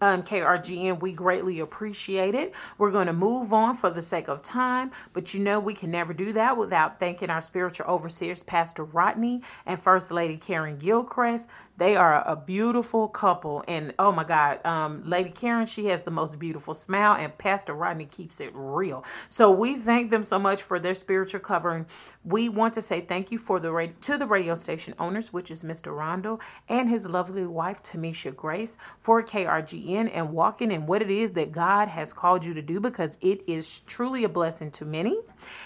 um, 0.02 0.24
KRGN. 0.24 1.00
We 1.00 1.14
greatly 1.14 1.60
appreciate 1.60 2.36
it. 2.36 2.54
We're 2.78 2.92
going 2.92 3.08
to 3.08 3.14
move 3.14 3.54
on 3.54 3.78
for 3.78 3.90
the 3.90 4.02
sake 4.02 4.28
of 4.28 4.42
time, 4.42 4.92
but 5.14 5.34
you 5.34 5.40
know 5.40 5.60
we 5.60 5.74
can 5.74 5.92
never 5.92 6.14
do 6.14 6.34
that 6.34 6.58
without 6.58 7.00
thanking 7.00 7.30
our 7.30 7.42
spiritual 7.42 7.86
overseers, 7.88 8.44
Pastor 8.44 8.84
Rodney 8.84 9.42
and 9.66 9.80
First 9.80 10.12
Lady 10.12 10.38
Karen 10.38 10.78
Gilchrist. 10.78 11.48
They 11.78 11.96
are 11.96 12.28
a 12.28 12.36
beautiful 12.36 13.08
couple, 13.08 13.64
and 13.68 13.94
oh 13.98 14.12
my 14.12 14.24
God, 14.24 14.64
um, 14.66 15.04
Lady 15.06 15.32
Karen, 15.32 15.66
she 15.66 15.86
has 15.88 16.04
the 16.04 16.12
most 16.12 16.38
beautiful 16.38 16.74
smile, 16.74 17.16
and 17.16 17.36
Pastor 17.38 17.74
Rodney 17.74 18.06
keeps 18.06 18.40
it 18.40 18.52
real. 18.54 19.04
So 19.28 19.50
we 19.50 19.78
thank 19.78 20.12
them 20.12 20.22
so 20.22 20.38
much 20.38 20.62
for 20.62 20.80
their 20.80 20.94
spiritual 20.94 21.40
covering. 21.40 21.88
We 22.24 22.50
want 22.50 22.76
to 22.76 22.82
say 22.82 23.02
thank 23.02 23.32
you 23.32 23.38
for 23.38 23.60
the 23.60 23.72
to 24.02 24.18
the 24.18 24.28
radio 24.28 24.54
station 24.54 24.94
owners, 25.00 25.34
which 25.34 25.50
is 25.50 25.64
Mr. 25.64 25.96
Rondo 25.96 26.40
and 26.70 26.90
his 26.90 27.08
lovely 27.08 27.46
wife 27.48 27.82
Tamisha 27.82 28.36
Grace, 28.36 28.78
for 28.98 29.24
KRGN 29.24 29.91
and 29.96 30.32
walking 30.34 30.72
in 30.72 30.86
what 30.86 31.02
it 31.02 31.10
is 31.10 31.32
that 31.32 31.52
God 31.52 31.88
has 31.88 32.14
called 32.14 32.46
you 32.46 32.54
to 32.54 32.62
do, 32.62 32.80
because 32.80 33.18
it 33.22 33.44
is 33.48 33.82
truly 33.82 34.24
a 34.24 34.30
blessing 34.30 34.72
to 34.72 34.86
many. 34.86 35.20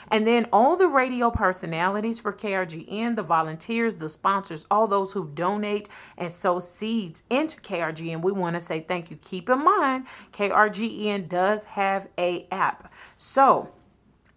And 0.10 0.26
then 0.26 0.48
all 0.54 0.78
the 0.78 0.88
radio 0.88 1.32
personalities 1.32 2.20
for 2.20 2.32
KRGN, 2.32 3.16
the 3.16 3.24
volunteers, 3.24 3.98
the 3.98 4.10
sponsors, 4.10 4.66
all 4.70 4.88
those 4.88 5.14
who 5.14 5.30
donate 5.34 5.90
and 6.18 6.32
sow 6.32 6.60
seeds 6.60 7.24
into 7.30 7.60
KRGN. 7.62 8.22
We 8.22 8.32
want 8.32 8.56
to 8.56 8.60
say 8.60 8.82
thank 8.82 9.12
you. 9.12 9.18
Keep 9.18 9.50
in 9.50 9.64
mind, 9.64 10.08
KRGN 10.32 11.28
does 11.28 11.66
have 11.66 12.08
a 12.18 12.48
app. 12.52 12.94
So 13.18 13.72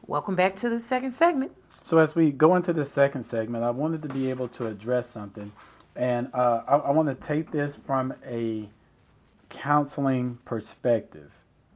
Welcome 0.08 0.36
back 0.36 0.58
to 0.58 0.68
the 0.68 0.78
second 0.78 1.12
segment. 1.12 1.54
So, 1.84 2.00
as 2.00 2.16
we 2.16 2.32
go 2.32 2.54
into 2.58 2.74
the 2.74 2.84
second 2.84 3.24
segment, 3.24 3.64
I 3.64 3.70
wanted 3.70 4.02
to 4.02 4.10
be 4.10 4.30
able 4.30 4.50
to 4.50 4.68
address 4.68 5.10
something, 5.10 5.54
and 5.96 6.28
uh, 6.34 6.64
I, 6.68 6.76
I 6.76 6.92
want 6.92 7.08
to 7.08 7.16
take 7.16 7.52
this 7.52 7.78
from 7.78 8.14
a 8.28 8.68
counseling 9.48 10.38
perspective. 10.44 11.32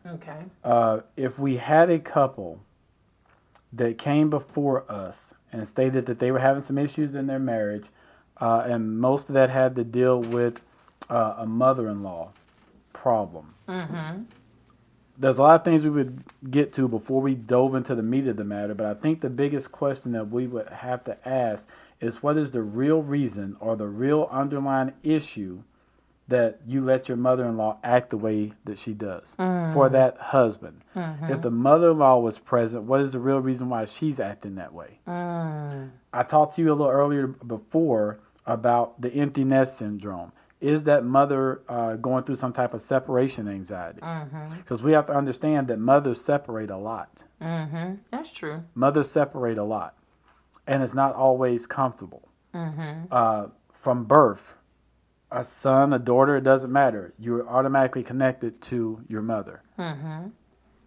Okay. 0.06 0.44
Uh, 0.66 1.00
if 1.16 1.40
we 1.40 1.56
had 1.56 1.90
a 1.90 2.00
couple 2.00 2.60
that 3.74 3.98
came 3.98 4.30
before 4.30 4.90
us 4.92 5.34
and 5.52 5.68
stated 5.68 6.06
that 6.06 6.20
they 6.20 6.32
were 6.32 6.40
having 6.40 6.62
some 6.62 6.78
issues 6.78 7.14
in 7.14 7.28
their 7.28 7.40
marriage, 7.40 7.86
uh, 8.40 8.64
and 8.66 9.00
most 9.00 9.30
of 9.30 9.34
that 9.34 9.50
had 9.50 9.76
to 9.76 9.84
deal 9.84 10.22
with 10.22 10.62
uh, 11.10 11.36
a 11.38 11.46
mother-in-law 11.46 12.32
problem. 12.94 13.54
Mm-hmm. 13.68 14.24
There's 15.18 15.40
a 15.40 15.42
lot 15.42 15.56
of 15.56 15.64
things 15.64 15.84
we 15.84 15.90
would 15.90 16.24
get 16.50 16.74
to 16.74 16.88
before 16.88 17.22
we 17.22 17.34
dove 17.34 17.74
into 17.74 17.96
the 17.96 18.04
meat 18.04 18.28
of 18.28 18.38
the 18.38 18.44
matter, 18.44 18.76
but 18.76 18.86
I 18.86 18.94
think 18.94 19.22
the 19.22 19.30
biggest 19.30 19.72
question 19.72 20.12
that 20.12 20.30
we 20.30 20.46
would 20.46 20.68
have 20.68 21.04
to 21.06 21.28
ask 21.28 21.68
is 22.00 22.22
what 22.22 22.38
is 22.38 22.52
the 22.52 22.62
real 22.62 23.02
reason 23.02 23.58
or 23.60 23.76
the 23.76 23.88
real 23.88 24.30
underlying 24.32 24.94
issue 25.04 25.64
that 26.30 26.60
you 26.68 26.84
let 26.84 27.08
your 27.08 27.16
mother-in-law 27.18 27.78
act 27.84 28.10
the 28.10 28.18
way 28.18 28.52
that 28.66 28.78
she 28.78 28.94
does 28.94 29.36
Mm. 29.40 29.74
for 29.74 29.88
that 29.90 30.18
husband. 30.18 30.84
Mm-hmm. 30.96 31.32
If 31.32 31.42
the 31.42 31.52
mother-in-law 31.52 32.20
was 32.20 32.38
present, 32.40 32.84
what 32.84 33.00
is 33.00 33.14
the 33.14 33.20
real 33.20 33.40
reason 33.40 33.70
why 33.70 33.86
she's 33.86 34.20
acting 34.20 34.56
that 34.56 34.74
way? 34.74 35.00
Mm. 35.08 35.92
I 36.12 36.24
talked 36.24 36.56
to 36.56 36.62
you 36.62 36.70
a 36.70 36.76
little 36.76 36.92
earlier 36.92 37.28
before 37.28 38.20
about 38.46 39.00
the 39.02 39.10
empty 39.14 39.44
nest 39.46 39.78
syndrome. 39.78 40.32
Is 40.60 40.84
that 40.86 41.06
mother 41.06 41.62
uh, 41.70 41.96
going 41.98 42.24
through 42.24 42.38
some 42.38 42.52
type 42.52 42.74
of 42.74 42.82
separation 42.82 43.48
anxiety? 43.48 44.02
Mm-hmm. 44.02 44.58
Because 44.58 44.82
we 44.82 44.94
have 44.94 45.06
to 45.06 45.14
understand 45.14 45.68
that 45.68 45.78
mothers 45.80 46.20
separate 46.20 46.72
a 46.72 46.78
lot. 46.78 47.24
Mm-hmm. 47.42 47.96
That's 48.12 48.32
true. 48.32 48.64
Mothers 48.74 49.10
separate 49.12 49.60
a 49.60 49.64
lot, 49.64 49.96
and 50.66 50.82
it's 50.82 50.96
not 50.96 51.14
always 51.16 51.68
comfortable. 51.68 52.28
Mm-hmm. 52.56 53.06
Uh, 53.12 53.48
from 53.72 54.06
birth, 54.06 54.56
a 55.32 55.44
son, 55.44 55.94
a 55.94 56.00
daughter, 56.00 56.38
it 56.38 56.44
doesn't 56.44 56.72
matter. 56.72 57.14
You're 57.20 57.48
automatically 57.48 58.04
connected 58.04 58.62
to 58.64 59.04
your 59.08 59.22
mother. 59.22 59.64
Mm-hmm. 59.78 60.30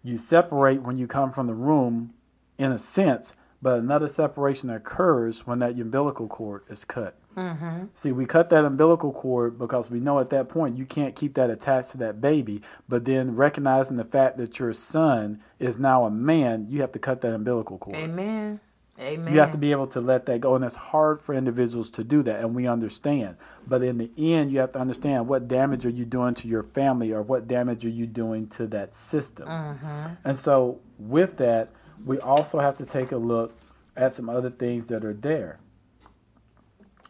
You 0.03 0.17
separate 0.17 0.81
when 0.81 0.97
you 0.97 1.07
come 1.07 1.31
from 1.31 1.47
the 1.47 1.53
room, 1.53 2.13
in 2.57 2.71
a 2.71 2.77
sense, 2.77 3.35
but 3.61 3.79
another 3.79 4.07
separation 4.07 4.69
occurs 4.69 5.45
when 5.45 5.59
that 5.59 5.79
umbilical 5.79 6.27
cord 6.27 6.63
is 6.69 6.83
cut. 6.83 7.17
Mm-hmm. 7.37 7.85
See, 7.93 8.11
we 8.11 8.25
cut 8.25 8.49
that 8.49 8.65
umbilical 8.65 9.13
cord 9.13 9.57
because 9.57 9.89
we 9.89 9.99
know 9.99 10.19
at 10.19 10.31
that 10.31 10.49
point 10.49 10.77
you 10.77 10.85
can't 10.85 11.15
keep 11.15 11.35
that 11.35 11.49
attached 11.49 11.91
to 11.91 11.97
that 11.97 12.19
baby. 12.19 12.61
But 12.89 13.05
then 13.05 13.35
recognizing 13.35 13.97
the 13.97 14.05
fact 14.05 14.37
that 14.37 14.59
your 14.59 14.73
son 14.73 15.41
is 15.59 15.79
now 15.79 16.03
a 16.03 16.11
man, 16.11 16.67
you 16.69 16.81
have 16.81 16.91
to 16.93 16.99
cut 16.99 17.21
that 17.21 17.33
umbilical 17.33 17.77
cord. 17.77 17.95
Amen. 17.95 18.59
Amen. 19.01 19.33
You 19.33 19.39
have 19.39 19.51
to 19.51 19.57
be 19.57 19.71
able 19.71 19.87
to 19.87 19.99
let 19.99 20.27
that 20.27 20.41
go, 20.41 20.55
and 20.55 20.63
it's 20.63 20.75
hard 20.75 21.19
for 21.19 21.33
individuals 21.33 21.89
to 21.91 22.03
do 22.03 22.21
that, 22.23 22.39
and 22.39 22.53
we 22.53 22.67
understand. 22.67 23.35
But 23.67 23.81
in 23.81 23.97
the 23.97 24.11
end, 24.17 24.51
you 24.51 24.59
have 24.59 24.73
to 24.73 24.79
understand 24.79 25.27
what 25.27 25.47
damage 25.47 25.85
are 25.85 25.89
you 25.91 26.05
doing 26.05 26.35
to 26.35 26.47
your 26.47 26.61
family, 26.61 27.11
or 27.11 27.21
what 27.23 27.47
damage 27.47 27.83
are 27.83 27.89
you 27.89 28.05
doing 28.05 28.47
to 28.49 28.67
that 28.67 28.93
system. 28.93 29.47
Mm-hmm. 29.47 30.13
And 30.23 30.37
so, 30.37 30.79
with 30.99 31.37
that, 31.37 31.69
we 32.05 32.19
also 32.19 32.59
have 32.59 32.77
to 32.77 32.85
take 32.85 33.11
a 33.11 33.17
look 33.17 33.57
at 33.97 34.13
some 34.13 34.29
other 34.29 34.51
things 34.51 34.85
that 34.87 35.03
are 35.03 35.13
there. 35.13 35.59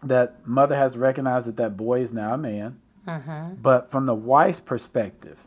That 0.01 0.47
mother 0.47 0.75
has 0.75 0.97
recognized 0.97 1.47
that 1.47 1.57
that 1.57 1.75
boy 1.77 2.01
is 2.01 2.13
now 2.13 2.33
a 2.33 2.37
man, 2.37 2.79
Mm-hmm. 3.07 3.55
but 3.55 3.89
from 3.89 4.05
the 4.05 4.13
wife's 4.13 4.59
perspective, 4.59 5.39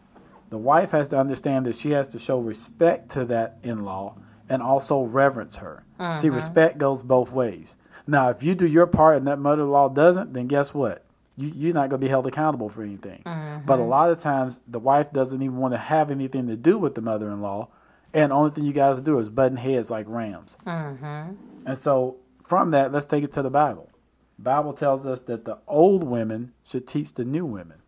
the 0.50 0.58
wife 0.58 0.90
has 0.90 1.08
to 1.10 1.18
understand 1.18 1.66
that 1.66 1.76
she 1.76 1.92
has 1.92 2.08
to 2.08 2.18
show 2.18 2.38
respect 2.38 3.10
to 3.10 3.24
that 3.26 3.58
in 3.62 3.84
law 3.84 4.16
and 4.48 4.62
also 4.62 5.02
reverence 5.02 5.56
her. 5.56 5.84
See, 6.16 6.28
respect 6.30 6.78
goes 6.78 7.02
both 7.02 7.30
ways. 7.32 7.76
Now, 8.06 8.28
if 8.28 8.42
you 8.42 8.54
do 8.54 8.66
your 8.66 8.86
part 8.86 9.16
and 9.16 9.26
that 9.28 9.38
mother 9.38 9.62
in 9.62 9.70
law 9.70 9.88
doesn't, 9.88 10.34
then 10.34 10.46
guess 10.46 10.74
what? 10.74 11.04
You, 11.36 11.50
you're 11.54 11.74
not 11.74 11.88
going 11.88 12.00
to 12.00 12.04
be 12.04 12.08
held 12.08 12.26
accountable 12.26 12.68
for 12.68 12.82
anything. 12.82 13.22
But 13.66 13.78
a 13.78 13.82
lot 13.82 14.10
of 14.10 14.18
times, 14.18 14.60
the 14.68 14.78
wife 14.78 15.10
doesn't 15.12 15.40
even 15.42 15.56
want 15.56 15.72
to 15.72 15.78
have 15.78 16.10
anything 16.10 16.46
to 16.48 16.56
do 16.56 16.78
with 16.78 16.94
the 16.94 17.00
mother 17.00 17.30
in 17.30 17.40
law. 17.40 17.68
And 18.12 18.30
the 18.30 18.36
only 18.36 18.50
thing 18.50 18.64
you 18.64 18.72
guys 18.72 19.00
do 19.00 19.18
is 19.18 19.28
button 19.28 19.56
heads 19.56 19.90
like 19.90 20.06
rams. 20.08 20.56
Mm-hmm. 20.66 21.32
And 21.66 21.78
so, 21.78 22.18
from 22.44 22.70
that, 22.72 22.92
let's 22.92 23.06
take 23.06 23.24
it 23.24 23.32
to 23.32 23.42
the 23.42 23.50
Bible. 23.50 23.90
Bible 24.38 24.72
tells 24.72 25.06
us 25.06 25.20
that 25.20 25.44
the 25.44 25.58
old 25.66 26.04
women 26.04 26.52
should 26.64 26.86
teach 26.86 27.14
the 27.14 27.24
new 27.24 27.46
women 27.46 27.78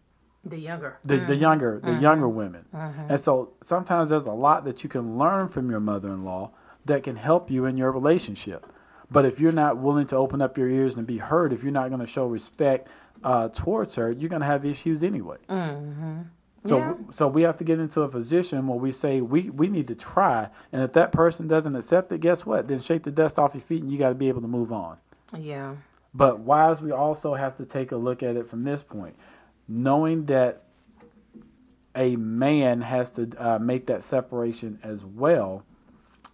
The 0.48 0.58
younger. 0.58 0.98
the, 1.04 1.16
the 1.18 1.36
younger 1.36 1.80
the 1.82 1.94
younger 1.94 2.28
women. 2.28 2.64
And 2.72 3.20
so 3.20 3.52
sometimes 3.62 4.10
there's 4.10 4.26
a 4.26 4.32
lot 4.32 4.64
that 4.64 4.82
you 4.84 4.88
can 4.88 5.18
learn 5.18 5.48
from 5.48 5.70
your 5.70 5.80
mother-in-law 5.80 6.50
that 6.84 7.02
can 7.02 7.16
help 7.16 7.50
you 7.50 7.64
in 7.64 7.76
your 7.76 7.90
relationship. 7.90 8.64
But 9.10 9.24
if 9.24 9.40
you're 9.40 9.52
not 9.52 9.76
willing 9.78 10.06
to 10.08 10.16
open 10.16 10.40
up 10.40 10.56
your 10.56 10.68
ears 10.68 10.96
and 10.96 11.06
be 11.06 11.18
heard 11.18 11.52
if 11.52 11.62
you're 11.62 11.72
not 11.72 11.88
going 11.88 12.00
to 12.00 12.06
show 12.06 12.26
respect 12.26 12.88
uh, 13.24 13.48
towards 13.48 13.94
her 13.96 14.10
you're 14.12 14.28
going 14.28 14.40
to 14.42 14.46
have 14.46 14.64
issues 14.64 15.02
anyway. 15.02 15.38
Mm-hmm. 15.48 16.22
so 16.64 16.78
Yeah. 16.78 16.94
so 17.10 17.26
we 17.28 17.42
have 17.42 17.56
to 17.58 17.64
get 17.64 17.78
into 17.80 18.02
a 18.02 18.08
position 18.08 18.66
where 18.68 18.78
we 18.78 18.92
say 18.92 19.20
we, 19.20 19.50
we 19.50 19.68
need 19.68 19.88
to 19.88 19.94
try. 19.94 20.50
And 20.72 20.82
if 20.82 20.92
that 20.92 21.10
person 21.12 21.48
doesn't 21.48 21.74
accept 21.74 22.12
it 22.12 22.20
guess 22.20 22.44
what? 22.46 22.68
Then 22.68 22.78
shake 22.80 23.02
the 23.04 23.10
dust 23.10 23.38
off 23.38 23.54
your 23.54 23.62
feet 23.62 23.82
and 23.82 23.90
you 23.90 23.98
got 23.98 24.10
to 24.10 24.14
be 24.14 24.28
able 24.28 24.42
to 24.42 24.48
move 24.48 24.72
on. 24.72 24.98
Yeah. 25.36 25.74
but 26.14 26.40
wives, 26.40 26.80
we 26.82 26.92
also 26.92 27.34
have 27.34 27.56
to 27.56 27.64
take 27.64 27.90
a 27.92 27.96
look 27.96 28.22
at 28.22 28.36
it 28.36 28.48
from 28.48 28.64
this 28.64 28.82
point, 28.82 29.16
knowing 29.68 30.26
that 30.26 30.62
a 31.94 32.16
man 32.16 32.82
has 32.82 33.10
to 33.12 33.30
uh, 33.38 33.58
make 33.58 33.86
that 33.86 34.04
separation 34.04 34.78
as 34.82 35.02
well 35.04 35.64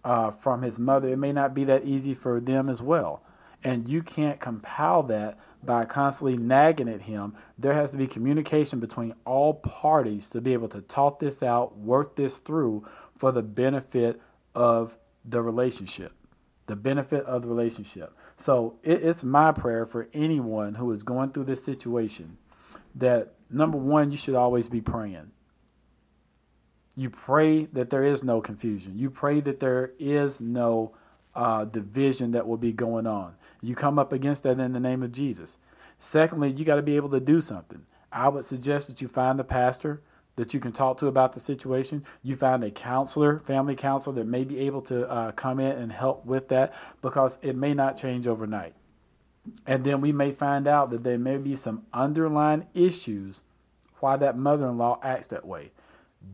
uh, 0.03 0.31
from 0.31 0.61
his 0.61 0.77
mother. 0.77 1.07
It 1.07 1.17
may 1.17 1.31
not 1.31 1.53
be 1.53 1.63
that 1.63 1.85
easy 1.85 2.13
for 2.13 2.39
them 2.39 2.69
as 2.69 2.81
well. 2.81 3.23
And 3.63 3.87
you 3.87 4.03
can't 4.03 4.41
compile 4.41 5.03
that 5.03 5.39
by 5.63 5.85
constantly 5.85 6.35
nagging 6.35 6.89
at 6.89 7.03
him. 7.03 7.33
There 7.57 7.73
has 7.73 7.91
to 7.91 7.97
be 7.97 8.07
communication 8.07 8.79
between 8.79 9.13
all 9.25 9.53
parties 9.53 10.29
to 10.31 10.41
be 10.41 10.51
able 10.51 10.67
to 10.69 10.81
talk 10.81 11.19
this 11.19 11.41
out, 11.41 11.77
work 11.77 12.17
this 12.17 12.37
through 12.37 12.85
for 13.17 13.31
the 13.31 13.41
benefit 13.41 14.21
of 14.53 14.97
the 15.23 15.41
relationship. 15.41 16.11
The 16.65 16.75
benefit 16.75 17.23
of 17.25 17.43
the 17.43 17.47
relationship. 17.47 18.13
So 18.37 18.79
it, 18.83 19.03
it's 19.03 19.23
my 19.23 19.53
prayer 19.53 19.85
for 19.85 20.09
anyone 20.13 20.75
who 20.75 20.91
is 20.91 21.03
going 21.03 21.31
through 21.31 21.45
this 21.45 21.63
situation 21.63 22.37
that 22.95 23.33
number 23.49 23.77
one, 23.77 24.11
you 24.11 24.17
should 24.17 24.35
always 24.35 24.67
be 24.67 24.81
praying. 24.81 25.31
You 26.95 27.09
pray 27.09 27.65
that 27.65 27.89
there 27.89 28.03
is 28.03 28.23
no 28.23 28.41
confusion. 28.41 28.97
You 28.97 29.09
pray 29.09 29.41
that 29.41 29.59
there 29.59 29.91
is 29.97 30.39
no 30.39 30.95
uh, 31.35 31.65
division 31.65 32.31
that 32.31 32.47
will 32.47 32.57
be 32.57 32.71
going 32.71 33.07
on. 33.07 33.35
You 33.61 33.75
come 33.75 33.97
up 33.97 34.13
against 34.13 34.43
that 34.43 34.59
in 34.59 34.73
the 34.73 34.79
name 34.79 35.01
of 35.01 35.11
Jesus. 35.11 35.57
Secondly, 35.97 36.51
you 36.51 36.65
got 36.65 36.75
to 36.75 36.81
be 36.81 36.95
able 36.95 37.09
to 37.09 37.19
do 37.19 37.41
something. 37.41 37.85
I 38.11 38.27
would 38.27 38.45
suggest 38.45 38.87
that 38.87 39.01
you 39.01 39.07
find 39.07 39.39
the 39.39 39.43
pastor 39.43 40.01
that 40.35 40.53
you 40.53 40.59
can 40.59 40.71
talk 40.71 40.97
to 40.97 41.07
about 41.07 41.33
the 41.33 41.39
situation. 41.39 42.03
You 42.21 42.35
find 42.35 42.63
a 42.63 42.71
counselor, 42.71 43.39
family 43.39 43.75
counselor 43.75 44.15
that 44.15 44.27
may 44.27 44.43
be 44.43 44.59
able 44.59 44.81
to 44.83 45.09
uh, 45.09 45.31
come 45.31 45.59
in 45.59 45.77
and 45.77 45.91
help 45.91 46.25
with 46.25 46.49
that 46.49 46.73
because 47.01 47.37
it 47.41 47.55
may 47.55 47.73
not 47.73 47.97
change 47.97 48.27
overnight. 48.27 48.73
And 49.65 49.83
then 49.83 50.01
we 50.01 50.11
may 50.11 50.31
find 50.31 50.67
out 50.67 50.89
that 50.91 51.03
there 51.03 51.17
may 51.17 51.37
be 51.37 51.55
some 51.55 51.85
underlying 51.93 52.67
issues 52.73 53.41
why 53.99 54.17
that 54.17 54.37
mother 54.37 54.67
in 54.67 54.77
law 54.77 54.99
acts 55.01 55.27
that 55.27 55.45
way. 55.45 55.71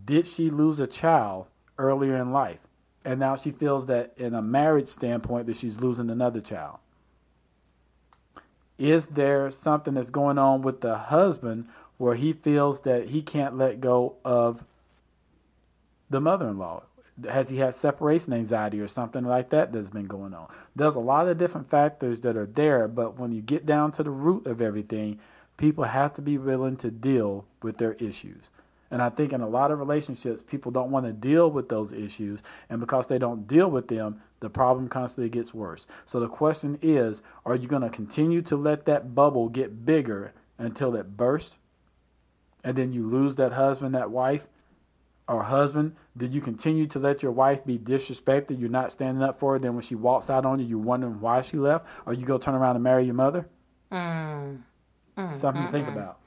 Did 0.06 0.28
she 0.28 0.50
lose 0.50 0.80
a 0.80 0.88
child 0.88 1.48
earlier 1.78 2.18
in 2.18 2.32
life? 2.32 2.60
And 3.06 3.20
now 3.20 3.36
she 3.36 3.52
feels 3.52 3.86
that 3.88 4.14
in 4.18 4.34
a 4.34 4.42
marriage 4.42 4.88
standpoint 4.88 5.48
that 5.48 5.58
she's 5.58 5.80
losing 5.80 6.10
another 6.10 6.42
child. 6.42 6.80
Is 8.78 9.08
there 9.08 9.52
something 9.52 9.96
that's 9.96 10.10
going 10.10 10.38
on 10.38 10.62
with 10.62 10.82
the 10.82 10.98
husband 10.98 11.68
where 11.98 12.16
he 12.16 12.34
feels 12.34 12.82
that 12.82 13.10
he 13.10 13.22
can't 13.22 13.58
let 13.58 13.82
go 13.82 14.16
of 14.24 14.64
the 16.10 16.22
mother-in-law? 16.22 16.84
Has 17.28 17.50
he 17.50 17.58
had 17.58 17.76
separation 17.76 18.34
anxiety 18.34 18.80
or 18.80 18.88
something 18.88 19.26
like 19.26 19.50
that 19.50 19.72
that's 19.72 19.90
been 19.90 20.06
going 20.06 20.34
on? 20.34 20.48
There's 20.76 20.96
a 20.96 21.00
lot 21.00 21.28
of 21.28 21.38
different 21.38 21.70
factors 21.70 22.22
that 22.22 22.38
are 22.38 22.46
there, 22.46 22.88
but 22.88 23.18
when 23.18 23.32
you 23.32 23.42
get 23.42 23.66
down 23.66 23.92
to 23.94 24.04
the 24.04 24.12
root 24.12 24.46
of 24.46 24.62
everything, 24.62 25.20
people 25.58 25.84
have 25.84 26.16
to 26.16 26.22
be 26.22 26.38
willing 26.38 26.78
to 26.78 26.92
deal 26.92 27.46
with 27.62 27.78
their 27.78 27.94
issues. 27.94 28.50
And 28.92 29.02
I 29.02 29.10
think 29.10 29.34
in 29.34 29.42
a 29.42 29.48
lot 29.48 29.72
of 29.72 29.80
relationships, 29.80 30.42
people 30.42 30.72
don't 30.72 30.90
want 30.90 31.06
to 31.06 31.14
deal 31.14 31.52
with 31.52 31.70
those 31.70 31.92
issues. 31.92 32.42
And 32.70 32.80
because 32.80 33.08
they 33.08 33.20
don't 33.20 33.48
deal 33.48 33.70
with 33.70 33.88
them, 33.88 34.22
the 34.40 34.50
problem 34.50 34.88
constantly 34.88 35.30
gets 35.30 35.54
worse. 35.54 35.86
So 36.06 36.20
the 36.20 36.28
question 36.28 36.80
is 36.82 37.22
are 37.46 37.56
you 37.56 37.68
going 37.68 37.84
to 37.84 37.90
continue 37.90 38.42
to 38.44 38.56
let 38.56 38.86
that 38.86 39.14
bubble 39.14 39.50
get 39.50 39.86
bigger 39.86 40.34
until 40.58 40.96
it 40.96 41.16
bursts? 41.18 41.58
And 42.64 42.78
then 42.78 42.92
you 42.92 43.08
lose 43.08 43.36
that 43.36 43.54
husband, 43.54 43.94
that 43.96 44.12
wife, 44.12 44.48
or 45.28 45.44
husband? 45.44 45.96
Do 46.20 46.26
you 46.26 46.42
continue 46.42 46.86
to 46.88 47.00
let 47.00 47.24
your 47.24 47.32
wife 47.32 47.66
be 47.66 47.80
disrespected? 47.80 48.60
You're 48.60 48.70
not 48.70 48.92
standing 48.92 49.24
up 49.24 49.40
for 49.40 49.54
her. 49.54 49.60
Then 49.60 49.74
when 49.74 49.82
she 49.82 49.96
walks 49.96 50.30
out 50.30 50.46
on 50.46 50.60
you, 50.60 50.66
you're 50.66 50.78
wondering 50.78 51.22
why 51.22 51.40
she 51.40 51.56
left? 51.56 51.88
Or 52.06 52.14
you 52.14 52.26
go 52.26 52.38
turn 52.38 52.56
around 52.56 52.76
and 52.76 52.84
marry 52.84 53.06
your 53.06 53.14
mother? 53.14 53.48
Mm. 53.90 54.60
Mm, 55.18 55.32
Something 55.32 55.64
mm, 55.64 55.66
to 55.68 55.72
think 55.72 55.88
about. 55.88 56.20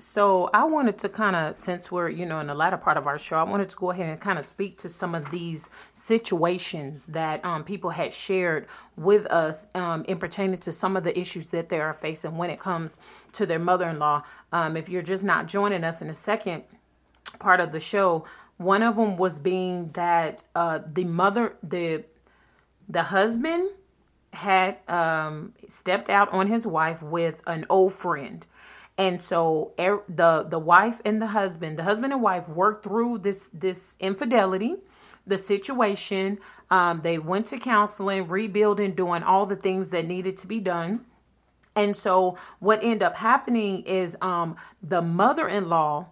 So 0.00 0.50
I 0.52 0.64
wanted 0.64 0.98
to 0.98 1.08
kind 1.08 1.36
of, 1.36 1.54
since 1.54 1.90
we're 1.92 2.08
you 2.08 2.26
know 2.26 2.40
in 2.40 2.48
the 2.48 2.54
latter 2.54 2.76
part 2.76 2.96
of 2.96 3.06
our 3.06 3.16
show, 3.16 3.36
I 3.36 3.44
wanted 3.44 3.68
to 3.68 3.76
go 3.76 3.92
ahead 3.92 4.08
and 4.08 4.20
kind 4.20 4.40
of 4.40 4.44
speak 4.44 4.76
to 4.78 4.88
some 4.88 5.14
of 5.14 5.30
these 5.30 5.70
situations 5.94 7.06
that 7.06 7.44
um, 7.44 7.62
people 7.62 7.90
had 7.90 8.12
shared 8.12 8.66
with 8.96 9.24
us 9.26 9.68
um, 9.76 10.04
in 10.06 10.18
pertaining 10.18 10.56
to 10.56 10.72
some 10.72 10.96
of 10.96 11.04
the 11.04 11.16
issues 11.16 11.50
that 11.50 11.68
they 11.68 11.80
are 11.80 11.92
facing 11.92 12.36
when 12.36 12.50
it 12.50 12.58
comes 12.58 12.96
to 13.32 13.46
their 13.46 13.60
mother-in-law. 13.60 14.22
Um, 14.52 14.76
if 14.76 14.88
you're 14.88 15.02
just 15.02 15.22
not 15.22 15.46
joining 15.46 15.84
us 15.84 16.02
in 16.02 16.08
the 16.08 16.14
second 16.14 16.64
part 17.38 17.60
of 17.60 17.70
the 17.70 17.80
show, 17.80 18.24
one 18.58 18.82
of 18.82 18.96
them 18.96 19.16
was 19.16 19.38
being 19.38 19.90
that 19.92 20.44
uh, 20.54 20.80
the 20.92 21.04
mother, 21.04 21.56
the 21.62 22.04
the 22.88 23.04
husband 23.04 23.70
had 24.32 24.78
um, 24.88 25.54
stepped 25.66 26.10
out 26.10 26.30
on 26.32 26.46
his 26.46 26.66
wife 26.66 27.02
with 27.02 27.42
an 27.46 27.64
old 27.70 27.92
friend. 27.92 28.44
And 28.96 29.22
so 29.22 29.72
er, 29.78 30.02
the 30.08 30.46
the 30.48 30.58
wife 30.58 31.00
and 31.04 31.22
the 31.22 31.28
husband 31.28 31.78
the 31.78 31.84
husband 31.84 32.12
and 32.12 32.20
wife 32.20 32.48
worked 32.48 32.84
through 32.84 33.18
this 33.18 33.48
this 33.52 33.96
infidelity 34.00 34.76
the 35.28 35.38
situation. 35.38 36.38
Um, 36.70 37.02
they 37.02 37.18
went 37.18 37.46
to 37.46 37.58
counseling 37.58 38.26
rebuilding 38.26 38.92
doing 38.92 39.22
all 39.22 39.46
the 39.46 39.56
things 39.56 39.90
that 39.90 40.06
needed 40.06 40.36
to 40.38 40.46
be 40.46 40.58
done. 40.58 41.04
And 41.76 41.96
so 41.96 42.36
what 42.58 42.82
ended 42.82 43.04
up 43.04 43.16
happening 43.16 43.82
is 43.82 44.16
um, 44.20 44.56
the 44.82 45.00
mother-in-law 45.00 46.08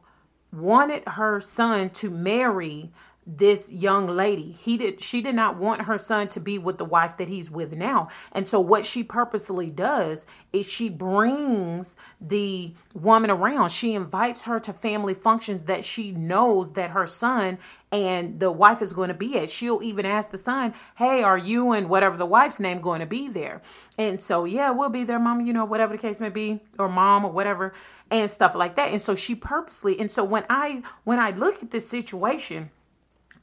wanted 0.53 1.03
her 1.07 1.40
son 1.40 1.90
to 1.90 2.11
marry 2.11 2.90
this 3.27 3.72
young 3.72 4.07
lady. 4.07 4.53
He 4.53 4.77
did 4.77 5.01
she 5.01 5.20
did 5.20 5.35
not 5.35 5.57
want 5.57 5.83
her 5.83 5.99
son 5.99 6.29
to 6.29 6.41
be 6.41 6.59
with 6.59 6.79
the 6.79 6.85
wife 6.85 7.16
that 7.16 7.29
he's 7.29 7.51
with 7.51 7.72
now. 7.72 8.09
And 8.31 8.47
so 8.47 8.61
what 8.61 8.85
she 8.85 9.03
purposely 9.03 9.68
does 9.68 10.27
is 10.53 10.64
she 10.70 10.89
brings 10.89 11.97
the 12.20 12.74
woman 12.95 13.31
around. 13.31 13.70
She 13.70 13.95
invites 13.95 14.45
her 14.45 14.61
to 14.61 14.72
family 14.72 15.14
functions 15.14 15.64
that 15.64 15.85
she 15.85 16.12
knows 16.12 16.72
that 16.72 16.91
her 16.91 17.07
son 17.07 17.59
and 17.91 18.39
the 18.41 18.53
wife 18.53 18.83
is 18.83 18.93
going 18.93 19.09
to 19.09 19.14
be 19.14 19.39
at. 19.39 19.51
She'll 19.51 19.83
even 19.83 20.07
ask 20.07 20.31
the 20.31 20.39
son, 20.39 20.74
"Hey, 20.97 21.22
are 21.22 21.39
you 21.39 21.72
and 21.72 21.89
whatever 21.89 22.16
the 22.16 22.27
wife's 22.27 22.61
name 22.61 22.81
going 22.81 23.01
to 23.01 23.07
be 23.07 23.29
there?" 23.29 23.61
And 23.99 24.22
so, 24.22 24.45
yeah, 24.45 24.70
we'll 24.70 24.89
be 24.89 25.05
there, 25.05 25.18
mom, 25.18 25.47
you 25.47 25.53
know, 25.53 25.64
whatever 25.64 25.97
the 25.97 26.03
case 26.03 26.20
may 26.20 26.29
be, 26.29 26.61
or 26.79 26.89
mom 26.89 27.24
or 27.24 27.33
whatever, 27.33 27.72
and 28.11 28.31
stuff 28.31 28.55
like 28.55 28.77
that. 28.77 28.91
And 28.91 29.01
so 29.01 29.14
she 29.14 29.35
purposely 29.35 29.99
and 29.99 30.11
so 30.11 30.22
when 30.22 30.45
I 30.49 30.83
when 31.05 31.18
I 31.18 31.31
look 31.31 31.62
at 31.62 31.70
this 31.70 31.89
situation, 31.89 32.70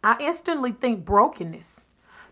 I 0.03 0.17
instantly 0.19 0.71
think 0.71 1.05
brokenness. 1.05 1.85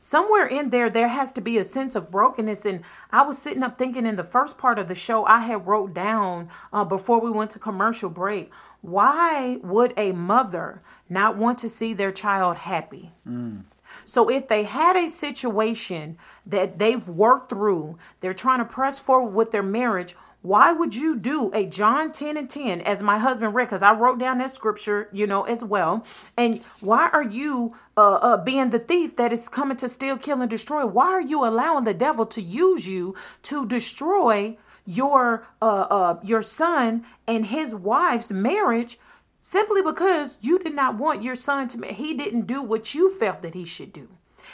Somewhere 0.03 0.47
in 0.47 0.71
there, 0.71 0.89
there 0.89 1.09
has 1.09 1.31
to 1.33 1.41
be 1.41 1.59
a 1.59 1.63
sense 1.63 1.95
of 1.95 2.09
brokenness. 2.09 2.65
And 2.65 2.81
I 3.11 3.21
was 3.21 3.37
sitting 3.37 3.61
up 3.61 3.77
thinking 3.77 4.07
in 4.07 4.15
the 4.15 4.23
first 4.23 4.57
part 4.57 4.79
of 4.79 4.87
the 4.87 4.95
show, 4.95 5.25
I 5.27 5.41
had 5.41 5.67
wrote 5.67 5.93
down 5.93 6.49
uh, 6.73 6.83
before 6.83 7.21
we 7.21 7.29
went 7.29 7.51
to 7.51 7.59
commercial 7.59 8.09
break, 8.09 8.51
why 8.81 9.59
would 9.61 9.93
a 9.95 10.11
mother 10.11 10.81
not 11.07 11.37
want 11.37 11.59
to 11.59 11.69
see 11.69 11.93
their 11.93 12.09
child 12.09 12.57
happy? 12.57 13.11
Mm. 13.27 13.65
So 14.03 14.29
if 14.29 14.47
they 14.47 14.63
had 14.63 14.95
a 14.95 15.07
situation 15.07 16.17
that 16.47 16.79
they've 16.79 17.07
worked 17.07 17.49
through, 17.49 17.97
they're 18.21 18.33
trying 18.33 18.59
to 18.59 18.65
press 18.65 18.97
forward 18.97 19.35
with 19.35 19.51
their 19.51 19.61
marriage, 19.61 20.15
why 20.41 20.71
would 20.71 20.95
you 20.95 21.15
do 21.15 21.51
a 21.53 21.65
John 21.65 22.11
10 22.11 22.35
and 22.35 22.49
10 22.49 22.81
as 22.81 23.03
my 23.03 23.19
husband 23.19 23.53
read? 23.53 23.65
Because 23.65 23.83
I 23.83 23.93
wrote 23.93 24.19
down 24.19 24.39
that 24.39 24.49
scripture, 24.49 25.07
you 25.11 25.27
know, 25.27 25.43
as 25.43 25.63
well. 25.63 26.03
And 26.35 26.63
why 26.79 27.09
are 27.13 27.23
you 27.23 27.75
uh, 27.95 28.15
uh, 28.15 28.37
being 28.37 28.71
the 28.71 28.79
thief 28.79 29.15
that 29.17 29.31
is 29.31 29.47
coming 29.47 29.77
to 29.77 29.87
steal, 29.87 30.17
kill, 30.17 30.41
and 30.41 30.49
destroy? 30.49 30.85
Why 30.85 31.07
are 31.07 31.21
you 31.21 31.45
allowing 31.45 31.83
the 31.83 31.93
devil 31.93 32.25
to 32.25 32.41
use 32.41 32.87
you 32.87 33.15
to 33.43 33.67
destroy 33.67 34.57
your 34.85 35.47
uh, 35.61 35.85
uh, 35.89 36.19
your 36.23 36.41
son 36.41 37.05
and 37.27 37.45
his 37.45 37.75
wife's 37.75 38.31
marriage? 38.31 38.97
Simply 39.39 39.81
because 39.81 40.37
you 40.41 40.59
did 40.59 40.75
not 40.75 40.97
want 40.97 41.23
your 41.23 41.35
son 41.35 41.67
to, 41.69 41.87
he 41.87 42.13
didn't 42.13 42.45
do 42.45 42.61
what 42.61 42.93
you 42.93 43.11
felt 43.11 43.41
that 43.41 43.55
he 43.55 43.65
should 43.65 43.91
do. 43.91 44.07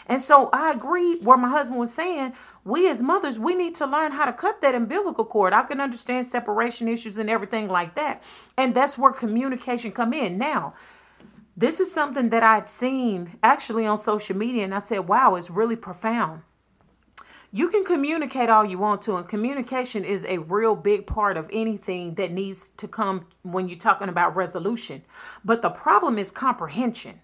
And 0.07 0.21
so 0.21 0.49
I 0.53 0.71
agree 0.71 1.17
where 1.17 1.37
my 1.37 1.49
husband 1.49 1.79
was 1.79 1.93
saying, 1.93 2.33
we 2.67 2.89
as 2.89 3.01
mothers, 3.01 3.39
we 3.39 3.55
need 3.55 3.73
to 3.75 3.85
learn 3.85 4.11
how 4.11 4.25
to 4.25 4.33
cut 4.33 4.61
that 4.61 4.75
umbilical 4.75 5.23
cord. 5.23 5.53
I 5.53 5.63
can 5.63 5.79
understand 5.79 6.25
separation 6.25 6.89
issues 6.89 7.17
and 7.17 7.29
everything 7.29 7.69
like 7.69 7.95
that. 7.95 8.21
And 8.57 8.75
that's 8.75 8.97
where 8.97 9.13
communication 9.13 9.93
come 9.93 10.11
in. 10.11 10.37
Now, 10.37 10.73
this 11.55 11.79
is 11.79 11.91
something 11.91 12.29
that 12.29 12.43
I'd 12.43 12.67
seen 12.67 13.39
actually 13.41 13.87
on 13.87 13.95
social 13.95 14.35
media 14.35 14.65
and 14.65 14.75
I 14.75 14.79
said, 14.79 15.07
wow, 15.07 15.35
it's 15.35 15.49
really 15.49 15.77
profound. 15.77 16.41
You 17.53 17.69
can 17.69 17.85
communicate 17.85 18.49
all 18.49 18.65
you 18.65 18.77
want 18.77 19.01
to, 19.03 19.15
and 19.15 19.27
communication 19.27 20.03
is 20.03 20.25
a 20.25 20.39
real 20.39 20.75
big 20.75 21.07
part 21.07 21.37
of 21.37 21.49
anything 21.53 22.15
that 22.15 22.33
needs 22.33 22.67
to 22.69 22.89
come 22.89 23.27
when 23.43 23.69
you're 23.69 23.77
talking 23.77 24.09
about 24.09 24.35
resolution. 24.35 25.03
But 25.45 25.61
the 25.61 25.69
problem 25.69 26.19
is 26.19 26.29
comprehension. 26.29 27.21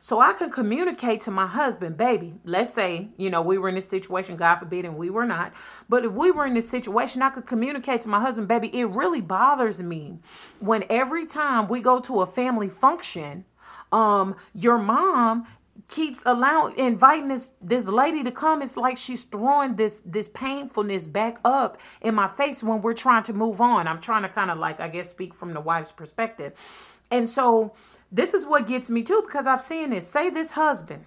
So 0.00 0.20
I 0.20 0.32
can 0.32 0.50
communicate 0.50 1.20
to 1.22 1.30
my 1.30 1.46
husband, 1.46 1.96
baby, 1.96 2.34
let's 2.44 2.72
say, 2.72 3.08
you 3.16 3.30
know, 3.30 3.42
we 3.42 3.58
were 3.58 3.68
in 3.68 3.74
this 3.74 3.88
situation, 3.88 4.36
God 4.36 4.56
forbid, 4.56 4.84
and 4.84 4.96
we 4.96 5.10
were 5.10 5.26
not. 5.26 5.52
But 5.88 6.04
if 6.04 6.14
we 6.14 6.30
were 6.30 6.46
in 6.46 6.54
this 6.54 6.68
situation, 6.68 7.22
I 7.22 7.30
could 7.30 7.46
communicate 7.46 8.02
to 8.02 8.08
my 8.08 8.20
husband, 8.20 8.48
baby, 8.48 8.68
it 8.78 8.86
really 8.88 9.20
bothers 9.20 9.82
me 9.82 10.18
when 10.60 10.84
every 10.88 11.26
time 11.26 11.68
we 11.68 11.80
go 11.80 12.00
to 12.00 12.20
a 12.20 12.26
family 12.26 12.68
function, 12.68 13.44
um, 13.92 14.36
your 14.54 14.78
mom 14.78 15.46
keeps 15.88 16.22
allowing 16.26 16.76
inviting 16.76 17.28
this 17.28 17.52
this 17.62 17.88
lady 17.88 18.22
to 18.24 18.30
come 18.30 18.60
it's 18.60 18.76
like 18.76 18.96
she's 18.96 19.24
throwing 19.24 19.76
this 19.76 20.02
this 20.04 20.28
painfulness 20.28 21.06
back 21.06 21.38
up 21.44 21.80
in 22.02 22.14
my 22.14 22.26
face 22.26 22.62
when 22.62 22.82
we're 22.82 22.92
trying 22.92 23.22
to 23.22 23.32
move 23.32 23.60
on 23.60 23.88
i'm 23.88 24.00
trying 24.00 24.22
to 24.22 24.28
kind 24.28 24.50
of 24.50 24.58
like 24.58 24.80
i 24.80 24.88
guess 24.88 25.08
speak 25.08 25.32
from 25.32 25.54
the 25.54 25.60
wife's 25.60 25.92
perspective 25.92 26.52
and 27.10 27.28
so 27.28 27.72
this 28.10 28.34
is 28.34 28.46
what 28.46 28.66
gets 28.66 28.88
me 28.90 29.02
too 29.02 29.22
because 29.26 29.46
I've 29.46 29.60
seen 29.60 29.90
this. 29.90 30.06
Say 30.06 30.30
this 30.30 30.52
husband 30.52 31.04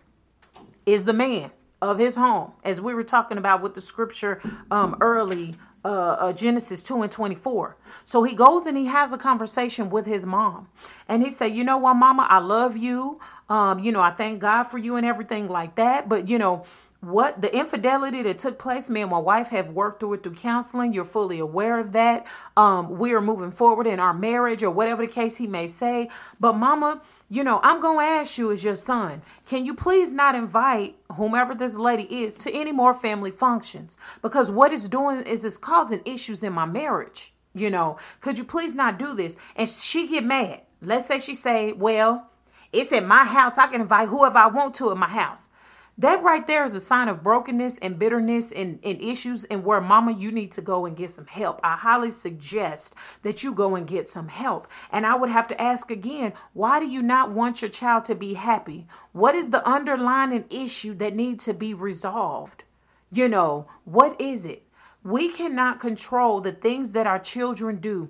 is 0.85 1.05
the 1.05 1.13
man 1.13 1.51
of 1.81 1.97
his 1.97 2.15
home, 2.15 2.53
as 2.63 2.79
we 2.79 2.93
were 2.93 3.03
talking 3.03 3.37
about 3.37 3.61
with 3.61 3.73
the 3.73 3.81
scripture 3.81 4.39
um, 4.69 4.95
early, 5.01 5.55
uh, 5.83 5.87
uh, 5.87 6.33
Genesis 6.33 6.83
2 6.83 7.01
and 7.01 7.11
24. 7.11 7.75
So 8.03 8.21
he 8.21 8.35
goes 8.35 8.67
and 8.67 8.77
he 8.77 8.85
has 8.85 9.13
a 9.13 9.17
conversation 9.17 9.89
with 9.89 10.05
his 10.05 10.25
mom. 10.25 10.69
And 11.07 11.23
he 11.23 11.31
said, 11.31 11.55
You 11.55 11.63
know 11.63 11.77
what, 11.77 11.95
mama, 11.95 12.27
I 12.29 12.37
love 12.37 12.77
you. 12.77 13.19
Um, 13.49 13.79
you 13.79 13.91
know, 13.91 14.01
I 14.01 14.11
thank 14.11 14.39
God 14.39 14.63
for 14.63 14.77
you 14.77 14.95
and 14.95 15.05
everything 15.05 15.49
like 15.49 15.75
that. 15.75 16.07
But, 16.07 16.29
you 16.29 16.37
know, 16.37 16.65
what 17.01 17.41
the 17.41 17.53
infidelity 17.55 18.21
that 18.21 18.37
took 18.37 18.59
place 18.59 18.87
me 18.89 19.01
and 19.01 19.09
my 19.09 19.17
wife 19.17 19.47
have 19.47 19.71
worked 19.71 19.99
through 19.99 20.13
it 20.13 20.23
through 20.23 20.35
counseling. 20.35 20.93
You're 20.93 21.03
fully 21.03 21.39
aware 21.39 21.79
of 21.79 21.93
that. 21.93 22.27
Um, 22.55 22.99
we 22.99 23.13
are 23.13 23.21
moving 23.21 23.51
forward 23.51 23.87
in 23.87 23.99
our 23.99 24.13
marriage 24.13 24.61
or 24.61 24.69
whatever 24.69 25.05
the 25.05 25.11
case 25.11 25.37
he 25.37 25.47
may 25.47 25.67
say. 25.67 26.09
But 26.39 26.53
mama 26.53 27.01
you 27.33 27.45
know 27.45 27.61
i'm 27.63 27.81
to 27.81 27.97
ask 27.97 28.37
you 28.37 28.51
as 28.51 28.61
your 28.61 28.75
son 28.75 29.21
can 29.45 29.65
you 29.65 29.73
please 29.73 30.11
not 30.11 30.35
invite 30.35 30.97
whomever 31.13 31.55
this 31.55 31.77
lady 31.77 32.03
is 32.23 32.33
to 32.33 32.51
any 32.51 32.71
more 32.71 32.93
family 32.93 33.31
functions? 33.31 33.97
Because 34.21 34.51
what 34.51 34.71
it's 34.71 34.87
doing 34.87 35.21
is 35.21 35.43
it's 35.43 35.57
causing 35.57 36.01
issues 36.05 36.43
in 36.43 36.53
my 36.53 36.65
marriage 36.65 37.33
you 37.53 37.69
know. 37.69 37.97
Could 38.21 38.37
you 38.37 38.45
please 38.45 38.73
not 38.75 38.97
do 38.97 39.13
this? 39.13 39.35
And 39.57 39.67
she 39.67 40.07
get 40.07 40.23
mad. 40.23 40.61
Let's 40.81 41.05
say 41.05 41.19
she 41.19 41.33
say 41.33 41.71
well 41.73 42.29
it's 42.71 42.93
at 42.93 43.05
my 43.05 43.25
house. 43.25 43.57
I 43.57 43.67
can 43.67 43.81
invite 43.81 44.07
whoever 44.07 44.37
i 44.37 44.47
want 44.47 44.75
to 44.75 44.91
at 44.91 44.97
my 44.97 45.07
house 45.07 45.49
that 45.97 46.23
right 46.23 46.47
there 46.47 46.63
is 46.63 46.73
a 46.73 46.79
sign 46.79 47.09
of 47.09 47.21
brokenness 47.21 47.77
and 47.79 47.99
bitterness 47.99 48.51
and, 48.51 48.79
and 48.83 49.01
issues 49.03 49.43
and 49.45 49.63
where 49.63 49.81
mama 49.81 50.13
you 50.13 50.31
need 50.31 50.51
to 50.53 50.61
go 50.61 50.85
and 50.85 50.95
get 50.95 51.09
some 51.09 51.27
help. 51.27 51.59
I 51.63 51.75
highly 51.75 52.09
suggest 52.09 52.95
that 53.23 53.43
you 53.43 53.53
go 53.53 53.75
and 53.75 53.85
get 53.85 54.09
some 54.09 54.29
help. 54.29 54.67
And 54.91 55.05
i 55.05 55.15
would 55.15 55.29
have 55.29 55.47
to 55.49 55.61
ask 55.61 55.91
again 55.91 56.33
why 56.53 56.79
do 56.79 56.87
you 56.87 57.01
not 57.01 57.31
want 57.31 57.61
your 57.61 57.69
child 57.69 58.05
to 58.05 58.15
be 58.15 58.33
happy? 58.35 58.87
What 59.11 59.35
is 59.35 59.49
the 59.49 59.67
underlying 59.67 60.45
issue 60.49 60.95
that 60.95 61.15
needs 61.15 61.45
to 61.45 61.53
be 61.53 61.73
resolved? 61.73 62.63
You 63.11 63.27
know 63.27 63.67
what 63.83 64.19
is 64.19 64.45
it? 64.45 64.65
We 65.03 65.29
cannot 65.29 65.79
control 65.79 66.41
the 66.41 66.51
things 66.51 66.91
that 66.91 67.07
our 67.07 67.19
children 67.19 67.77
do. 67.77 68.09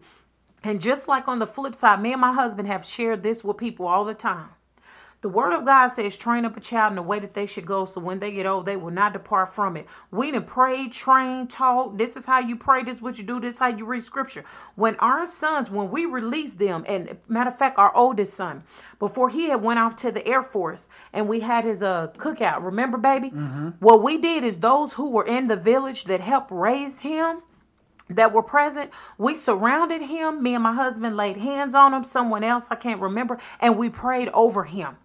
And 0.63 0.79
just 0.79 1.07
like 1.07 1.27
on 1.27 1.39
the 1.39 1.47
flip 1.47 1.73
side 1.73 2.01
me 2.01 2.11
and 2.11 2.21
my 2.21 2.34
husband 2.34 2.67
have 2.67 2.86
shared 2.86 3.23
this 3.23 3.43
with 3.43 3.57
people 3.57 3.88
all 3.88 4.05
the 4.05 4.13
time 4.13 4.49
the 5.22 5.30
word 5.30 5.53
of 5.53 5.65
God 5.65 5.88
says, 5.88 6.17
train 6.17 6.45
up 6.45 6.57
a 6.57 6.59
child 6.59 6.91
in 6.91 6.95
the 6.95 7.03
way 7.03 7.19
that 7.19 7.36
they 7.36 7.45
should 7.45 7.65
go, 7.65 7.86
so 7.86 8.01
when 8.01 8.17
they 8.17 8.32
get 8.32 8.47
old, 8.47 8.65
they 8.65 8.76
will 8.76 8.91
not 8.91 9.13
depart 9.13 9.53
from 9.53 9.78
it. 9.78 9.86
We 10.09 10.32
done 10.32 10.45
prayed, 10.45 10.93
trained, 10.93 11.51
taught. 11.51 11.99
This 11.99 12.17
is 12.17 12.26
how 12.26 12.39
you 12.39 12.55
pray, 12.55 12.82
this 12.82 12.95
is 12.95 13.01
what 13.03 13.19
you 13.19 13.24
do, 13.24 13.39
this 13.39 13.53
is 13.53 13.59
how 13.59 13.67
you 13.67 13.86
read 13.86 14.01
scripture. 14.01 14.43
When 14.76 14.95
our 14.95 15.28
sons, 15.28 15.69
when 15.69 15.91
we 15.91 16.05
released 16.05 16.57
them, 16.57 16.84
and 16.88 17.19
matter 17.28 17.49
of 17.49 17.57
fact, 17.57 17.78
our 17.78 17.95
oldest 17.95 18.34
son, 18.34 18.63
before 18.97 19.30
he 19.30 19.49
had 19.49 19.61
went 19.61 19.80
off 19.80 19.95
to 19.97 20.11
the 20.11 20.26
Air 20.28 20.41
Force 20.41 20.89
and 21.13 21.30
we 21.30 21.41
had 21.41 21.65
his 21.65 21.84
uh 21.84 22.07
cookout, 22.17 22.63
remember, 22.63 22.97
baby? 22.97 23.30
Mm-hmm. 23.30 23.69
What 23.80 24.01
we 24.01 24.17
did 24.17 24.43
is 24.43 24.57
those 24.57 24.93
who 24.93 25.11
were 25.11 25.26
in 25.26 25.45
the 25.45 25.55
village 25.55 26.05
that 26.05 26.19
helped 26.19 26.49
raise 26.51 27.01
him 27.01 27.43
that 28.09 28.34
were 28.34 28.43
present. 28.43 28.91
We 29.17 29.36
surrounded 29.36 30.01
him. 30.01 30.41
Me 30.41 30.55
and 30.55 30.63
my 30.63 30.74
husband 30.74 31.15
laid 31.15 31.38
hands 31.38 31.76
on 31.76 31.93
him, 31.93 32.03
someone 32.03 32.43
else, 32.43 32.67
I 32.72 32.76
can't 32.76 32.99
remember, 32.99 33.38
and 33.59 33.78
we 33.78 33.89
prayed 33.89 34.30
over 34.30 34.63
him 34.63 34.97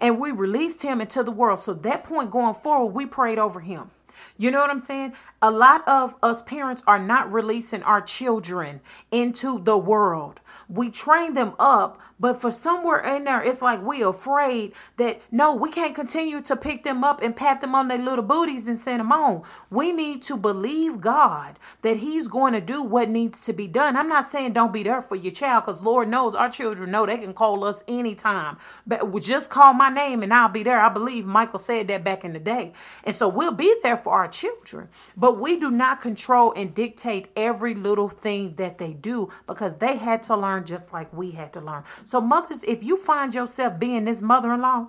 and 0.00 0.20
we 0.20 0.30
released 0.30 0.82
him 0.82 1.00
into 1.00 1.22
the 1.22 1.30
world. 1.30 1.58
So 1.58 1.74
that 1.74 2.04
point 2.04 2.30
going 2.30 2.54
forward, 2.54 2.94
we 2.94 3.06
prayed 3.06 3.38
over 3.38 3.60
him. 3.60 3.90
You 4.36 4.50
know 4.50 4.60
what 4.60 4.70
I'm 4.70 4.78
saying? 4.78 5.14
A 5.40 5.50
lot 5.50 5.86
of 5.88 6.14
us 6.22 6.42
parents 6.42 6.82
are 6.86 6.98
not 6.98 7.32
releasing 7.32 7.82
our 7.82 8.00
children 8.00 8.80
into 9.10 9.58
the 9.58 9.76
world. 9.78 10.40
We 10.68 10.90
train 10.90 11.34
them 11.34 11.54
up, 11.58 12.00
but 12.22 12.40
for 12.40 12.52
somewhere 12.52 13.00
in 13.00 13.24
there, 13.24 13.42
it's 13.42 13.60
like 13.60 13.84
we 13.84 14.00
afraid 14.00 14.74
that 14.96 15.20
no, 15.32 15.56
we 15.56 15.70
can't 15.70 15.92
continue 15.92 16.40
to 16.42 16.54
pick 16.54 16.84
them 16.84 17.02
up 17.02 17.20
and 17.20 17.34
pat 17.34 17.60
them 17.60 17.74
on 17.74 17.88
their 17.88 17.98
little 17.98 18.24
booties 18.24 18.68
and 18.68 18.76
send 18.76 19.00
them 19.00 19.10
on. 19.10 19.42
We 19.70 19.90
need 19.90 20.22
to 20.22 20.36
believe 20.36 21.00
God 21.00 21.58
that 21.80 21.96
He's 21.96 22.28
going 22.28 22.52
to 22.52 22.60
do 22.60 22.80
what 22.80 23.08
needs 23.08 23.40
to 23.46 23.52
be 23.52 23.66
done. 23.66 23.96
I'm 23.96 24.08
not 24.08 24.24
saying 24.24 24.52
don't 24.52 24.72
be 24.72 24.84
there 24.84 25.00
for 25.00 25.16
your 25.16 25.32
child, 25.32 25.64
because 25.64 25.82
Lord 25.82 26.08
knows 26.08 26.36
our 26.36 26.48
children 26.48 26.92
know 26.92 27.06
they 27.06 27.18
can 27.18 27.34
call 27.34 27.64
us 27.64 27.82
anytime. 27.88 28.56
But 28.86 29.20
just 29.20 29.50
call 29.50 29.72
my 29.74 29.88
name 29.88 30.22
and 30.22 30.32
I'll 30.32 30.48
be 30.48 30.62
there. 30.62 30.80
I 30.80 30.90
believe 30.90 31.26
Michael 31.26 31.58
said 31.58 31.88
that 31.88 32.04
back 32.04 32.24
in 32.24 32.34
the 32.34 32.38
day. 32.38 32.72
And 33.02 33.16
so 33.16 33.28
we'll 33.28 33.50
be 33.50 33.74
there 33.82 33.96
for 33.96 34.12
our 34.12 34.28
children. 34.28 34.88
But 35.16 35.40
we 35.40 35.58
do 35.58 35.72
not 35.72 36.00
control 36.00 36.52
and 36.54 36.72
dictate 36.72 37.30
every 37.34 37.74
little 37.74 38.08
thing 38.08 38.54
that 38.56 38.78
they 38.78 38.92
do 38.92 39.28
because 39.48 39.76
they 39.78 39.96
had 39.96 40.22
to 40.24 40.36
learn 40.36 40.64
just 40.64 40.92
like 40.92 41.12
we 41.12 41.32
had 41.32 41.52
to 41.54 41.60
learn. 41.60 41.82
So, 42.12 42.20
mothers, 42.20 42.62
if 42.64 42.84
you 42.84 42.98
find 42.98 43.34
yourself 43.34 43.78
being 43.78 44.04
this 44.04 44.20
mother 44.20 44.52
in 44.52 44.60
law 44.60 44.88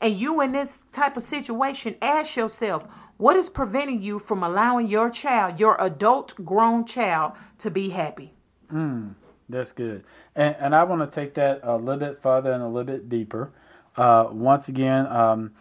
and 0.00 0.18
you 0.18 0.40
in 0.40 0.50
this 0.50 0.86
type 0.90 1.16
of 1.16 1.22
situation, 1.22 1.94
ask 2.02 2.34
yourself, 2.34 2.88
what 3.16 3.36
is 3.36 3.48
preventing 3.48 4.02
you 4.02 4.18
from 4.18 4.42
allowing 4.42 4.88
your 4.88 5.08
child, 5.08 5.60
your 5.60 5.80
adult 5.80 6.34
grown 6.44 6.84
child, 6.84 7.34
to 7.58 7.70
be 7.70 7.90
happy? 7.90 8.34
Mm, 8.72 9.14
that's 9.48 9.70
good. 9.70 10.02
And, 10.34 10.56
and 10.58 10.74
I 10.74 10.82
want 10.82 11.08
to 11.08 11.14
take 11.14 11.34
that 11.34 11.60
a 11.62 11.76
little 11.76 12.08
bit 12.08 12.20
further 12.20 12.50
and 12.50 12.60
a 12.60 12.66
little 12.66 12.92
bit 12.92 13.08
deeper. 13.08 13.52
Uh, 13.96 14.30
once 14.32 14.66
again, 14.66 15.06
um, 15.06 15.52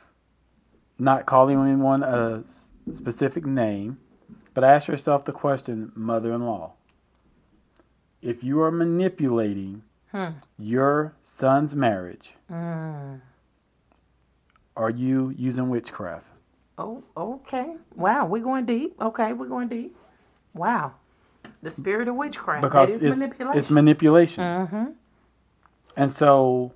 not 0.97 1.27
calling 1.27 1.61
anyone 1.61 2.01
a 2.01 2.43
specific 2.91 3.45
name, 3.45 3.99
but 4.55 4.63
ask 4.63 4.87
yourself 4.87 5.25
the 5.25 5.31
question, 5.31 5.91
mother 5.93 6.33
in 6.33 6.43
law. 6.43 6.73
If 8.23 8.43
you 8.43 8.63
are 8.63 8.71
manipulating 8.71 9.83
hmm. 10.13 10.27
your 10.57 11.15
son's 11.21 11.75
marriage, 11.75 12.33
mm. 12.51 13.19
are 14.75 14.89
you 14.89 15.33
using 15.37 15.69
witchcraft? 15.69 16.27
Oh, 16.77 17.03
okay. 17.15 17.75
Wow, 17.95 18.25
we're 18.25 18.43
going 18.43 18.65
deep. 18.65 18.99
Okay, 19.01 19.33
we're 19.33 19.47
going 19.47 19.67
deep. 19.67 19.95
Wow. 20.53 20.93
The 21.61 21.71
spirit 21.71 22.07
of 22.07 22.15
witchcraft. 22.15 22.61
Because 22.61 22.89
that 22.89 22.95
is 22.95 23.03
it's, 23.03 23.17
manipulation. 23.17 23.57
It's 23.57 23.69
manipulation. 23.69 24.43
Mm-hmm. 24.43 24.85
And 25.95 26.11
so 26.11 26.73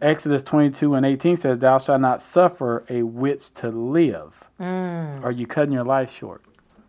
Exodus 0.00 0.42
22 0.44 0.94
and 0.94 1.04
18 1.04 1.36
says, 1.36 1.58
Thou 1.58 1.78
shalt 1.78 2.00
not 2.00 2.22
suffer 2.22 2.84
a 2.88 3.02
witch 3.02 3.52
to 3.54 3.70
live. 3.70 4.44
Mm. 4.60 5.24
Are 5.24 5.32
you 5.32 5.46
cutting 5.46 5.72
your 5.72 5.84
life 5.84 6.10
short? 6.12 6.42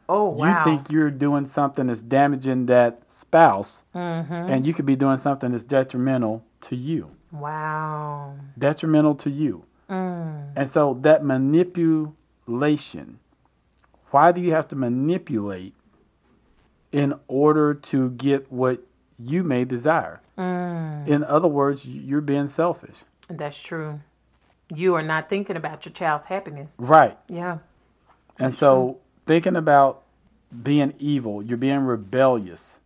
Oh, 0.09 0.29
wow. 0.29 0.57
You 0.57 0.63
think 0.63 0.91
you're 0.91 1.11
doing 1.11 1.45
something 1.45 1.85
that's 1.85 2.01
damaging 2.01 2.65
that 2.65 3.03
spouse, 3.05 3.83
mm-hmm. 3.93 4.33
and 4.33 4.65
you 4.65 4.73
could 4.73 4.87
be 4.87 4.95
doing 4.95 5.17
something 5.17 5.51
that's 5.51 5.63
detrimental 5.63 6.43
to 6.61 6.75
you. 6.75 7.11
Wow. 7.31 8.35
Detrimental 8.57 9.13
to 9.15 9.29
you. 9.29 9.65
Mm. 9.87 10.53
And 10.55 10.67
so 10.67 10.97
that 11.01 11.23
manipulation, 11.23 13.19
why 14.09 14.31
do 14.31 14.41
you 14.41 14.51
have 14.51 14.67
to 14.69 14.75
manipulate 14.75 15.75
in 16.91 17.13
order 17.27 17.75
to 17.75 18.09
get 18.09 18.51
what 18.51 18.81
you 19.19 19.43
may 19.43 19.63
desire? 19.63 20.21
Mm. 20.37 21.07
In 21.07 21.23
other 21.23 21.47
words, 21.47 21.85
you're 21.85 22.21
being 22.21 22.47
selfish. 22.47 23.03
That's 23.27 23.61
true. 23.61 23.99
You 24.73 24.95
are 24.95 25.03
not 25.03 25.29
thinking 25.29 25.55
about 25.55 25.85
your 25.85 25.93
child's 25.93 26.25
happiness. 26.25 26.75
Right. 26.79 27.17
Yeah. 27.27 27.59
And 28.39 28.53
so 28.53 28.93
true. 28.93 28.97
Thinking 29.29 29.55
about 29.55 30.01
being 30.63 30.91
evil, 30.97 31.43
you're 31.43 31.55
being 31.55 31.81
rebellious. 31.81 32.79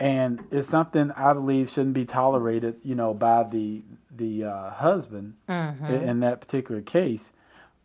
And 0.00 0.42
it's 0.50 0.66
something 0.66 1.12
I 1.12 1.32
believe 1.32 1.70
shouldn't 1.70 1.94
be 1.94 2.04
tolerated, 2.04 2.80
you 2.82 2.96
know, 2.96 3.14
by 3.14 3.44
the 3.44 3.82
the 4.10 4.44
uh, 4.44 4.70
husband 4.70 5.34
mm-hmm. 5.48 5.86
in, 5.86 6.02
in, 6.02 6.20
that 6.20 6.40
particular 6.40 6.80
case, 6.80 7.30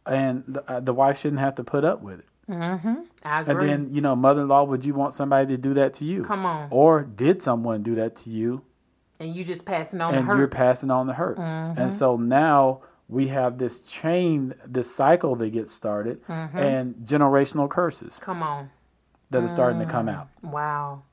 and 0.07 0.43
the, 0.47 0.69
uh, 0.69 0.79
the, 0.79 0.91
wife 0.91 1.19
shouldn't 1.19 1.39
have 1.39 1.53
to 1.55 1.63
put 1.63 1.85
up 1.85 2.01
with 2.01 2.19
it. 2.19 2.25
Mm-hmm. 2.49 2.95
I 3.23 3.41
agree. 3.41 3.69
And 3.71 3.85
then, 3.85 3.93
you 3.93 4.01
know, 4.01 4.15
mother-in-law, 4.15 4.63
would 4.63 4.83
you 4.83 4.95
want 4.95 5.13
somebody 5.13 5.55
to 5.55 5.57
do 5.57 5.75
that 5.75 5.93
to 5.95 6.05
you? 6.05 6.23
Come 6.23 6.45
on. 6.47 6.69
Or 6.71 7.03
did 7.03 7.43
someone 7.43 7.83
do 7.83 7.93
that 7.95 8.15
to 8.17 8.31
you? 8.31 8.63
And 9.19 9.35
you 9.35 9.43
just 9.45 9.63
passing 9.63 10.01
on 10.01 10.15
and 10.15 10.23
the 10.23 10.31
hurt. 10.31 10.37
you're 10.39 10.47
passing 10.47 10.89
on 10.89 11.05
the 11.05 11.13
hurt. 11.13 11.37
Mm-hmm. 11.37 11.79
And 11.79 11.93
so 11.93 12.17
now 12.17 12.81
we 13.09 13.29
have 13.29 13.57
this 13.57 13.81
chain, 13.81 14.53
this 14.65 14.93
cycle 14.93 15.35
that 15.37 15.49
gets 15.49 15.73
started, 15.73 16.25
mm-hmm. 16.25 16.57
and 16.57 16.95
generational 16.95 17.69
curses. 17.69 18.19
Come 18.19 18.43
on. 18.43 18.69
That 19.29 19.43
are 19.43 19.49
starting 19.49 19.79
to 19.79 19.85
come 19.85 20.07
out. 20.07 20.29
Mm. 20.41 20.51
Wow. 20.51 21.03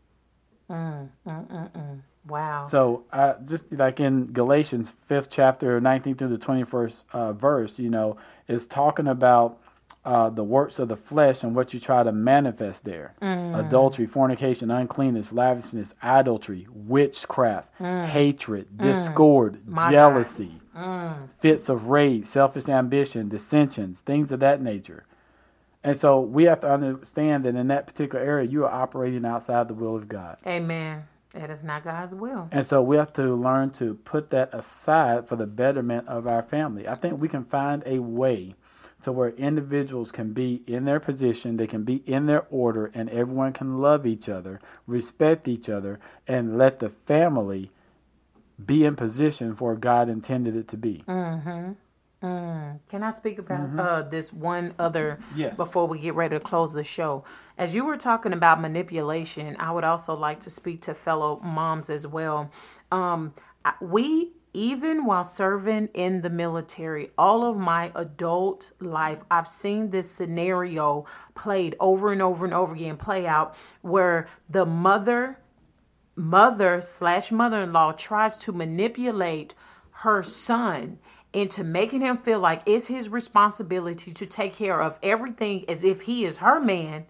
Mm, 0.71 1.09
mm, 1.27 1.51
mm, 1.51 1.73
mm, 1.73 2.01
wow. 2.29 2.67
So, 2.69 3.05
uh, 3.13 3.35
just 3.45 3.73
like 3.73 3.99
in 3.99 4.33
Galatians, 4.33 4.91
fifth 4.91 5.31
chapter, 5.31 5.81
19th 5.81 6.19
through 6.19 6.29
the 6.29 6.39
21st 6.39 7.03
uh, 7.13 7.33
verse, 7.33 7.79
you 7.79 7.91
know, 7.91 8.17
is 8.47 8.67
talking 8.69 9.09
about 9.09 9.61
uh, 10.05 10.29
the 10.29 10.45
works 10.45 10.79
of 10.79 10.89
the 10.89 10.97
flesh 10.97 11.43
and 11.43 11.55
what 11.55 11.73
you 11.73 11.81
try 11.81 12.03
to 12.03 12.13
manifest 12.13 12.85
there 12.85 13.15
mm. 13.23 13.59
adultery, 13.59 14.07
fornication, 14.07 14.71
uncleanness, 14.71 15.33
lasciviousness, 15.33 15.95
idolatry, 16.03 16.67
witchcraft, 16.71 17.69
mm. 17.81 18.07
hatred, 18.07 18.69
mm. 18.69 18.83
discord, 18.83 19.67
My 19.67 19.91
jealousy, 19.91 20.61
mm. 20.77 21.29
fits 21.39 21.69
of 21.69 21.87
rage, 21.87 22.27
selfish 22.27 22.69
ambition, 22.69 23.29
dissensions, 23.29 24.01
things 24.01 24.31
of 24.31 24.41
that 24.41 24.61
nature. 24.61 25.07
And 25.83 25.97
so 25.97 26.21
we 26.21 26.45
have 26.45 26.61
to 26.61 26.71
understand 26.71 27.45
that 27.45 27.55
in 27.55 27.69
that 27.69 27.87
particular 27.87 28.25
area, 28.25 28.49
you 28.49 28.65
are 28.65 28.73
operating 28.73 29.25
outside 29.25 29.69
the 29.69 29.75
will 29.75 29.97
of 29.97 30.09
God. 30.09 30.39
Amen. 30.47 31.05
That 31.35 31.51
is 31.51 31.65
not 31.65 31.83
God's 31.83 32.15
will. 32.15 32.49
And 32.53 32.65
so 32.65 32.81
we 32.81 32.97
have 32.97 33.13
to 33.15 33.35
learn 33.35 33.71
to 33.73 33.95
put 33.95 34.31
that 34.31 34.51
aside 34.55 35.29
for 35.29 35.37
the 35.37 35.47
betterment 35.47 36.09
of 36.09 36.27
our 36.27 36.43
family. 36.43 36.87
I 36.87 36.95
think 36.95 37.21
we 37.21 37.29
can 37.29 37.45
find 37.45 37.83
a 37.85 37.99
way 37.99 38.55
to 39.05 39.13
where 39.13 39.31
individuals 39.31 40.11
can 40.11 40.33
be 40.33 40.63
in 40.67 40.87
their 40.87 40.99
position, 41.01 41.57
they 41.57 41.67
can 41.67 41.85
be 41.85 42.03
in 42.07 42.27
their 42.27 42.47
order, 42.51 42.91
and 42.95 43.09
everyone 43.11 43.53
can 43.53 43.79
love 43.79 44.07
each 44.07 44.29
other, 44.29 44.61
respect 44.87 45.47
each 45.47 45.69
other, 45.69 46.01
and 46.27 46.59
let 46.59 46.79
the 46.81 46.89
family 46.89 47.71
be 48.65 48.85
in 48.85 48.97
position 48.97 49.55
for 49.55 49.75
God 49.77 50.09
intended 50.09 50.57
it 50.57 50.69
to 50.69 50.77
be. 50.77 51.05
Mm-hmm. 51.07 51.73
Mm. 52.27 52.79
Can 52.89 53.03
I 53.03 53.11
speak 53.11 53.39
about 53.39 53.79
uh, 53.79 54.03
this 54.03 54.33
one 54.33 54.73
other 54.79 55.19
Yes. 55.37 55.57
before 55.59 55.87
we 55.87 55.99
get 55.99 56.15
ready 56.15 56.37
to 56.37 56.41
close 56.41 56.73
the 56.73 56.85
show? 56.85 57.25
As 57.59 57.75
you 57.75 57.85
were 57.85 57.99
talking 57.99 58.33
about 58.33 58.63
manipulation, 58.63 59.57
I 59.59 59.71
would 59.73 59.85
also 59.85 60.15
like 60.15 60.41
to 60.41 60.51
speak 60.51 60.81
to 60.83 60.95
fellow 60.95 61.41
moms 61.43 61.91
as 61.91 62.07
well. 62.07 62.51
Um, 62.91 63.35
we, 63.83 64.31
even 64.55 65.05
while 65.05 65.25
serving 65.25 65.89
in 65.95 66.23
the 66.23 66.31
military, 66.31 67.11
all 67.19 67.45
of 67.45 67.57
my 67.57 67.91
adult 67.95 68.71
life, 68.81 69.23
I've 69.31 69.49
seen 69.49 69.91
this 69.91 70.11
scenario 70.11 71.05
played 71.35 71.77
over 71.81 72.13
and 72.13 72.23
over 72.23 72.45
and 72.45 72.55
over 72.55 72.75
again 72.75 72.97
play 72.97 73.27
out 73.27 73.57
where 73.83 74.27
the 74.49 74.65
mother 74.65 75.41
mother 76.17 76.81
slash 76.81 77.33
mother-in-law 77.33 77.91
tries 77.93 78.37
to 78.37 78.53
manipulate 78.53 79.53
her 79.91 80.23
son 80.23 80.99
into 81.33 81.65
making 81.65 82.01
him 82.01 82.17
feel 82.17 82.39
like 82.39 82.63
it's 82.67 82.87
his 82.87 83.09
responsibility 83.09 84.13
to 84.13 84.25
take 84.25 84.55
care 84.55 84.81
of 84.81 84.97
everything 85.03 85.69
as 85.69 85.83
if 85.83 86.03
he 86.03 86.25
is 86.25 86.39
her 86.39 86.61
man 86.61 87.05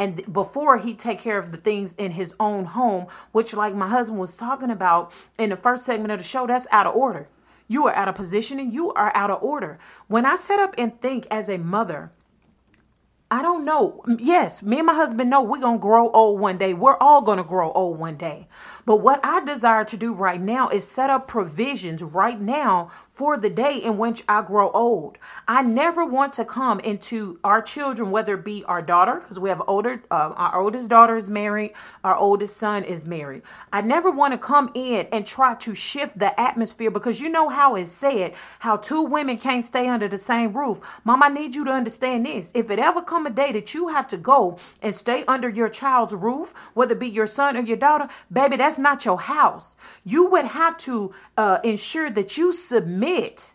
and 0.00 0.32
before 0.32 0.78
he 0.78 0.94
take 0.94 1.20
care 1.20 1.38
of 1.38 1.52
the 1.52 1.58
things 1.58 1.94
in 1.94 2.12
his 2.12 2.34
own 2.40 2.64
home 2.64 3.06
which 3.30 3.54
like 3.54 3.74
my 3.74 3.86
husband 3.88 4.18
was 4.18 4.36
talking 4.36 4.70
about 4.70 5.12
in 5.38 5.50
the 5.50 5.56
first 5.56 5.86
segment 5.86 6.10
of 6.10 6.18
the 6.18 6.24
show 6.24 6.46
that's 6.46 6.66
out 6.72 6.86
of 6.86 6.96
order 6.96 7.28
you 7.68 7.86
are 7.86 7.94
out 7.94 8.08
of 8.08 8.16
position 8.16 8.58
and 8.58 8.72
you 8.72 8.92
are 8.94 9.12
out 9.14 9.30
of 9.30 9.40
order 9.42 9.78
when 10.08 10.26
i 10.26 10.34
set 10.34 10.58
up 10.58 10.74
and 10.78 11.00
think 11.00 11.26
as 11.30 11.48
a 11.48 11.58
mother 11.58 12.10
I 13.32 13.42
don't 13.42 13.64
know. 13.64 14.02
Yes, 14.18 14.60
me 14.60 14.78
and 14.78 14.86
my 14.86 14.94
husband 14.94 15.30
know 15.30 15.40
we're 15.40 15.60
going 15.60 15.78
to 15.78 15.82
grow 15.82 16.10
old 16.10 16.40
one 16.40 16.58
day. 16.58 16.74
We're 16.74 16.96
all 16.96 17.22
going 17.22 17.38
to 17.38 17.44
grow 17.44 17.70
old 17.70 17.96
one 17.96 18.16
day. 18.16 18.48
But 18.90 19.02
what 19.02 19.20
I 19.22 19.38
desire 19.44 19.84
to 19.84 19.96
do 19.96 20.12
right 20.12 20.40
now 20.40 20.68
is 20.68 20.84
set 20.84 21.10
up 21.10 21.28
provisions 21.28 22.02
right 22.02 22.40
now 22.40 22.90
for 23.06 23.36
the 23.36 23.48
day 23.48 23.76
in 23.76 23.98
which 23.98 24.24
I 24.28 24.42
grow 24.42 24.68
old. 24.72 25.16
I 25.46 25.62
never 25.62 26.04
want 26.04 26.32
to 26.32 26.44
come 26.44 26.80
into 26.80 27.38
our 27.44 27.62
children, 27.62 28.10
whether 28.10 28.34
it 28.34 28.44
be 28.44 28.64
our 28.64 28.82
daughter, 28.82 29.20
because 29.20 29.38
we 29.38 29.48
have 29.48 29.62
older, 29.68 30.02
uh, 30.10 30.32
our 30.34 30.60
oldest 30.60 30.90
daughter 30.90 31.14
is 31.14 31.30
married, 31.30 31.74
our 32.02 32.16
oldest 32.16 32.56
son 32.56 32.82
is 32.82 33.06
married. 33.06 33.42
I 33.72 33.80
never 33.80 34.10
want 34.10 34.32
to 34.32 34.38
come 34.38 34.72
in 34.74 35.06
and 35.12 35.24
try 35.24 35.54
to 35.54 35.72
shift 35.72 36.18
the 36.18 36.40
atmosphere 36.40 36.90
because 36.90 37.20
you 37.20 37.28
know 37.28 37.48
how 37.48 37.76
it's 37.76 37.92
said, 37.92 38.34
how 38.58 38.76
two 38.76 39.04
women 39.04 39.38
can't 39.38 39.62
stay 39.62 39.86
under 39.86 40.08
the 40.08 40.16
same 40.16 40.52
roof. 40.52 41.00
Mom, 41.04 41.22
I 41.22 41.28
need 41.28 41.54
you 41.54 41.64
to 41.64 41.70
understand 41.70 42.26
this. 42.26 42.50
If 42.56 42.72
it 42.72 42.80
ever 42.80 43.02
come 43.02 43.24
a 43.24 43.30
day 43.30 43.52
that 43.52 43.72
you 43.72 43.86
have 43.86 44.08
to 44.08 44.16
go 44.16 44.58
and 44.82 44.92
stay 44.92 45.22
under 45.28 45.48
your 45.48 45.68
child's 45.68 46.12
roof, 46.12 46.52
whether 46.74 46.94
it 46.94 46.98
be 46.98 47.08
your 47.08 47.28
son 47.28 47.56
or 47.56 47.60
your 47.60 47.76
daughter, 47.76 48.08
baby, 48.32 48.56
that's 48.56 48.79
not 48.80 49.04
your 49.04 49.18
house. 49.18 49.76
You 50.04 50.26
would 50.26 50.46
have 50.46 50.76
to 50.78 51.12
uh, 51.36 51.58
ensure 51.62 52.10
that 52.10 52.36
you 52.36 52.52
submit 52.52 53.54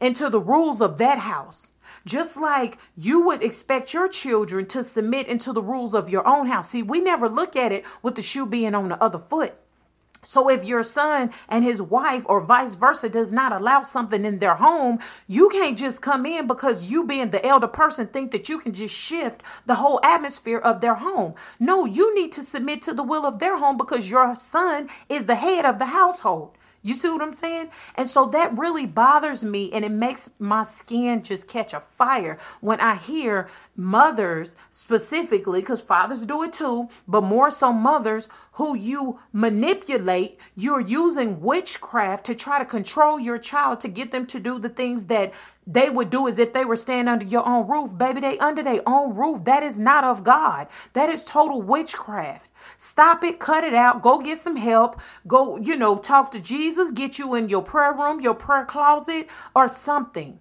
into 0.00 0.28
the 0.28 0.40
rules 0.40 0.82
of 0.82 0.98
that 0.98 1.18
house. 1.18 1.72
Just 2.04 2.36
like 2.40 2.78
you 2.96 3.20
would 3.22 3.42
expect 3.42 3.94
your 3.94 4.08
children 4.08 4.66
to 4.66 4.82
submit 4.82 5.28
into 5.28 5.52
the 5.52 5.62
rules 5.62 5.94
of 5.94 6.10
your 6.10 6.26
own 6.26 6.46
house. 6.46 6.70
See, 6.70 6.82
we 6.82 7.00
never 7.00 7.28
look 7.28 7.56
at 7.56 7.72
it 7.72 7.84
with 8.02 8.14
the 8.14 8.22
shoe 8.22 8.46
being 8.46 8.74
on 8.74 8.88
the 8.88 9.02
other 9.02 9.18
foot. 9.18 9.54
So 10.26 10.48
if 10.50 10.64
your 10.64 10.82
son 10.82 11.30
and 11.48 11.62
his 11.62 11.80
wife 11.80 12.24
or 12.26 12.40
vice 12.40 12.74
versa 12.74 13.08
does 13.08 13.32
not 13.32 13.52
allow 13.52 13.82
something 13.82 14.24
in 14.24 14.38
their 14.38 14.56
home, 14.56 14.98
you 15.28 15.48
can't 15.50 15.78
just 15.78 16.02
come 16.02 16.26
in 16.26 16.48
because 16.48 16.90
you 16.90 17.04
being 17.04 17.30
the 17.30 17.46
elder 17.46 17.68
person 17.68 18.08
think 18.08 18.32
that 18.32 18.48
you 18.48 18.58
can 18.58 18.72
just 18.72 18.94
shift 18.94 19.40
the 19.66 19.76
whole 19.76 20.00
atmosphere 20.02 20.58
of 20.58 20.80
their 20.80 20.96
home. 20.96 21.34
No, 21.60 21.84
you 21.84 22.12
need 22.16 22.32
to 22.32 22.42
submit 22.42 22.82
to 22.82 22.92
the 22.92 23.04
will 23.04 23.24
of 23.24 23.38
their 23.38 23.56
home 23.58 23.76
because 23.76 24.10
your 24.10 24.34
son 24.34 24.88
is 25.08 25.26
the 25.26 25.36
head 25.36 25.64
of 25.64 25.78
the 25.78 25.86
household. 25.86 26.55
You 26.86 26.94
see 26.94 27.08
what 27.08 27.20
I'm 27.20 27.32
saying? 27.32 27.70
And 27.96 28.08
so 28.08 28.26
that 28.26 28.56
really 28.56 28.86
bothers 28.86 29.44
me 29.44 29.72
and 29.72 29.84
it 29.84 29.90
makes 29.90 30.30
my 30.38 30.62
skin 30.62 31.24
just 31.24 31.48
catch 31.48 31.74
a 31.74 31.80
fire 31.80 32.38
when 32.60 32.80
I 32.80 32.94
hear 32.94 33.48
mothers 33.74 34.54
specifically, 34.70 35.60
because 35.60 35.82
fathers 35.82 36.24
do 36.24 36.44
it 36.44 36.52
too, 36.52 36.88
but 37.08 37.22
more 37.22 37.50
so 37.50 37.72
mothers 37.72 38.28
who 38.52 38.76
you 38.76 39.18
manipulate. 39.32 40.38
You're 40.54 40.80
using 40.80 41.40
witchcraft 41.40 42.24
to 42.26 42.36
try 42.36 42.60
to 42.60 42.64
control 42.64 43.18
your 43.18 43.38
child 43.38 43.80
to 43.80 43.88
get 43.88 44.12
them 44.12 44.24
to 44.26 44.38
do 44.38 44.60
the 44.60 44.68
things 44.68 45.06
that 45.06 45.34
they 45.66 45.90
would 45.90 46.10
do 46.10 46.28
as 46.28 46.38
if 46.38 46.52
they 46.52 46.64
were 46.64 46.76
staying 46.76 47.08
under 47.08 47.24
your 47.24 47.46
own 47.46 47.66
roof. 47.66 47.96
Baby, 47.96 48.20
they 48.20 48.38
under 48.38 48.62
their 48.62 48.82
own 48.86 49.16
roof. 49.16 49.44
That 49.44 49.62
is 49.62 49.78
not 49.78 50.04
of 50.04 50.22
God. 50.22 50.68
That 50.92 51.08
is 51.08 51.24
total 51.24 51.60
witchcraft. 51.60 52.50
Stop 52.76 53.24
it, 53.24 53.40
cut 53.40 53.64
it 53.64 53.74
out, 53.74 54.02
go 54.02 54.18
get 54.18 54.38
some 54.38 54.56
help. 54.56 55.00
Go, 55.26 55.56
you 55.56 55.76
know, 55.76 55.96
talk 55.96 56.30
to 56.32 56.40
Jesus, 56.40 56.90
get 56.90 57.18
you 57.18 57.34
in 57.34 57.48
your 57.48 57.62
prayer 57.62 57.92
room, 57.92 58.20
your 58.20 58.34
prayer 58.34 58.64
closet, 58.64 59.28
or 59.54 59.66
something. 59.68 60.38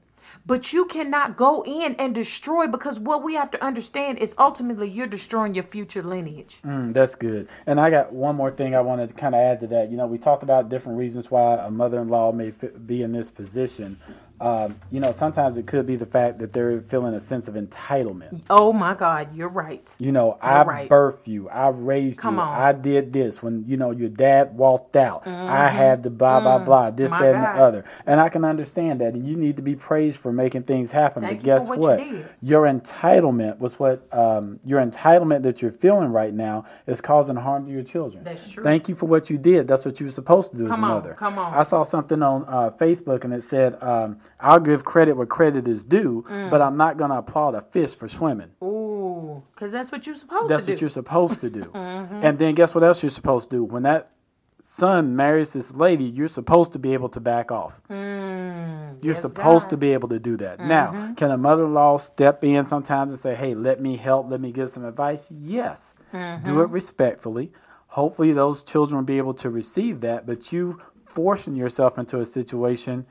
But 0.47 0.73
you 0.73 0.85
cannot 0.85 1.37
go 1.37 1.63
in 1.65 1.95
and 1.95 2.13
destroy 2.13 2.67
because 2.67 2.99
what 2.99 3.23
we 3.23 3.33
have 3.33 3.49
to 3.51 3.63
understand 3.63 4.19
is 4.19 4.35
ultimately 4.37 4.87
you're 4.87 5.07
destroying 5.07 5.55
your 5.55 5.63
future 5.63 6.03
lineage. 6.03 6.61
Mm, 6.63 6.93
that's 6.93 7.15
good. 7.15 7.47
And 7.65 7.79
I 7.79 7.89
got 7.89 8.13
one 8.13 8.35
more 8.35 8.51
thing 8.51 8.75
I 8.75 8.81
wanted 8.81 9.07
to 9.07 9.13
kind 9.15 9.33
of 9.33 9.41
add 9.41 9.59
to 9.61 9.67
that. 9.67 9.89
You 9.89 9.97
know, 9.97 10.05
we 10.05 10.19
talked 10.19 10.43
about 10.43 10.69
different 10.69 10.99
reasons 10.99 11.31
why 11.31 11.55
a 11.55 11.71
mother-in-law 11.71 12.33
may 12.33 12.51
fi- 12.51 12.67
be 12.67 13.01
in 13.01 13.11
this 13.11 13.29
position. 13.29 13.99
Um, 14.41 14.75
you 14.91 14.99
know, 14.99 15.11
sometimes 15.11 15.57
it 15.57 15.65
could 15.67 15.85
be 15.87 15.95
the 15.95 16.05
fact 16.05 16.39
that 16.39 16.53
they're 16.53 16.81
feeling 16.81 17.13
a 17.13 17.19
sense 17.19 17.47
of 17.47 17.55
entitlement. 17.55 18.41
Oh 18.49 18.73
my 18.73 18.93
God, 18.93 19.35
you're 19.35 19.49
right. 19.49 19.95
You 19.99 20.11
know, 20.11 20.37
You're 20.43 20.51
I 20.51 20.63
right. 20.63 20.89
birthed 20.89 21.27
you, 21.27 21.49
I 21.49 21.69
raised 21.69 22.19
Come 22.19 22.35
you, 22.35 22.41
on. 22.41 22.61
I 22.61 22.73
did 22.73 23.13
this. 23.13 23.41
When 23.41 23.63
you 23.67 23.77
know 23.77 23.91
your 23.91 24.09
dad 24.09 24.57
walked 24.57 24.95
out, 24.95 25.25
I 25.27 25.69
had 25.69 26.03
the 26.03 26.09
blah 26.09 26.39
blah 26.41 26.59
blah, 26.59 26.91
this, 26.91 27.11
Mm-hmm. 27.11 27.15
Mm. 27.15 27.19
My 27.19 27.31
that, 27.31 27.35
and 27.35 27.43
the 27.59 27.63
other. 27.63 27.85
And 28.05 28.19
I 28.19 28.29
can 28.29 28.43
understand 28.45 29.01
that, 29.01 29.13
and 29.13 29.27
you 29.27 29.35
need 29.37 29.55
to 29.57 29.61
be 29.61 29.75
praised 29.75 30.17
for 30.19 30.31
making 30.33 30.63
things 30.63 30.91
happen. 30.91 31.21
Thank 31.23 31.39
but 31.43 31.47
you 31.47 31.53
for 31.53 31.59
guess 31.59 31.69
what 31.69 31.77
you 31.77 31.81
what? 31.83 31.97
did. 31.97 32.29
Your 32.41 32.63
entitlement 32.65 33.59
was 33.59 33.79
what 33.79 34.07
um, 34.13 34.59
your 34.65 34.81
entitlement 34.85 35.43
that 35.43 35.61
you're 35.61 35.71
feeling 35.71 36.09
right 36.11 36.33
now 36.33 36.65
is 36.87 37.01
causing 37.01 37.35
harm 37.37 37.65
to 37.67 37.71
your 37.71 37.83
children. 37.83 38.23
That's 38.23 38.51
true. 38.51 38.63
Thank 38.63 38.89
you 38.89 38.95
for 38.95 39.05
what 39.05 39.29
you 39.29 39.37
did. 39.37 39.67
That's 39.67 39.85
what 39.85 39.99
you 39.99 40.07
were 40.07 40.11
supposed 40.11 40.51
to 40.51 40.57
do 40.57 40.67
Come 40.67 40.83
as 40.83 40.89
a 40.89 40.91
on, 40.91 40.97
mother. 40.97 41.13
come 41.13 41.37
on. 41.39 41.53
I 41.53 41.63
saw 41.63 41.83
something 41.83 42.21
on 42.21 42.45
uh, 42.47 42.71
Facebook 42.71 43.23
and 43.23 43.33
it 43.33 43.43
said, 43.43 43.81
um, 43.81 44.17
"I'll 44.47 44.59
give 44.69 44.83
credit 44.93 45.13
where 45.17 45.25
credit 45.39 45.67
is 45.67 45.83
due, 45.83 46.23
Mm. 46.29 46.49
but 46.51 46.59
I'm 46.61 46.77
not 46.77 46.97
going 46.97 47.11
to 47.11 47.17
applaud 47.17 47.55
a 47.55 47.61
fish 47.61 47.93
for 47.95 48.07
swimming." 48.07 48.51
Ooh, 48.63 49.43
because 49.53 49.71
that's 49.71 49.91
what 49.91 50.05
you're 50.05 50.15
supposed 50.23 50.49
That's 50.49 50.65
to 50.65 50.71
what 50.73 50.81
you're 50.81 50.89
supposed 51.01 51.41
to 51.41 51.49
do. 51.49 51.65
Mm-hmm. 51.73 52.19
And 52.25 52.39
then 52.39 52.55
guess 52.55 52.73
what 52.75 52.83
else 52.83 53.01
you're 53.03 53.09
supposed 53.21 53.49
to 53.49 53.57
do? 53.57 53.63
When 53.63 53.83
that 53.83 54.11
son 54.61 55.15
marries 55.15 55.53
this 55.53 55.73
lady, 55.75 56.05
you're 56.05 56.27
supposed 56.27 56.71
to 56.73 56.79
be 56.79 56.93
able 56.93 57.09
to 57.09 57.19
back 57.19 57.51
off. 57.51 57.81
you're 57.89 57.97
Mm, 57.97 59.03
yes, 59.03 59.21
supposed 59.21 59.35
God. 59.35 59.59
Mm-hmm. 59.59 59.69
to 59.69 59.77
be 59.77 59.93
able 59.93 60.09
to 60.09 60.19
do 60.19 60.37
that. 60.37 60.59
Now, 60.59 61.13
can 61.17 61.29
a 61.31 61.37
mother-in-law 61.37 61.97
step 61.97 62.43
in 62.43 62.65
sometimes 62.65 63.11
and 63.13 63.19
say, 63.19 63.35
"Hey, 63.35 63.53
let 63.53 63.77
me 63.81 63.97
help, 63.97 64.29
let 64.29 64.39
me 64.41 64.51
give 64.51 64.69
some 64.69 64.85
advice?" 64.85 65.23
Yes. 65.29 65.93
Mm-hmm. 66.13 66.45
Do 66.45 66.61
it 66.61 66.69
respectfully. 66.69 67.51
Hopefully 67.89 68.31
those 68.33 68.63
children 68.63 68.97
will 68.97 69.05
be 69.05 69.17
able 69.17 69.33
to 69.35 69.49
receive 69.49 70.01
that, 70.01 70.25
but 70.25 70.51
you 70.51 70.79
forcing 71.05 71.55
yourself 71.55 71.97
into 71.97 72.19
a 72.19 72.25
situation 72.25 73.05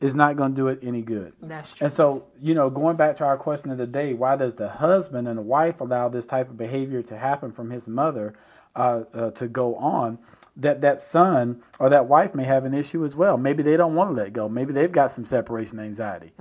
is 0.00 0.14
not 0.14 0.36
going 0.36 0.52
to 0.52 0.56
do 0.56 0.68
it 0.68 0.78
any 0.82 1.02
good. 1.02 1.32
That's 1.40 1.74
true. 1.74 1.86
And 1.86 1.94
so, 1.94 2.24
you 2.40 2.54
know, 2.54 2.68
going 2.68 2.96
back 2.96 3.16
to 3.16 3.24
our 3.24 3.38
question 3.38 3.70
of 3.70 3.78
the 3.78 3.86
day, 3.86 4.12
why 4.12 4.36
does 4.36 4.56
the 4.56 4.68
husband 4.68 5.26
and 5.26 5.38
the 5.38 5.42
wife 5.42 5.80
allow 5.80 6.08
this 6.08 6.26
type 6.26 6.50
of 6.50 6.56
behavior 6.56 7.02
to 7.02 7.16
happen 7.16 7.50
from 7.52 7.70
his 7.70 7.86
mother 7.86 8.34
uh, 8.74 9.04
uh, 9.14 9.30
to 9.32 9.48
go 9.48 9.76
on? 9.76 10.18
That 10.58 10.80
that 10.80 11.02
son 11.02 11.62
or 11.78 11.90
that 11.90 12.06
wife 12.06 12.34
may 12.34 12.44
have 12.44 12.64
an 12.64 12.72
issue 12.72 13.04
as 13.04 13.14
well. 13.14 13.36
Maybe 13.36 13.62
they 13.62 13.76
don't 13.76 13.94
want 13.94 14.16
to 14.16 14.22
let 14.22 14.32
go. 14.32 14.48
Maybe 14.48 14.72
they've 14.72 14.90
got 14.90 15.10
some 15.10 15.26
separation 15.26 15.78
anxiety. 15.78 16.32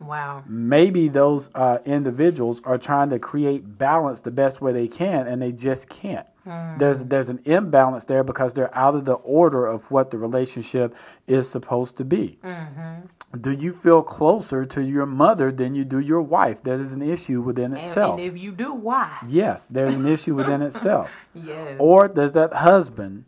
Wow. 0.00 0.44
Maybe 0.46 1.08
those 1.08 1.50
uh, 1.54 1.78
individuals 1.84 2.60
are 2.64 2.78
trying 2.78 3.10
to 3.10 3.18
create 3.18 3.78
balance 3.78 4.20
the 4.20 4.30
best 4.30 4.60
way 4.60 4.72
they 4.72 4.88
can, 4.88 5.26
and 5.26 5.42
they 5.42 5.52
just 5.52 5.88
can't. 5.88 6.26
There's 6.78 7.04
there's 7.04 7.28
an 7.28 7.40
imbalance 7.44 8.04
there 8.04 8.24
because 8.24 8.54
they're 8.54 8.74
out 8.76 8.94
of 8.94 9.04
the 9.04 9.14
order 9.14 9.66
of 9.66 9.90
what 9.90 10.10
the 10.10 10.18
relationship 10.18 10.94
is 11.26 11.48
supposed 11.50 11.96
to 11.98 12.04
be. 12.04 12.38
Mm-hmm. 12.44 13.40
Do 13.40 13.52
you 13.52 13.72
feel 13.72 14.02
closer 14.02 14.66
to 14.66 14.82
your 14.82 15.06
mother 15.06 15.52
than 15.52 15.74
you 15.76 15.84
do 15.84 16.00
your 16.00 16.20
wife? 16.20 16.62
That 16.64 16.80
is 16.80 16.92
an 16.92 17.02
issue 17.02 17.40
within 17.40 17.72
And, 17.72 17.84
itself. 17.84 18.18
and 18.18 18.28
if 18.28 18.36
you 18.36 18.50
do, 18.50 18.74
why? 18.74 19.16
yes, 19.28 19.66
there's 19.70 19.94
an 19.94 20.06
issue 20.06 20.34
within 20.34 20.62
itself. 20.68 21.10
Yes. 21.34 21.76
Or 21.78 22.08
does 22.08 22.32
that 22.32 22.52
husband 22.52 23.24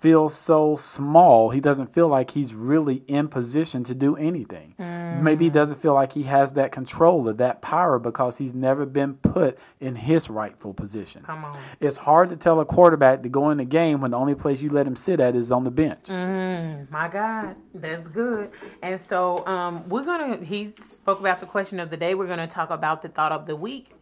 feel 0.00 0.28
so 0.28 0.76
small 0.76 1.50
he 1.50 1.60
doesn't 1.60 1.92
feel 1.92 2.08
like 2.08 2.32
he's 2.32 2.54
really 2.54 3.02
in 3.06 3.28
position 3.28 3.84
to 3.84 3.94
do 3.94 4.16
anything? 4.16 4.74
Maybe 4.78 5.44
he 5.44 5.50
doesn't 5.50 5.80
feel 5.80 5.94
like 5.94 6.12
he 6.12 6.24
has 6.24 6.52
that 6.54 6.72
control 6.72 7.28
or 7.28 7.32
that 7.34 7.60
power 7.62 7.98
because 7.98 8.38
he's 8.38 8.54
never 8.54 8.86
been 8.86 9.14
put 9.14 9.58
in 9.80 9.96
his 9.96 10.30
rightful 10.30 10.74
position. 10.74 11.22
Come 11.22 11.44
on. 11.44 11.58
It's 11.80 11.96
hard 11.96 12.28
to 12.30 12.36
tell 12.36 12.60
a 12.60 12.64
quarterback 12.64 13.22
to 13.22 13.28
go 13.28 13.50
in 13.50 13.58
the 13.58 13.64
game 13.64 14.00
when 14.00 14.12
the 14.12 14.16
only 14.16 14.34
place 14.34 14.62
you 14.62 14.70
let 14.70 14.86
him 14.86 14.96
sit 14.96 15.20
at 15.20 15.34
is 15.34 15.50
on 15.50 15.64
the 15.64 15.70
bench. 15.70 16.04
Mm. 16.04 16.90
My 16.90 17.08
God, 17.08 17.56
that's 17.74 18.08
good. 18.08 18.50
And 18.82 19.00
so 19.00 19.46
um, 19.46 19.88
we're 19.88 20.04
gonna. 20.04 20.44
He 20.44 20.72
spoke 20.72 21.20
about 21.20 21.40
the 21.40 21.46
question 21.46 21.80
of 21.80 21.90
the 21.90 21.96
day. 21.96 22.14
We're 22.14 22.26
gonna 22.26 22.46
talk 22.46 22.70
about 22.70 23.02
the 23.02 23.08
thought 23.08 23.32
of 23.32 23.46
the 23.46 23.56
week. 23.56 23.92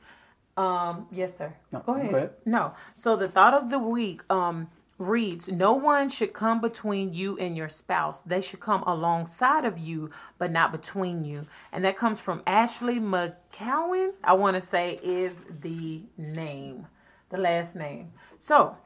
Um, 0.56 1.06
yes, 1.10 1.36
sir. 1.36 1.54
No, 1.70 1.80
go, 1.80 1.94
ahead. 1.94 2.10
go 2.10 2.16
ahead. 2.16 2.30
No. 2.44 2.74
So 2.94 3.16
the 3.16 3.28
thought 3.28 3.54
of 3.54 3.70
the 3.70 3.78
week. 3.78 4.22
Um, 4.30 4.68
reads 4.98 5.48
No 5.48 5.72
one 5.72 6.08
should 6.08 6.32
come 6.32 6.60
between 6.60 7.12
you 7.12 7.38
and 7.38 7.56
your 7.56 7.68
spouse. 7.68 8.20
They 8.22 8.40
should 8.40 8.60
come 8.60 8.82
alongside 8.82 9.64
of 9.64 9.78
you, 9.78 10.10
but 10.38 10.50
not 10.50 10.72
between 10.72 11.24
you. 11.24 11.46
And 11.72 11.84
that 11.84 11.96
comes 11.96 12.20
from 12.20 12.42
Ashley 12.46 12.98
McCowan, 13.00 14.12
I 14.24 14.32
want 14.34 14.54
to 14.54 14.60
say 14.60 14.98
is 15.02 15.44
the 15.60 16.02
name, 16.16 16.86
the 17.30 17.38
last 17.38 17.76
name. 17.76 18.12
So, 18.38 18.76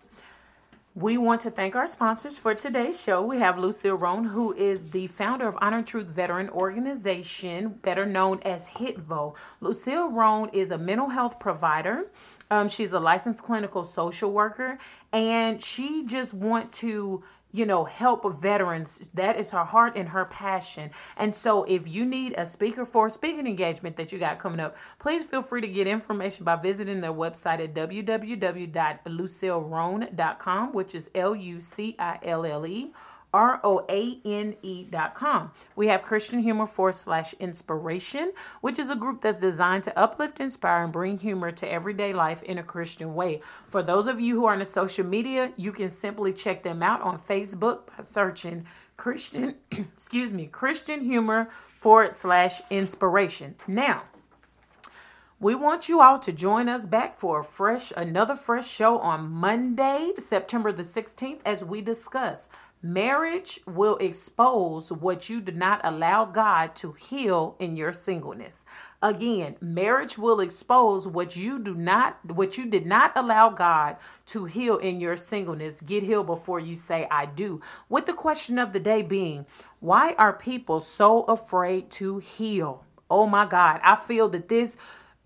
we 0.97 1.17
want 1.17 1.41
to 1.43 1.53
thank 1.53 1.77
our 1.77 1.87
sponsors 1.87 2.37
for 2.37 2.53
today's 2.53 3.01
show. 3.01 3.23
We 3.23 3.39
have 3.39 3.57
Lucille 3.57 3.95
Roane, 3.95 4.25
who 4.25 4.53
is 4.53 4.91
the 4.91 5.07
founder 5.07 5.47
of 5.47 5.57
Honor 5.61 5.83
Truth 5.83 6.09
Veteran 6.09 6.49
Organization, 6.51 7.69
better 7.69 8.05
known 8.05 8.41
as 8.43 8.69
HITVO. 8.71 9.37
Lucille 9.61 10.11
Roane 10.11 10.49
is 10.53 10.73
a 10.73 10.79
mental 10.79 11.11
health 11.11 11.39
provider. 11.39 12.11
Um, 12.51 12.69
she's 12.69 12.93
a 12.93 13.01
licensed 13.01 13.43
clinical 13.43 13.85
social 13.85 14.33
worker, 14.33 14.77
and 15.13 15.63
she 15.63 16.05
just 16.05 16.35
want 16.35 16.73
to 16.75 17.23
you 17.53 17.67
know, 17.67 17.85
help 17.85 18.25
veterans. 18.41 19.11
That 19.15 19.37
is 19.39 19.51
her 19.51 19.65
heart 19.65 19.97
and 19.97 20.11
her 20.11 20.25
passion. 20.25 20.93
And 21.17 21.35
so, 21.35 21.65
if 21.65 21.89
you 21.89 22.05
need 22.05 22.35
a 22.39 22.47
speaker 22.47 22.87
for 22.87 23.07
a 23.07 23.11
speaking 23.11 23.45
engagement 23.47 23.97
that 23.97 24.13
you 24.13 24.19
got 24.19 24.39
coming 24.39 24.61
up, 24.61 24.77
please 24.99 25.25
feel 25.25 25.43
free 25.43 25.61
to 25.61 25.67
get 25.67 25.89
information 25.89 26.45
by 26.45 26.57
visiting 26.57 27.01
their 27.01 27.13
website 27.13 27.63
at 27.63 27.75
www.lucilleroane.com, 27.75 30.73
which 30.73 30.95
is 30.95 31.11
L 31.15 31.35
U 33.33 33.39
C 33.39 33.39
I 33.39 33.51
L 33.53 33.61
L 33.61 33.61
E 33.61 33.61
R 33.61 33.61
O 33.65 33.85
A 33.89 34.21
N 34.25 34.57
E 34.63 34.85
dot 34.85 35.15
com. 35.15 35.53
We 35.77 35.89
have 35.89 36.03
Christian 36.03 36.41
Humor 36.41 36.67
forward 36.67 36.95
slash 36.95 37.35
inspiration, 37.35 38.33
which 38.61 38.79
is 38.79 38.91
a 38.91 38.97
group 38.97 39.21
that's 39.21 39.39
designed 39.39 39.85
to 39.85 39.99
uplift, 39.99 40.41
inspire, 40.41 40.85
and 40.85 40.93
bring 40.93 41.19
humor 41.19 41.53
to 41.53 41.73
everyday 41.73 42.13
life 42.13 42.43
in 42.43 42.59
a 42.59 42.63
Christian 42.63 43.15
way. 43.15 43.41
For 43.67 43.83
those 43.83 44.07
of 44.07 44.21
you 44.21 44.35
who 44.35 44.47
are 44.47 44.55
on 44.55 44.65
social 44.65 45.07
media, 45.07 45.53
you 45.57 45.73
can 45.73 45.89
simply 45.89 46.33
check 46.33 46.63
them 46.63 46.83
out 46.83 47.03
on 47.03 47.19
Facebook 47.19 47.87
by 47.87 48.03
searching 48.03 48.67
Christian, 48.97 49.57
excuse 49.71 50.33
me, 50.33 50.47
Christian 50.47 51.01
Humor 51.01 51.49
forward 51.75 52.13
slash 52.13 52.63
inspiration. 52.71 53.55
Now, 53.67 54.03
we 55.43 55.55
want 55.55 55.89
you 55.89 56.03
all 56.03 56.19
to 56.19 56.33
join 56.33 56.69
us 56.69 56.85
back 56.85 57.15
for 57.15 57.41
a 57.41 57.43
fresh 57.43 57.93
another 57.97 58.37
fresh 58.37 58.69
show 58.69 58.99
on 58.99 59.31
Monday, 59.31 60.13
September 60.19 60.71
the 60.71 60.83
16th 60.83 61.41
as 61.47 61.65
we 61.65 61.81
discuss 61.81 62.51
Marriage 62.83 63.61
will 63.67 63.97
expose 63.97 64.91
what 64.91 65.29
you 65.29 65.43
did 65.43 65.55
not 65.55 65.83
allow 65.85 66.25
God 66.25 66.75
to 66.77 66.93
heal 66.93 67.55
in 67.59 67.77
your 67.77 67.93
singleness. 67.93 68.65
Again, 69.03 69.57
marriage 69.61 70.17
will 70.17 70.41
expose 70.41 71.07
what 71.07 71.37
you 71.37 71.59
do 71.59 71.75
not 71.75 72.19
what 72.25 72.57
you 72.57 72.65
did 72.65 72.87
not 72.87 73.13
allow 73.17 73.51
God 73.51 73.97
to 74.27 74.47
heal 74.47 74.79
in 74.79 74.99
your 74.99 75.19
singleness. 75.19 75.83
Get 75.83 76.05
healed 76.05 76.27
before 76.27 76.59
you 76.59 76.75
say 76.75 77.07
I 77.11 77.27
do. 77.27 77.61
With 77.91 78.07
the 78.07 78.15
question 78.15 78.59
of 78.59 78.73
the 78.73 78.81
day 78.81 79.03
being, 79.03 79.45
why 79.81 80.15
are 80.17 80.33
people 80.33 80.81
so 80.81 81.25
afraid 81.25 81.91
to 81.93 82.19
heal? 82.19 82.87
Oh 83.11 83.27
my 83.27 83.45
God, 83.45 83.81
I 83.85 83.95
feel 83.95 84.31
that 84.31 84.49
this 84.49 84.79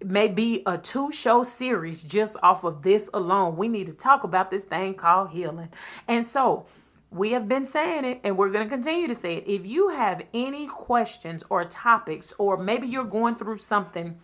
may 0.04 0.26
be 0.26 0.64
a 0.66 0.76
two 0.76 1.12
show 1.12 1.44
series 1.44 2.02
just 2.02 2.36
off 2.42 2.64
of 2.64 2.82
this 2.82 3.08
alone. 3.14 3.54
We 3.54 3.68
need 3.68 3.86
to 3.86 3.92
talk 3.92 4.24
about 4.24 4.50
this 4.50 4.64
thing 4.64 4.94
called 4.94 5.30
healing. 5.30 5.68
And 6.08 6.26
so, 6.26 6.66
we 7.14 7.30
have 7.30 7.48
been 7.48 7.64
saying 7.64 8.04
it 8.04 8.20
and 8.24 8.36
we're 8.36 8.50
going 8.50 8.66
to 8.66 8.70
continue 8.70 9.06
to 9.06 9.14
say 9.14 9.36
it. 9.36 9.44
If 9.46 9.64
you 9.64 9.90
have 9.90 10.26
any 10.34 10.66
questions 10.66 11.44
or 11.48 11.64
topics, 11.64 12.34
or 12.38 12.56
maybe 12.56 12.88
you're 12.88 13.04
going 13.04 13.36
through 13.36 13.58
something 13.58 14.18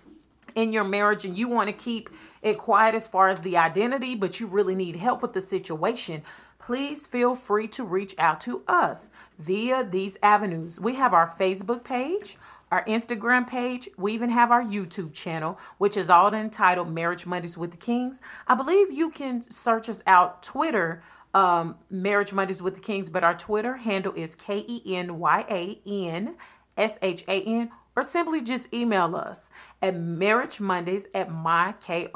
in 0.56 0.72
your 0.72 0.82
marriage 0.82 1.24
and 1.24 1.38
you 1.38 1.48
want 1.48 1.68
to 1.68 1.72
keep 1.72 2.10
it 2.42 2.58
quiet 2.58 2.96
as 2.96 3.06
far 3.06 3.28
as 3.28 3.38
the 3.40 3.56
identity, 3.56 4.16
but 4.16 4.40
you 4.40 4.48
really 4.48 4.74
need 4.74 4.96
help 4.96 5.22
with 5.22 5.34
the 5.34 5.40
situation, 5.40 6.22
please 6.58 7.06
feel 7.06 7.36
free 7.36 7.68
to 7.68 7.84
reach 7.84 8.12
out 8.18 8.40
to 8.40 8.64
us 8.66 9.10
via 9.38 9.84
these 9.84 10.18
avenues. 10.20 10.80
We 10.80 10.96
have 10.96 11.14
our 11.14 11.28
Facebook 11.28 11.84
page, 11.84 12.36
our 12.72 12.84
Instagram 12.86 13.48
page. 13.48 13.88
We 13.96 14.14
even 14.14 14.30
have 14.30 14.50
our 14.50 14.64
YouTube 14.64 15.12
channel, 15.12 15.60
which 15.78 15.96
is 15.96 16.10
all 16.10 16.34
entitled 16.34 16.92
Marriage 16.92 17.24
Mondays 17.24 17.56
with 17.56 17.70
the 17.70 17.76
Kings. 17.76 18.20
I 18.48 18.56
believe 18.56 18.90
you 18.90 19.10
can 19.10 19.48
search 19.48 19.88
us 19.88 20.02
out 20.08 20.42
Twitter 20.42 21.02
um, 21.34 21.76
Marriage 21.90 22.32
Mondays 22.32 22.60
with 22.62 22.74
the 22.74 22.80
Kings, 22.80 23.10
but 23.10 23.22
our 23.24 23.34
Twitter 23.34 23.76
handle 23.76 24.12
is 24.14 24.34
K 24.34 24.64
E 24.66 24.96
N 24.96 25.18
Y 25.18 25.44
A 25.48 25.80
N 25.86 26.36
S 26.76 26.98
H 27.02 27.24
A 27.28 27.42
N, 27.42 27.70
or 27.96 28.02
simply 28.02 28.40
just 28.40 28.72
email 28.74 29.14
us 29.14 29.50
at 29.82 29.94
marriagemondays 29.94 31.06
at 31.14 31.28
mykrgn.com. 31.28 32.08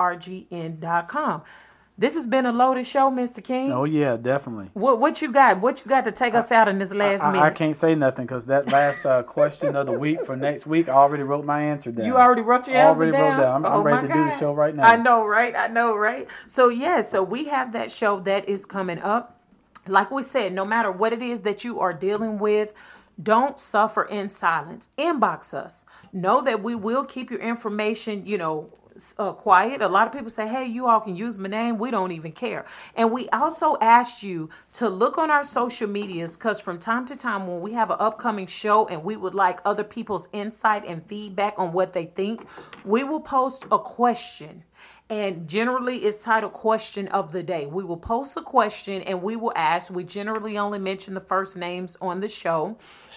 This 1.97 2.15
has 2.15 2.27
been 2.27 2.45
a 2.45 2.51
loaded 2.51 2.87
show, 2.89 3.09
Mr. 3.09 3.43
King. 3.43 3.71
Oh 3.71 3.85
yeah, 3.85 4.17
definitely. 4.17 4.69
What 4.75 4.99
what 4.99 5.23
you 5.23 5.31
got? 5.31 5.61
What 5.61 5.79
you 5.85 5.89
got 5.89 6.05
to 6.07 6.13
take 6.13 6.35
us 6.35 6.51
out 6.51 6.69
in 6.69 6.79
this 6.81 6.93
last 6.93 7.23
I, 7.23 7.27
I, 7.27 7.33
minute? 7.33 7.45
I 7.45 7.51
can't 7.51 7.77
say 7.77 7.95
nothing 7.95 8.27
because 8.27 8.47
that 8.47 8.67
last 8.73 9.07
uh, 9.07 9.23
question 9.23 9.77
of 9.77 9.87
the 9.87 9.93
week 9.93 10.27
for 10.27 10.35
next 10.35 10.67
week, 10.67 10.89
I 10.89 10.93
already 10.93 11.23
wrote 11.23 11.45
my 11.45 11.63
answer 11.63 11.93
down. 11.93 12.07
You 12.07 12.17
already 12.17 12.43
wrote 12.43 12.67
your 12.67 12.77
answer 12.77 13.11
down. 13.11 13.15
already 13.15 13.37
wrote 13.37 13.41
down. 13.41 13.65
I'm, 13.65 13.73
oh 13.73 13.79
I'm 13.79 13.83
ready 13.85 14.09
to 14.09 14.13
do 14.13 14.25
the 14.25 14.39
show 14.41 14.53
right 14.53 14.75
now. 14.75 14.87
I 14.87 14.97
know, 14.97 15.25
right? 15.25 15.55
I 15.55 15.69
know, 15.69 15.95
right? 15.95 16.27
So 16.47 16.69
yeah, 16.69 17.01
so 17.01 17.23
we 17.23 17.45
have 17.45 17.73
that 17.75 17.93
show 17.93 18.19
that 18.21 18.49
is 18.49 18.67
coming 18.67 18.99
up. 18.99 19.41
Like 19.87 20.11
we 20.11 20.23
said, 20.25 20.53
no 20.53 20.65
matter 20.65 20.91
what 20.91 21.13
it 21.13 21.23
is 21.23 21.43
that 21.43 21.63
you 21.63 21.79
are 21.79 21.93
dealing 21.93 22.39
with, 22.41 22.75
don't 23.23 23.57
suffer 23.57 24.03
in 24.03 24.31
silence. 24.31 24.89
Inbox 24.99 25.55
us. 25.55 25.85
Know 26.13 26.43
that 26.43 26.61
we 26.61 26.75
will 26.75 27.05
keep 27.05 27.31
your 27.31 27.41
information, 27.41 28.27
you 28.27 28.37
know, 28.37 28.73
uh, 29.19 29.33
quiet. 29.33 29.83
A 29.83 29.89
lot 29.89 30.07
of 30.07 30.13
people 30.13 30.31
say, 30.31 30.49
hey, 30.49 30.67
you 30.67 30.87
all 30.87 31.01
can 31.01 31.17
use 31.17 31.39
my 31.39 31.49
name. 31.49 31.79
We 31.79 31.91
don't 31.91 32.13
even 32.13 32.33
care. 32.33 32.65
And 32.95 33.11
we 33.13 33.29
also 33.31 33.77
asked 33.81 34.23
you 34.23 34.51
to 34.75 34.89
look 34.89 35.19
on 35.19 35.31
our 35.31 35.45
social 35.45 35.89
medias 35.89 36.37
because 36.37 36.61
from 36.61 36.79
time 36.79 37.05
to 37.07 37.17
time, 37.17 37.47
when 37.47 37.61
we 37.61 37.73
have 37.73 37.91
an 37.91 37.97
upcoming 37.99 38.47
show 38.47 38.87
and 38.87 39.05
we 39.05 39.17
would 39.17 39.35
like 39.35 39.61
other 39.65 39.85
people's 39.85 40.29
insight 40.33 40.85
and 40.87 41.07
feedback 41.07 41.59
on 41.59 41.73
what 41.73 41.93
they 41.93 42.05
think, 42.05 42.47
we 42.85 43.05
will 43.05 43.21
post 43.21 43.65
a 43.71 43.79
question 43.79 44.65
and 45.11 45.47
generally 45.47 45.99
it's 45.99 46.25
titled 46.25 46.53
question 46.53 47.09
of 47.09 47.31
the 47.31 47.43
day 47.43 47.67
we 47.67 47.85
will 47.85 47.97
post 47.97 48.37
a 48.39 48.43
question 48.43 49.03
and 49.03 49.23
we 49.23 49.37
will 49.37 49.53
ask 49.55 49.91
we 49.93 50.03
generally 50.03 50.57
only 50.57 50.79
mention 50.79 51.13
the 51.13 51.21
first 51.21 51.57
names 51.59 51.97
on 52.01 52.21
the 52.21 52.29
show 52.29 52.77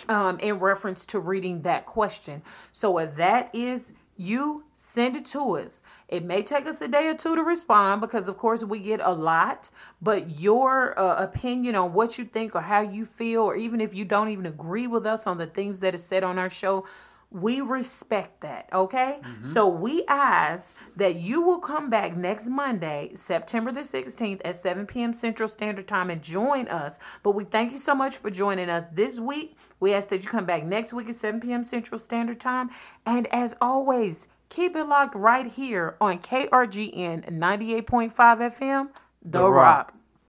um, 0.09 0.38
in 0.39 0.59
reference 0.59 1.05
to 1.05 1.19
reading 1.19 1.61
that 1.61 1.86
question 1.86 2.41
so 2.71 2.97
if 2.97 3.15
that 3.15 3.49
is 3.53 3.93
you 4.18 4.65
send 4.74 5.15
it 5.15 5.26
to 5.26 5.57
us 5.57 5.82
it 6.07 6.24
may 6.24 6.41
take 6.41 6.65
us 6.65 6.82
a 6.82 6.88
day 6.88 7.07
or 7.07 7.13
two 7.13 7.36
to 7.36 7.43
respond 7.43 8.01
because 8.01 8.28
of 8.28 8.38
course 8.38 8.63
we 8.63 8.80
get 8.80 8.99
a 9.03 9.11
lot 9.11 9.70
but 10.01 10.39
your 10.39 10.97
uh, 10.99 11.24
opinion 11.24 11.76
on 11.76 11.93
what 11.93 12.18
you 12.18 12.26
think 12.26 12.55
or 12.55 12.61
how 12.61 12.82
you 12.82 13.05
feel 13.05 13.41
or 13.41 13.55
even 13.55 13.82
if 13.82 13.93
you 13.93 14.05
don't 14.05 14.30
even 14.30 14.45
agree 14.45 14.88
with 14.88 15.05
us 15.05 15.28
on 15.28 15.38
the 15.38 15.47
things 15.47 15.80
that 15.80 15.93
is 15.93 16.03
said 16.03 16.24
on 16.24 16.39
our 16.39 16.49
show 16.49 16.86
we 17.30 17.59
respect 17.59 18.41
that, 18.41 18.70
okay? 18.72 19.20
Mm-hmm. 19.22 19.43
So 19.43 19.68
we 19.68 20.05
ask 20.07 20.76
that 20.95 21.18
you 21.18 21.41
will 21.41 21.59
come 21.59 21.89
back 21.89 22.15
next 22.15 22.47
Monday, 22.47 23.11
September 23.15 23.72
the 23.72 23.82
16th 23.82 24.41
at 24.45 24.55
7 24.55 24.86
p.m. 24.86 25.11
Central 25.11 25.49
Standard 25.49 25.88
Time 25.88 26.09
and 26.09 26.22
join 26.22 26.68
us. 26.70 26.99
But 27.24 27.32
we 27.32 27.43
thank 27.43 27.74
you 27.74 27.78
so 27.80 27.93
much 27.93 28.15
for 28.15 28.30
joining 28.30 28.70
us 28.70 28.88
this 28.88 29.20
week. 29.20 29.57
We 29.80 29.93
ask 29.93 30.09
that 30.09 30.23
you 30.23 30.30
come 30.30 30.45
back 30.45 30.63
next 30.63 30.93
week 30.93 31.09
at 31.09 31.15
7 31.15 31.39
p.m. 31.39 31.63
Central 31.63 31.99
Standard 31.99 32.39
Time. 32.39 32.69
And 33.05 33.28
as 33.28 33.55
always, 33.61 34.28
keep 34.49 34.75
it 34.75 34.86
locked 34.86 35.15
right 35.15 35.47
here 35.47 35.97
on 36.01 36.19
KRGN 36.19 37.30
98.5 37.32 38.11
FM, 38.11 38.89
The, 39.23 39.39
the 39.39 39.49
Rock. 39.51 39.93
Rock. 39.93 39.97